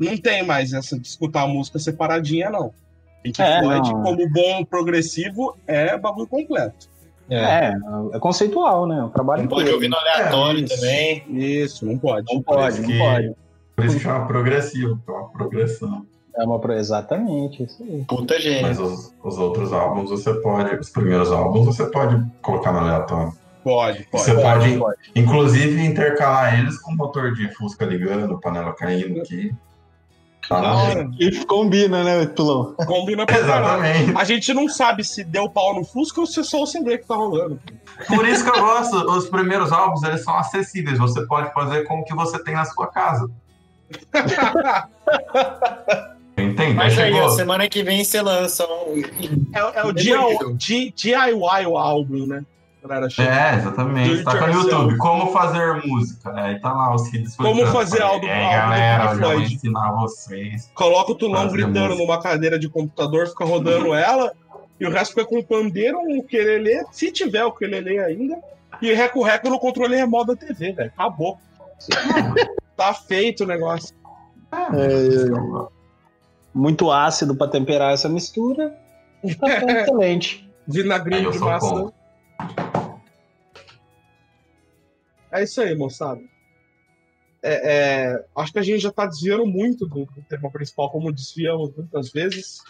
não 0.05 0.17
tem 0.17 0.45
mais 0.45 0.73
essa 0.73 0.99
de 0.99 1.07
escutar 1.07 1.43
a 1.43 1.47
música 1.49 1.79
separadinha, 1.79 2.51
não. 2.51 2.73
Pink 3.23 3.40
É, 3.40 3.61
Floyd, 3.61 3.93
não. 3.93 4.03
como 4.03 4.31
bom 4.31 4.64
progressivo, 4.64 5.57
é 5.66 5.97
bagulho 5.97 6.26
completo. 6.26 6.89
É, 7.31 7.72
é 8.12 8.18
conceitual, 8.18 8.87
né? 8.87 9.03
O 9.03 9.09
trabalho 9.09 9.43
Não 9.43 9.49
pode 9.49 9.70
ouvir 9.70 9.89
no 9.89 9.97
aleatório 9.97 10.62
isso. 10.62 10.76
também. 10.76 11.24
Isso, 11.31 11.87
não 11.87 11.97
pode. 11.97 12.33
Não 12.33 12.43
pode, 12.43 12.83
não 12.83 12.99
pode. 12.99 13.33
Por 13.74 13.85
isso 13.87 13.97
que 13.97 14.03
chama 14.03 14.26
progressivo, 14.26 15.01
é 15.09 15.11
uma 15.11 15.28
progressão. 15.31 16.07
É 16.37 16.45
uma 16.45 16.59
pro... 16.59 16.72
Exatamente, 16.74 17.62
isso 17.62 17.83
aí. 17.83 18.05
Puta 18.07 18.39
gênio. 18.41 18.62
Mas 18.62 18.78
os, 18.78 19.14
os 19.22 19.39
outros 19.39 19.72
álbuns 19.72 20.11
você 20.11 20.35
pode, 20.35 20.76
os 20.76 20.91
primeiros 20.91 21.31
álbuns 21.33 21.64
você 21.64 21.87
pode 21.87 22.22
colocar 22.43 22.72
no 22.72 22.81
aleatório. 22.81 23.33
Pode, 23.62 24.03
pode. 24.11 24.22
Você 24.22 24.35
pode, 24.35 24.76
pode. 24.76 24.99
inclusive, 25.16 25.83
intercalar 25.83 26.59
eles 26.59 26.78
com 26.78 26.95
motor 26.95 27.33
de 27.33 27.49
Fusca 27.55 27.87
ligando, 27.87 28.39
panela 28.39 28.74
caindo 28.74 29.20
aqui. 29.22 29.51
E 31.18 31.45
combina, 31.47 32.05
né, 32.05 32.26
Tulão? 32.26 32.74
Combina 32.86 33.26
pra 33.26 33.38
caralho. 33.38 34.18
A 34.18 34.24
gente 34.24 34.53
não 34.53 34.68
sabe 34.68 35.05
se 35.05 35.24
deu 35.24 35.49
pau 35.49 35.74
no 35.74 35.84
Fusca 35.84 36.20
ou 36.20 36.26
se 36.26 36.40
é 36.40 36.42
só 36.42 36.62
o 36.62 36.66
CD 36.66 36.99
que 36.99 37.07
tá 37.07 37.14
rolando. 37.14 37.59
Por 38.07 38.26
isso 38.26 38.45
que 38.45 38.51
eu 38.51 38.61
gosto, 38.61 38.97
os 39.11 39.28
primeiros 39.28 39.72
álbuns, 39.72 40.03
eles 40.03 40.22
são 40.22 40.36
acessíveis. 40.36 40.99
Você 40.99 41.24
pode 41.26 41.53
fazer 41.53 41.84
com 41.84 42.01
o 42.01 42.05
que 42.05 42.14
você 42.14 42.42
tem 42.42 42.55
na 42.55 42.64
sua 42.64 42.88
casa. 42.88 43.30
Entende? 46.36 46.74
Mas 46.74 46.99
aí, 46.99 47.14
ó, 47.14 47.28
semana 47.28 47.68
que 47.68 47.82
vem 47.82 48.05
você 48.05 48.20
lança 48.20 48.66
um. 48.66 49.01
É, 49.55 49.80
é 49.80 49.84
o 49.84 49.92
DIY 49.92 51.66
o 51.66 51.78
álbum, 51.78 52.26
né? 52.26 52.45
Galera, 52.87 53.09
chama. 53.09 53.28
É, 53.30 53.55
exatamente. 53.57 54.22
Tá 54.24 54.35
no 54.35 54.41
yourself. 54.53 54.68
YouTube. 54.72 54.97
Como 54.99 55.32
fazer 55.32 55.87
música. 55.87 56.32
Aí 56.35 56.61
tá 56.61 56.70
lá 56.72 56.95
os 56.95 57.12
hits. 57.14 57.35
Como 57.35 57.66
fazer 57.68 58.03
álbum- 58.03 58.26
É, 58.26 58.45
álbum 58.45 58.51
do 58.51 58.53
galera, 58.61 59.09
Pink 59.09 59.22
eu 59.22 59.28
vou 59.30 59.41
ensinar 59.41 59.93
vocês. 59.93 60.70
Coloca 60.74 61.12
o 61.12 61.14
Tulão 61.14 61.49
gritando 61.49 61.80
música. 61.80 62.03
numa 62.05 62.20
cadeira 62.20 62.59
de 62.59 62.68
computador, 62.68 63.26
fica 63.26 63.45
rodando 63.45 63.95
ela, 63.95 64.32
e 64.78 64.87
o 64.87 64.91
resto 64.91 65.14
fica 65.14 65.24
com 65.24 65.39
o 65.39 65.45
pandeiro, 65.45 65.99
um 65.99 66.22
quelele, 66.22 66.85
se 66.93 67.11
tiver 67.11 67.45
o 67.45 67.53
quelele 67.53 67.99
ainda, 67.99 68.37
e 68.82 68.93
reco-reco 68.93 69.49
no 69.49 69.59
controle 69.59 69.97
remoto 69.97 70.35
da 70.35 70.37
TV, 70.37 70.72
velho. 70.72 70.93
Acabou. 70.95 71.39
tá 72.76 72.93
feito 72.93 73.45
o 73.45 73.47
negócio. 73.47 73.95
É, 74.53 75.74
muito 76.55 76.91
ácido 76.91 77.35
pra 77.35 77.49
temperar 77.49 77.95
essa 77.95 78.09
mistura. 78.11 78.74
Tá 79.41 79.49
excelente. 79.80 80.49
Vinagrinho 80.68 81.24
eu 81.28 81.30
de 81.32 81.39
massa. 81.39 81.66
contra. 81.68 82.03
É 85.35 85.43
isso 85.43 85.61
aí, 85.61 85.74
moçada. 85.74 86.22
É, 87.43 88.12
é, 88.12 88.26
acho 88.37 88.53
que 88.53 88.59
a 88.61 88.62
gente 88.62 88.78
já 88.78 88.93
tá 88.93 89.05
desviando 89.05 89.45
muito 89.45 89.85
do, 89.85 90.07
do 90.07 90.22
tema 90.28 90.49
principal, 90.49 90.91
como 90.93 91.12
desviamos 91.12 91.74
muitas 91.76 92.12
vezes. 92.12 92.62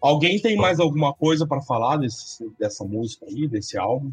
Alguém 0.00 0.40
tem 0.40 0.56
mais 0.56 0.78
alguma 0.78 1.12
coisa 1.12 1.44
para 1.48 1.60
falar 1.60 1.96
desse, 1.96 2.48
dessa 2.58 2.84
música 2.84 3.26
aí, 3.26 3.48
desse 3.48 3.76
álbum? 3.76 4.12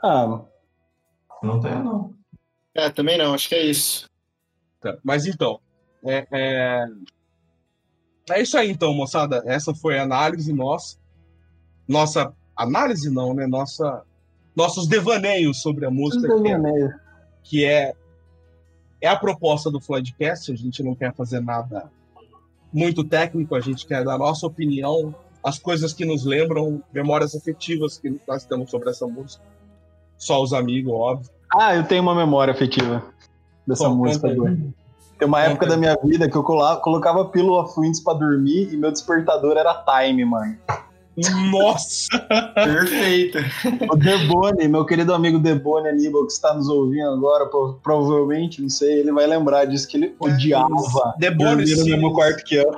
Ah, 0.00 0.44
Não 1.42 1.60
tem, 1.60 1.82
não. 1.82 2.14
É, 2.74 2.88
também 2.90 3.18
não, 3.18 3.34
acho 3.34 3.48
que 3.48 3.56
é 3.56 3.66
isso. 3.66 4.08
Tá, 4.80 4.96
Mas 5.02 5.26
então, 5.26 5.60
é, 6.04 6.26
é... 6.30 6.86
é 8.30 8.40
isso 8.40 8.56
aí 8.56 8.70
então, 8.70 8.94
moçada. 8.94 9.42
Essa 9.46 9.74
foi 9.74 9.98
a 9.98 10.04
análise 10.04 10.52
nossa. 10.52 10.96
Nossa 11.88 12.32
análise 12.56 13.10
não, 13.10 13.34
né? 13.34 13.48
Nossa, 13.48 14.04
nossos 14.54 14.86
devaneios 14.86 15.60
sobre 15.60 15.86
a 15.86 15.90
música, 15.90 16.28
que 16.40 16.48
é, 16.48 16.94
que 17.42 17.64
é, 17.64 17.94
é 19.00 19.08
a 19.08 19.16
proposta 19.16 19.70
do 19.70 19.80
Floydcast. 19.80 20.52
A 20.52 20.56
gente 20.56 20.82
não 20.82 20.94
quer 20.94 21.14
fazer 21.14 21.40
nada 21.40 21.90
muito 22.72 23.04
técnico, 23.04 23.54
a 23.54 23.60
gente 23.60 23.86
quer 23.86 24.04
dar 24.04 24.14
a 24.14 24.18
nossa 24.18 24.46
opinião, 24.46 25.14
as 25.44 25.58
coisas 25.58 25.92
que 25.92 26.04
nos 26.04 26.24
lembram, 26.24 26.82
memórias 26.92 27.34
afetivas 27.34 27.98
que 27.98 28.20
nós 28.26 28.44
temos 28.44 28.70
sobre 28.70 28.90
essa 28.90 29.06
música. 29.06 29.42
Só 30.16 30.42
os 30.42 30.52
amigos, 30.52 30.92
óbvio. 30.92 31.30
Ah, 31.52 31.74
eu 31.74 31.84
tenho 31.84 32.02
uma 32.02 32.14
memória 32.14 32.52
afetiva 32.52 33.04
dessa 33.66 33.88
Pô, 33.88 33.94
música. 33.94 34.28
Tem 35.18 35.28
uma 35.28 35.42
época 35.42 35.66
da 35.66 35.76
minha 35.76 35.96
vida 36.02 36.28
que 36.28 36.36
eu 36.36 36.42
colocava 36.42 37.24
Pillow 37.26 37.60
of 37.60 37.78
Winds 37.78 38.00
pra 38.00 38.14
dormir 38.14 38.72
e 38.72 38.76
meu 38.76 38.90
despertador 38.90 39.56
era 39.56 39.84
Time, 39.84 40.24
mano. 40.24 40.56
Nossa! 41.50 42.18
Perfeito. 42.54 43.38
O 43.90 43.96
Debone, 43.96 44.66
meu 44.68 44.84
querido 44.86 45.12
amigo 45.12 45.38
Debone 45.38 45.88
Aníbal, 45.88 46.26
que 46.26 46.32
está 46.32 46.54
nos 46.54 46.68
ouvindo 46.68 47.08
agora, 47.10 47.46
pro- 47.46 47.78
provavelmente, 47.82 48.62
não 48.62 48.70
sei, 48.70 49.00
ele 49.00 49.12
vai 49.12 49.26
lembrar 49.26 49.66
disso, 49.66 49.86
que 49.88 49.96
ele 49.96 50.14
odiava 50.18 50.74
Debone, 51.18 51.62
no 51.62 51.66
se, 51.66 51.84
mesmo 51.84 52.12
quarto 52.14 52.42
que 52.44 52.54
eu. 52.56 52.74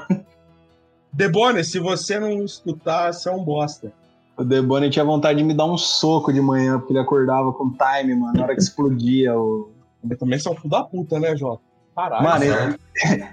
Debone, 1.12 1.62
se 1.62 1.78
você 1.78 2.18
não 2.18 2.44
escutar, 2.44 3.12
você 3.12 3.28
é 3.28 3.32
um 3.32 3.44
bosta. 3.44 3.92
O 4.36 4.42
Debone 4.42 4.90
tinha 4.90 5.04
vontade 5.04 5.38
de 5.38 5.44
me 5.44 5.54
dar 5.54 5.66
um 5.66 5.78
soco 5.78 6.32
de 6.32 6.40
manhã, 6.40 6.78
porque 6.78 6.92
ele 6.92 6.98
acordava 6.98 7.52
com 7.52 7.70
Time, 7.70 8.16
mano, 8.16 8.32
na 8.34 8.42
hora 8.42 8.54
que 8.56 8.62
explodia 8.62 9.38
o... 9.38 9.70
Mas 10.02 10.18
também 10.18 10.38
você 10.38 10.48
é 10.48 10.50
um 10.50 10.56
filho 10.56 10.70
da 10.70 10.82
puta, 10.82 11.20
né, 11.20 11.36
Jota? 11.36 11.62
Caralho. 11.94 12.24
Mano. 12.24 12.76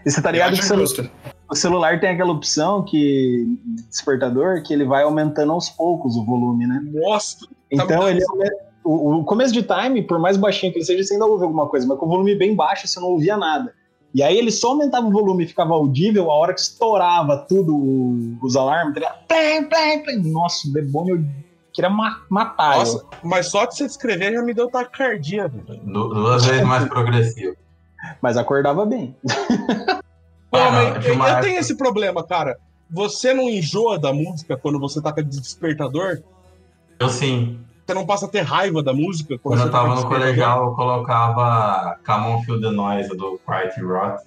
E 0.05 0.07
você 0.09 0.21
tá 0.21 0.29
Eu 0.29 0.33
ligado 0.33 0.53
que 0.53 0.59
acho 0.59 1.09
o 1.51 1.55
celular 1.55 1.99
tem 1.99 2.11
aquela 2.11 2.31
opção 2.31 2.81
que 2.83 3.45
despertador 3.89 4.63
que 4.63 4.73
ele 4.73 4.85
vai 4.85 5.03
aumentando 5.03 5.51
aos 5.51 5.69
poucos 5.69 6.15
o 6.15 6.23
volume, 6.23 6.65
né? 6.65 6.81
Nossa! 6.93 7.39
Tá 7.39 7.47
Então 7.69 8.03
me 8.05 8.11
ele 8.11 8.25
o, 8.83 9.17
o 9.19 9.23
começo 9.25 9.53
de 9.53 9.61
time, 9.61 10.01
por 10.01 10.17
mais 10.17 10.37
baixinho 10.37 10.71
que 10.71 10.79
ele 10.79 10.85
seja, 10.85 11.03
você 11.03 11.13
ainda 11.13 11.25
ouve 11.25 11.43
alguma 11.43 11.67
coisa, 11.67 11.85
mas 11.85 11.97
com 11.99 12.05
o 12.05 12.09
volume 12.09 12.35
bem 12.35 12.55
baixo 12.55 12.87
você 12.87 12.99
não 12.99 13.09
ouvia 13.09 13.37
nada. 13.37 13.73
E 14.13 14.23
aí 14.23 14.37
ele 14.37 14.51
só 14.51 14.69
aumentava 14.69 15.05
o 15.07 15.11
volume 15.11 15.43
e 15.43 15.47
ficava 15.47 15.73
audível 15.73 16.31
a 16.31 16.35
hora 16.35 16.53
que 16.53 16.61
estourava 16.61 17.45
tudo 17.47 18.37
os 18.41 18.55
alarmes, 18.55 18.93
tá 18.93 18.99
ligado? 19.01 19.27
Plém, 19.27 19.63
plém, 19.65 20.03
plém. 20.03 20.19
Nossa, 20.31 20.67
o 20.67 20.73
demônio 20.73 21.15
eu 21.15 21.25
queria 21.73 21.89
ma- 21.89 22.21
matar. 22.29 22.77
Nossa, 22.77 22.97
eu. 22.97 23.09
mas 23.23 23.47
só 23.47 23.65
de 23.65 23.75
você 23.75 23.85
descrever 23.85 24.33
já 24.33 24.41
me 24.41 24.53
deu 24.53 24.69
taquicardia, 24.69 25.49
Duas 25.83 26.45
vezes 26.45 26.65
mais 26.65 26.87
progressivo. 26.87 27.55
Mas 28.21 28.35
acordava 28.35 28.85
bem. 28.85 29.15
Não, 30.51 30.79
eu, 30.81 31.01
eu 31.01 31.13
época- 31.13 31.41
tenho 31.41 31.59
esse 31.59 31.75
problema, 31.75 32.23
cara. 32.25 32.57
Você 32.89 33.33
não 33.33 33.49
enjoa 33.49 33.97
da 33.97 34.11
música 34.11 34.57
quando 34.57 34.77
você 34.79 35.01
toca 35.01 35.23
de 35.23 35.39
despertador? 35.39 36.21
Eu 36.99 37.09
sim. 37.09 37.57
Você 37.85 37.93
não 37.93 38.05
passa 38.05 38.25
a 38.25 38.29
ter 38.29 38.41
raiva 38.41 38.83
da 38.83 38.93
música 38.93 39.37
Quando 39.39 39.59
você 39.59 39.67
eu 39.67 39.71
tava 39.71 39.95
no 39.95 40.07
colegial, 40.07 40.65
eu 40.65 40.71
colocava 40.75 41.97
Come 42.05 42.27
On 42.27 42.41
Feel 42.43 42.61
the 42.61 42.69
Noise 42.71 43.09
do 43.15 43.39
Quiet 43.45 43.79
Rot. 43.81 44.21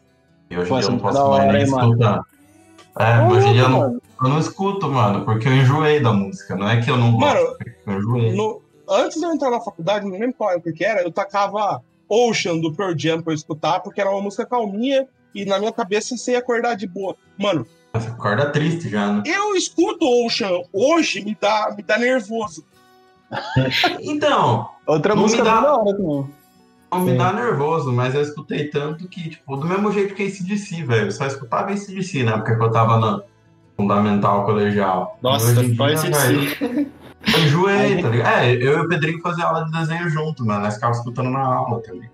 E 0.51 0.59
hoje 0.59 0.73
em 0.73 0.79
dia 0.79 0.87
eu 0.87 0.91
não 0.91 0.99
é 0.99 1.01
posso 1.01 1.19
mais 1.29 1.43
hora, 1.43 1.53
nem 1.53 1.71
mano? 1.71 1.91
escutar. 1.93 2.23
É, 2.99 3.23
hoje 3.27 3.49
em 3.49 3.53
dia 3.53 3.63
eu 3.63 3.69
não, 3.69 3.79
mano. 3.81 4.03
eu 4.23 4.29
não 4.29 4.39
escuto, 4.39 4.89
mano, 4.89 5.25
porque 5.25 5.49
eu 5.49 5.53
enjoei 5.55 6.01
da 6.01 6.13
música. 6.13 6.57
Não 6.57 6.69
é 6.69 6.81
que 6.81 6.91
eu 6.91 6.97
não 6.97 7.13
gosto, 7.13 7.35
Mano, 7.35 7.57
eu 7.87 7.99
enjoei. 7.99 8.33
No- 8.35 8.63
antes 8.89 9.19
de 9.19 9.27
eu 9.27 9.33
entrar 9.33 9.51
na 9.51 9.61
faculdade, 9.61 10.05
não 10.07 10.19
lembro 10.19 10.35
qual 10.37 10.51
época 10.53 10.73
que 10.73 10.85
era, 10.85 11.03
eu 11.03 11.11
tacava 11.13 11.83
Ocean 12.09 12.59
do 12.59 12.73
Pearl 12.73 12.93
Jam 12.97 13.23
pra 13.23 13.33
eu 13.33 13.37
escutar, 13.37 13.81
porque 13.81 14.01
era 14.01 14.11
uma 14.11 14.21
música 14.23 14.45
calminha 14.47 15.07
e 15.35 15.45
na 15.45 15.59
minha 15.59 15.73
cabeça 15.73 16.17
você 16.17 16.33
ia 16.33 16.39
acordar 16.39 16.77
de 16.77 16.87
boa. 16.87 17.17
Mano, 17.39 17.67
Você 17.95 18.09
acorda 18.09 18.51
triste 18.51 18.89
já, 18.89 19.13
né? 19.13 19.23
eu 19.27 19.55
escuto 19.57 20.05
Ocean 20.27 20.63
hoje, 20.73 21.25
me 21.25 21.37
dá, 21.41 21.73
me 21.77 21.83
dá 21.83 21.99
nervoso. 21.99 22.65
Então, 24.01 24.69
Outra 24.87 25.17
música 25.17 25.43
dá. 25.43 25.61
da 25.61 25.77
hora 25.79 25.97
também. 25.97 26.27
não 26.93 27.01
me 27.01 27.11
Sim. 27.13 27.17
dá 27.17 27.33
nervoso, 27.33 27.93
mas 27.93 28.15
eu 28.15 28.23
escutei 28.23 28.69
tanto 28.69 29.09
que, 29.09 29.31
tipo, 29.31 29.57
do 29.57 29.67
mesmo 29.67 29.91
jeito 29.93 30.15
que 30.15 30.23
ACDC, 30.23 30.85
velho. 30.85 31.07
Eu 31.07 31.11
só 31.13 31.27
escutava 31.27 31.71
ACDC, 31.73 32.23
né? 32.23 32.33
Porque 32.33 32.53
eu 32.53 32.71
tava 32.71 32.99
na 32.99 33.23
fundamental 33.77 34.45
colegial. 34.45 35.19
Nossa, 35.21 35.53
dia, 35.65 35.97
ser 35.97 36.11
velho, 36.13 36.91
Eu 37.27 37.41
enjoei, 37.45 38.01
tá 38.03 38.09
ligado? 38.09 38.33
É, 38.45 38.53
eu 38.55 38.79
e 38.79 38.81
o 38.83 38.89
Pedrinho 38.89 39.21
fazia 39.21 39.45
aula 39.47 39.65
de 39.65 39.73
desenho 39.73 40.09
junto, 40.11 40.45
mano. 40.45 40.61
Nós 40.63 40.75
ficávamos 40.75 40.99
escutando 40.99 41.31
na 41.31 41.43
aula 41.45 41.83
também. 41.83 42.09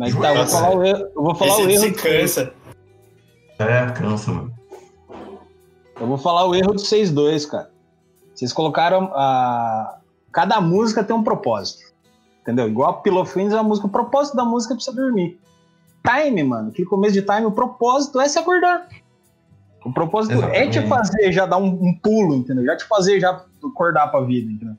Mas 0.00 0.14
tá, 0.16 0.30
eu 0.34 0.36
vou 0.36 0.46
falar 0.46 0.74
o 0.74 0.82
erro, 0.84 1.08
eu 1.14 1.22
vou 1.22 1.34
falar 1.34 1.50
o 1.56 1.60
Esse 1.60 1.70
erro 1.72 1.80
se 1.80 1.90
de- 1.90 1.96
cansa. 1.96 2.54
É, 3.58 3.90
cansa, 3.92 4.32
mano. 4.32 4.54
Eu 6.00 6.06
vou 6.06 6.16
falar 6.16 6.46
o 6.46 6.54
erro 6.54 6.74
de 6.74 6.80
vocês 6.80 7.10
dois, 7.10 7.44
cara. 7.44 7.70
Vocês 8.34 8.50
colocaram 8.50 9.10
a. 9.14 9.98
Cada 10.32 10.58
música 10.58 11.04
tem 11.04 11.14
um 11.14 11.22
propósito. 11.22 11.90
Entendeu? 12.40 12.66
Igual 12.66 12.88
a 12.88 12.92
Pillow 12.94 13.22
of 13.22 13.34
Winds 13.38 13.52
é 13.52 13.56
uma 13.56 13.64
música. 13.64 13.86
O 13.86 13.90
propósito 13.90 14.34
da 14.36 14.44
música 14.44 14.72
é 14.72 14.76
pra 14.76 14.82
você 14.84 14.92
dormir. 14.94 15.38
Time, 16.02 16.42
mano. 16.44 16.70
Aquele 16.70 16.88
começo 16.88 17.12
de 17.12 17.20
time, 17.20 17.44
o 17.44 17.52
propósito 17.52 18.18
é 18.18 18.26
se 18.26 18.38
acordar. 18.38 18.88
O 19.84 19.92
propósito 19.92 20.32
é 20.32 20.66
te 20.66 20.78
Exatamente. 20.78 20.88
fazer 20.88 21.32
já 21.32 21.44
dar 21.44 21.58
um, 21.58 21.66
um 21.66 21.94
pulo, 22.02 22.34
entendeu? 22.36 22.64
Já 22.64 22.76
te 22.78 22.84
fazer 22.84 23.20
já 23.20 23.44
acordar 23.62 24.06
pra 24.10 24.20
vida, 24.22 24.50
entendeu? 24.50 24.76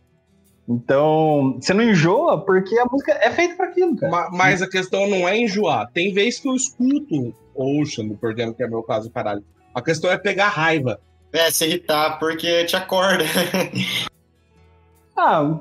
Então, 0.70 1.58
você 1.60 1.74
não 1.74 1.84
enjoa 1.84 2.40
porque 2.46 2.78
a 2.80 2.86
música 2.86 3.12
é 3.22 3.30
feita 3.32 3.56
pra 3.56 3.66
aquilo, 3.68 3.96
cara. 3.98 4.12
Ma- 4.12 4.30
Mas 4.32 4.62
a 4.62 4.70
questão 4.70 5.08
não 5.10 5.28
é 5.28 5.38
enjoar. 5.38 5.90
Tem 5.92 6.14
vez 6.14 6.40
que 6.40 6.48
eu 6.48 6.56
escuto 6.56 7.34
Ocean 7.56 8.08
do 8.08 8.16
Pearl 8.16 8.38
Jam, 8.38 8.54
que 8.54 8.64
é 8.64 8.68
meu 8.68 8.82
caso, 8.84 9.10
caralho. 9.10 9.44
A 9.74 9.82
questão 9.82 10.10
é 10.12 10.18
pegar 10.18 10.50
raiva. 10.50 11.00
É, 11.34 11.50
se 11.52 11.66
irritar, 11.66 12.20
porque 12.20 12.66
te 12.66 12.76
acorda. 12.76 13.24
Ah, 15.18 15.60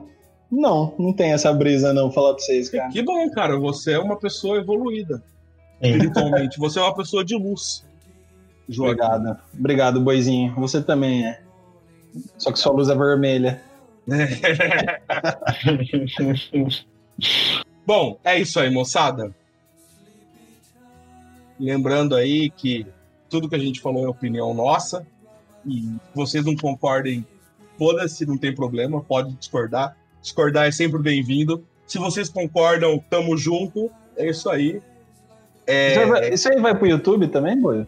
não, 0.51 0.95
não 0.99 1.13
tem 1.13 1.33
essa 1.33 1.53
brisa 1.53 1.93
não, 1.93 2.11
falar 2.11 2.35
pra 2.35 2.43
vocês, 2.43 2.71
cara. 2.71 2.89
Que 2.91 3.03
bom, 3.03 3.29
cara. 3.31 3.59
Você 3.59 3.93
é 3.93 3.99
uma 3.99 4.17
pessoa 4.17 4.59
evoluída. 4.59 5.23
Sim. 5.83 5.91
Espiritualmente. 5.91 6.59
Você 6.59 6.79
é 6.79 6.83
uma 6.83 6.95
pessoa 6.95 7.25
de 7.25 7.37
luz. 7.37 7.85
Joaquim. 8.69 9.03
Obrigado. 9.03 9.39
Obrigado, 9.53 10.01
boizinho. 10.01 10.55
Você 10.57 10.81
também 10.83 11.27
é. 11.27 11.41
Só 12.39 12.51
que 12.53 12.59
sua 12.59 12.73
luz 12.73 12.89
é 12.89 12.95
vermelha. 12.95 13.61
Bom, 17.87 18.19
é 18.25 18.39
isso 18.39 18.59
aí, 18.61 18.71
moçada. 18.71 19.35
Lembrando 21.59 22.15
aí 22.17 22.51
que 22.51 22.87
tudo 23.29 23.49
que 23.49 23.55
a 23.55 23.59
gente 23.59 23.81
falou 23.81 24.05
é 24.05 24.09
opinião 24.09 24.55
nossa. 24.55 25.07
E 25.67 25.93
vocês 26.15 26.45
não 26.45 26.57
concordem, 26.57 27.27
foda-se, 27.79 28.25
não 28.25 28.39
tem 28.39 28.55
problema, 28.55 29.01
pode 29.03 29.33
discordar. 29.35 29.97
Discordar 30.23 30.67
é 30.67 30.73
sempre 30.73 30.99
bem-vindo. 31.01 31.65
Se 31.87 31.99
vocês 31.99 32.29
concordam, 32.29 33.03
tamo 33.11 33.37
junto. 33.37 33.91
É 34.17 34.29
isso 34.29 34.49
aí. 34.49 34.81
É, 35.67 35.91
Isso, 35.93 36.01
aí 36.01 36.07
vai, 36.09 36.29
isso 36.35 36.53
aí 36.53 36.61
vai 36.61 36.75
pro 36.75 36.87
YouTube 36.87 37.29
também, 37.29 37.61
boi? 37.61 37.87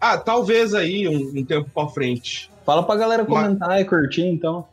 Ah, 0.00 0.18
talvez 0.18 0.74
aí 0.74 1.08
um, 1.08 1.38
um 1.40 1.44
tempo 1.44 1.70
pra 1.72 1.88
frente. 1.88 2.50
Fala 2.66 2.82
pra 2.82 2.96
galera 2.96 3.24
Mas- 3.28 3.42
comentar 3.42 3.80
e 3.80 3.84
curtir, 3.84 4.26
então. 4.26 4.66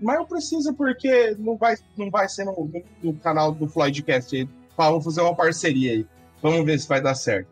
Mas 0.00 0.16
não 0.16 0.26
precisa 0.26 0.72
porque 0.72 1.34
não 1.38 1.56
vai, 1.56 1.74
não 1.96 2.10
vai 2.10 2.28
ser 2.28 2.44
no, 2.44 2.70
no- 3.02 3.14
canal 3.14 3.52
do 3.52 3.66
Floydcast. 3.68 4.48
Vamos 4.76 5.04
fazer 5.04 5.20
uma 5.22 5.34
parceria 5.34 5.92
aí. 5.92 6.06
Vamos 6.40 6.64
ver 6.64 6.78
se 6.78 6.86
vai 6.86 7.00
dar 7.00 7.14
certo. 7.16 7.48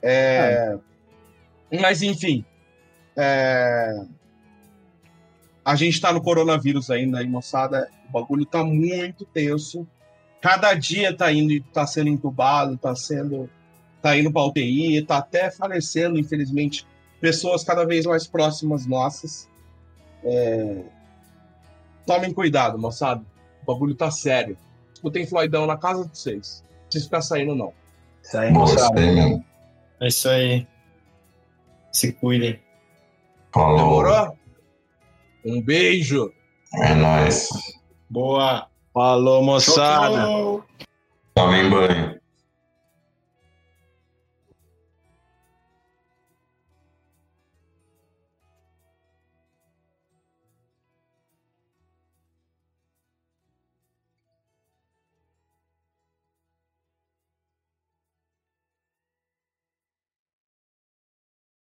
É, 0.00 0.76
Mas 1.80 2.02
enfim. 2.02 2.44
é, 3.16 4.02
A 5.64 5.76
gente 5.76 6.00
tá 6.00 6.12
no 6.12 6.22
coronavírus 6.22 6.90
ainda 6.90 7.18
aí, 7.18 7.26
moçada. 7.28 7.88
O 8.08 8.12
bagulho 8.12 8.44
tá 8.46 8.64
muito 8.64 9.24
tenso. 9.26 9.86
Cada 10.40 10.74
dia 10.74 11.16
tá 11.16 11.30
indo, 11.32 11.62
tá 11.72 11.86
sendo 11.86 12.08
entubado, 12.08 12.76
tá 12.76 12.96
sendo. 12.96 13.48
tá 14.00 14.16
indo 14.18 14.32
pra 14.32 14.44
UTI, 14.46 15.02
tá 15.02 15.18
até 15.18 15.50
falecendo, 15.50 16.18
infelizmente, 16.18 16.84
pessoas 17.20 17.62
cada 17.62 17.84
vez 17.84 18.04
mais 18.06 18.26
próximas 18.26 18.86
nossas. 18.86 19.48
É, 20.24 20.82
Tomem 22.06 22.32
cuidado, 22.32 22.78
moçada. 22.78 23.24
O 23.62 23.72
bagulho 23.72 23.94
tá 23.94 24.10
sério. 24.10 24.56
Escutem 24.92 25.26
Floydão 25.26 25.66
na 25.66 25.76
casa 25.76 26.06
de 26.06 26.18
vocês. 26.18 26.64
Não 26.68 26.78
precisa 26.84 27.04
ficar 27.04 27.22
saindo, 27.22 27.54
não. 27.54 27.72
Isso 28.22 28.38
aí, 28.38 28.50
moçada. 28.50 28.80
Gostei 28.82 29.12
mesmo. 29.12 29.44
É 30.00 30.08
isso 30.08 30.28
aí. 30.28 30.66
Se 31.92 32.12
cuidem. 32.12 32.60
Falou. 33.52 33.76
Demorou? 33.76 34.38
Um 35.44 35.60
beijo. 35.60 36.32
É 36.74 36.94
nóis. 36.94 37.48
Boa. 38.08 38.68
Falou, 38.92 39.42
moçada. 39.42 40.16
Tchau, 40.16 40.64
tchau. 40.66 40.86
Tome 41.34 41.70
banho. 41.70 42.21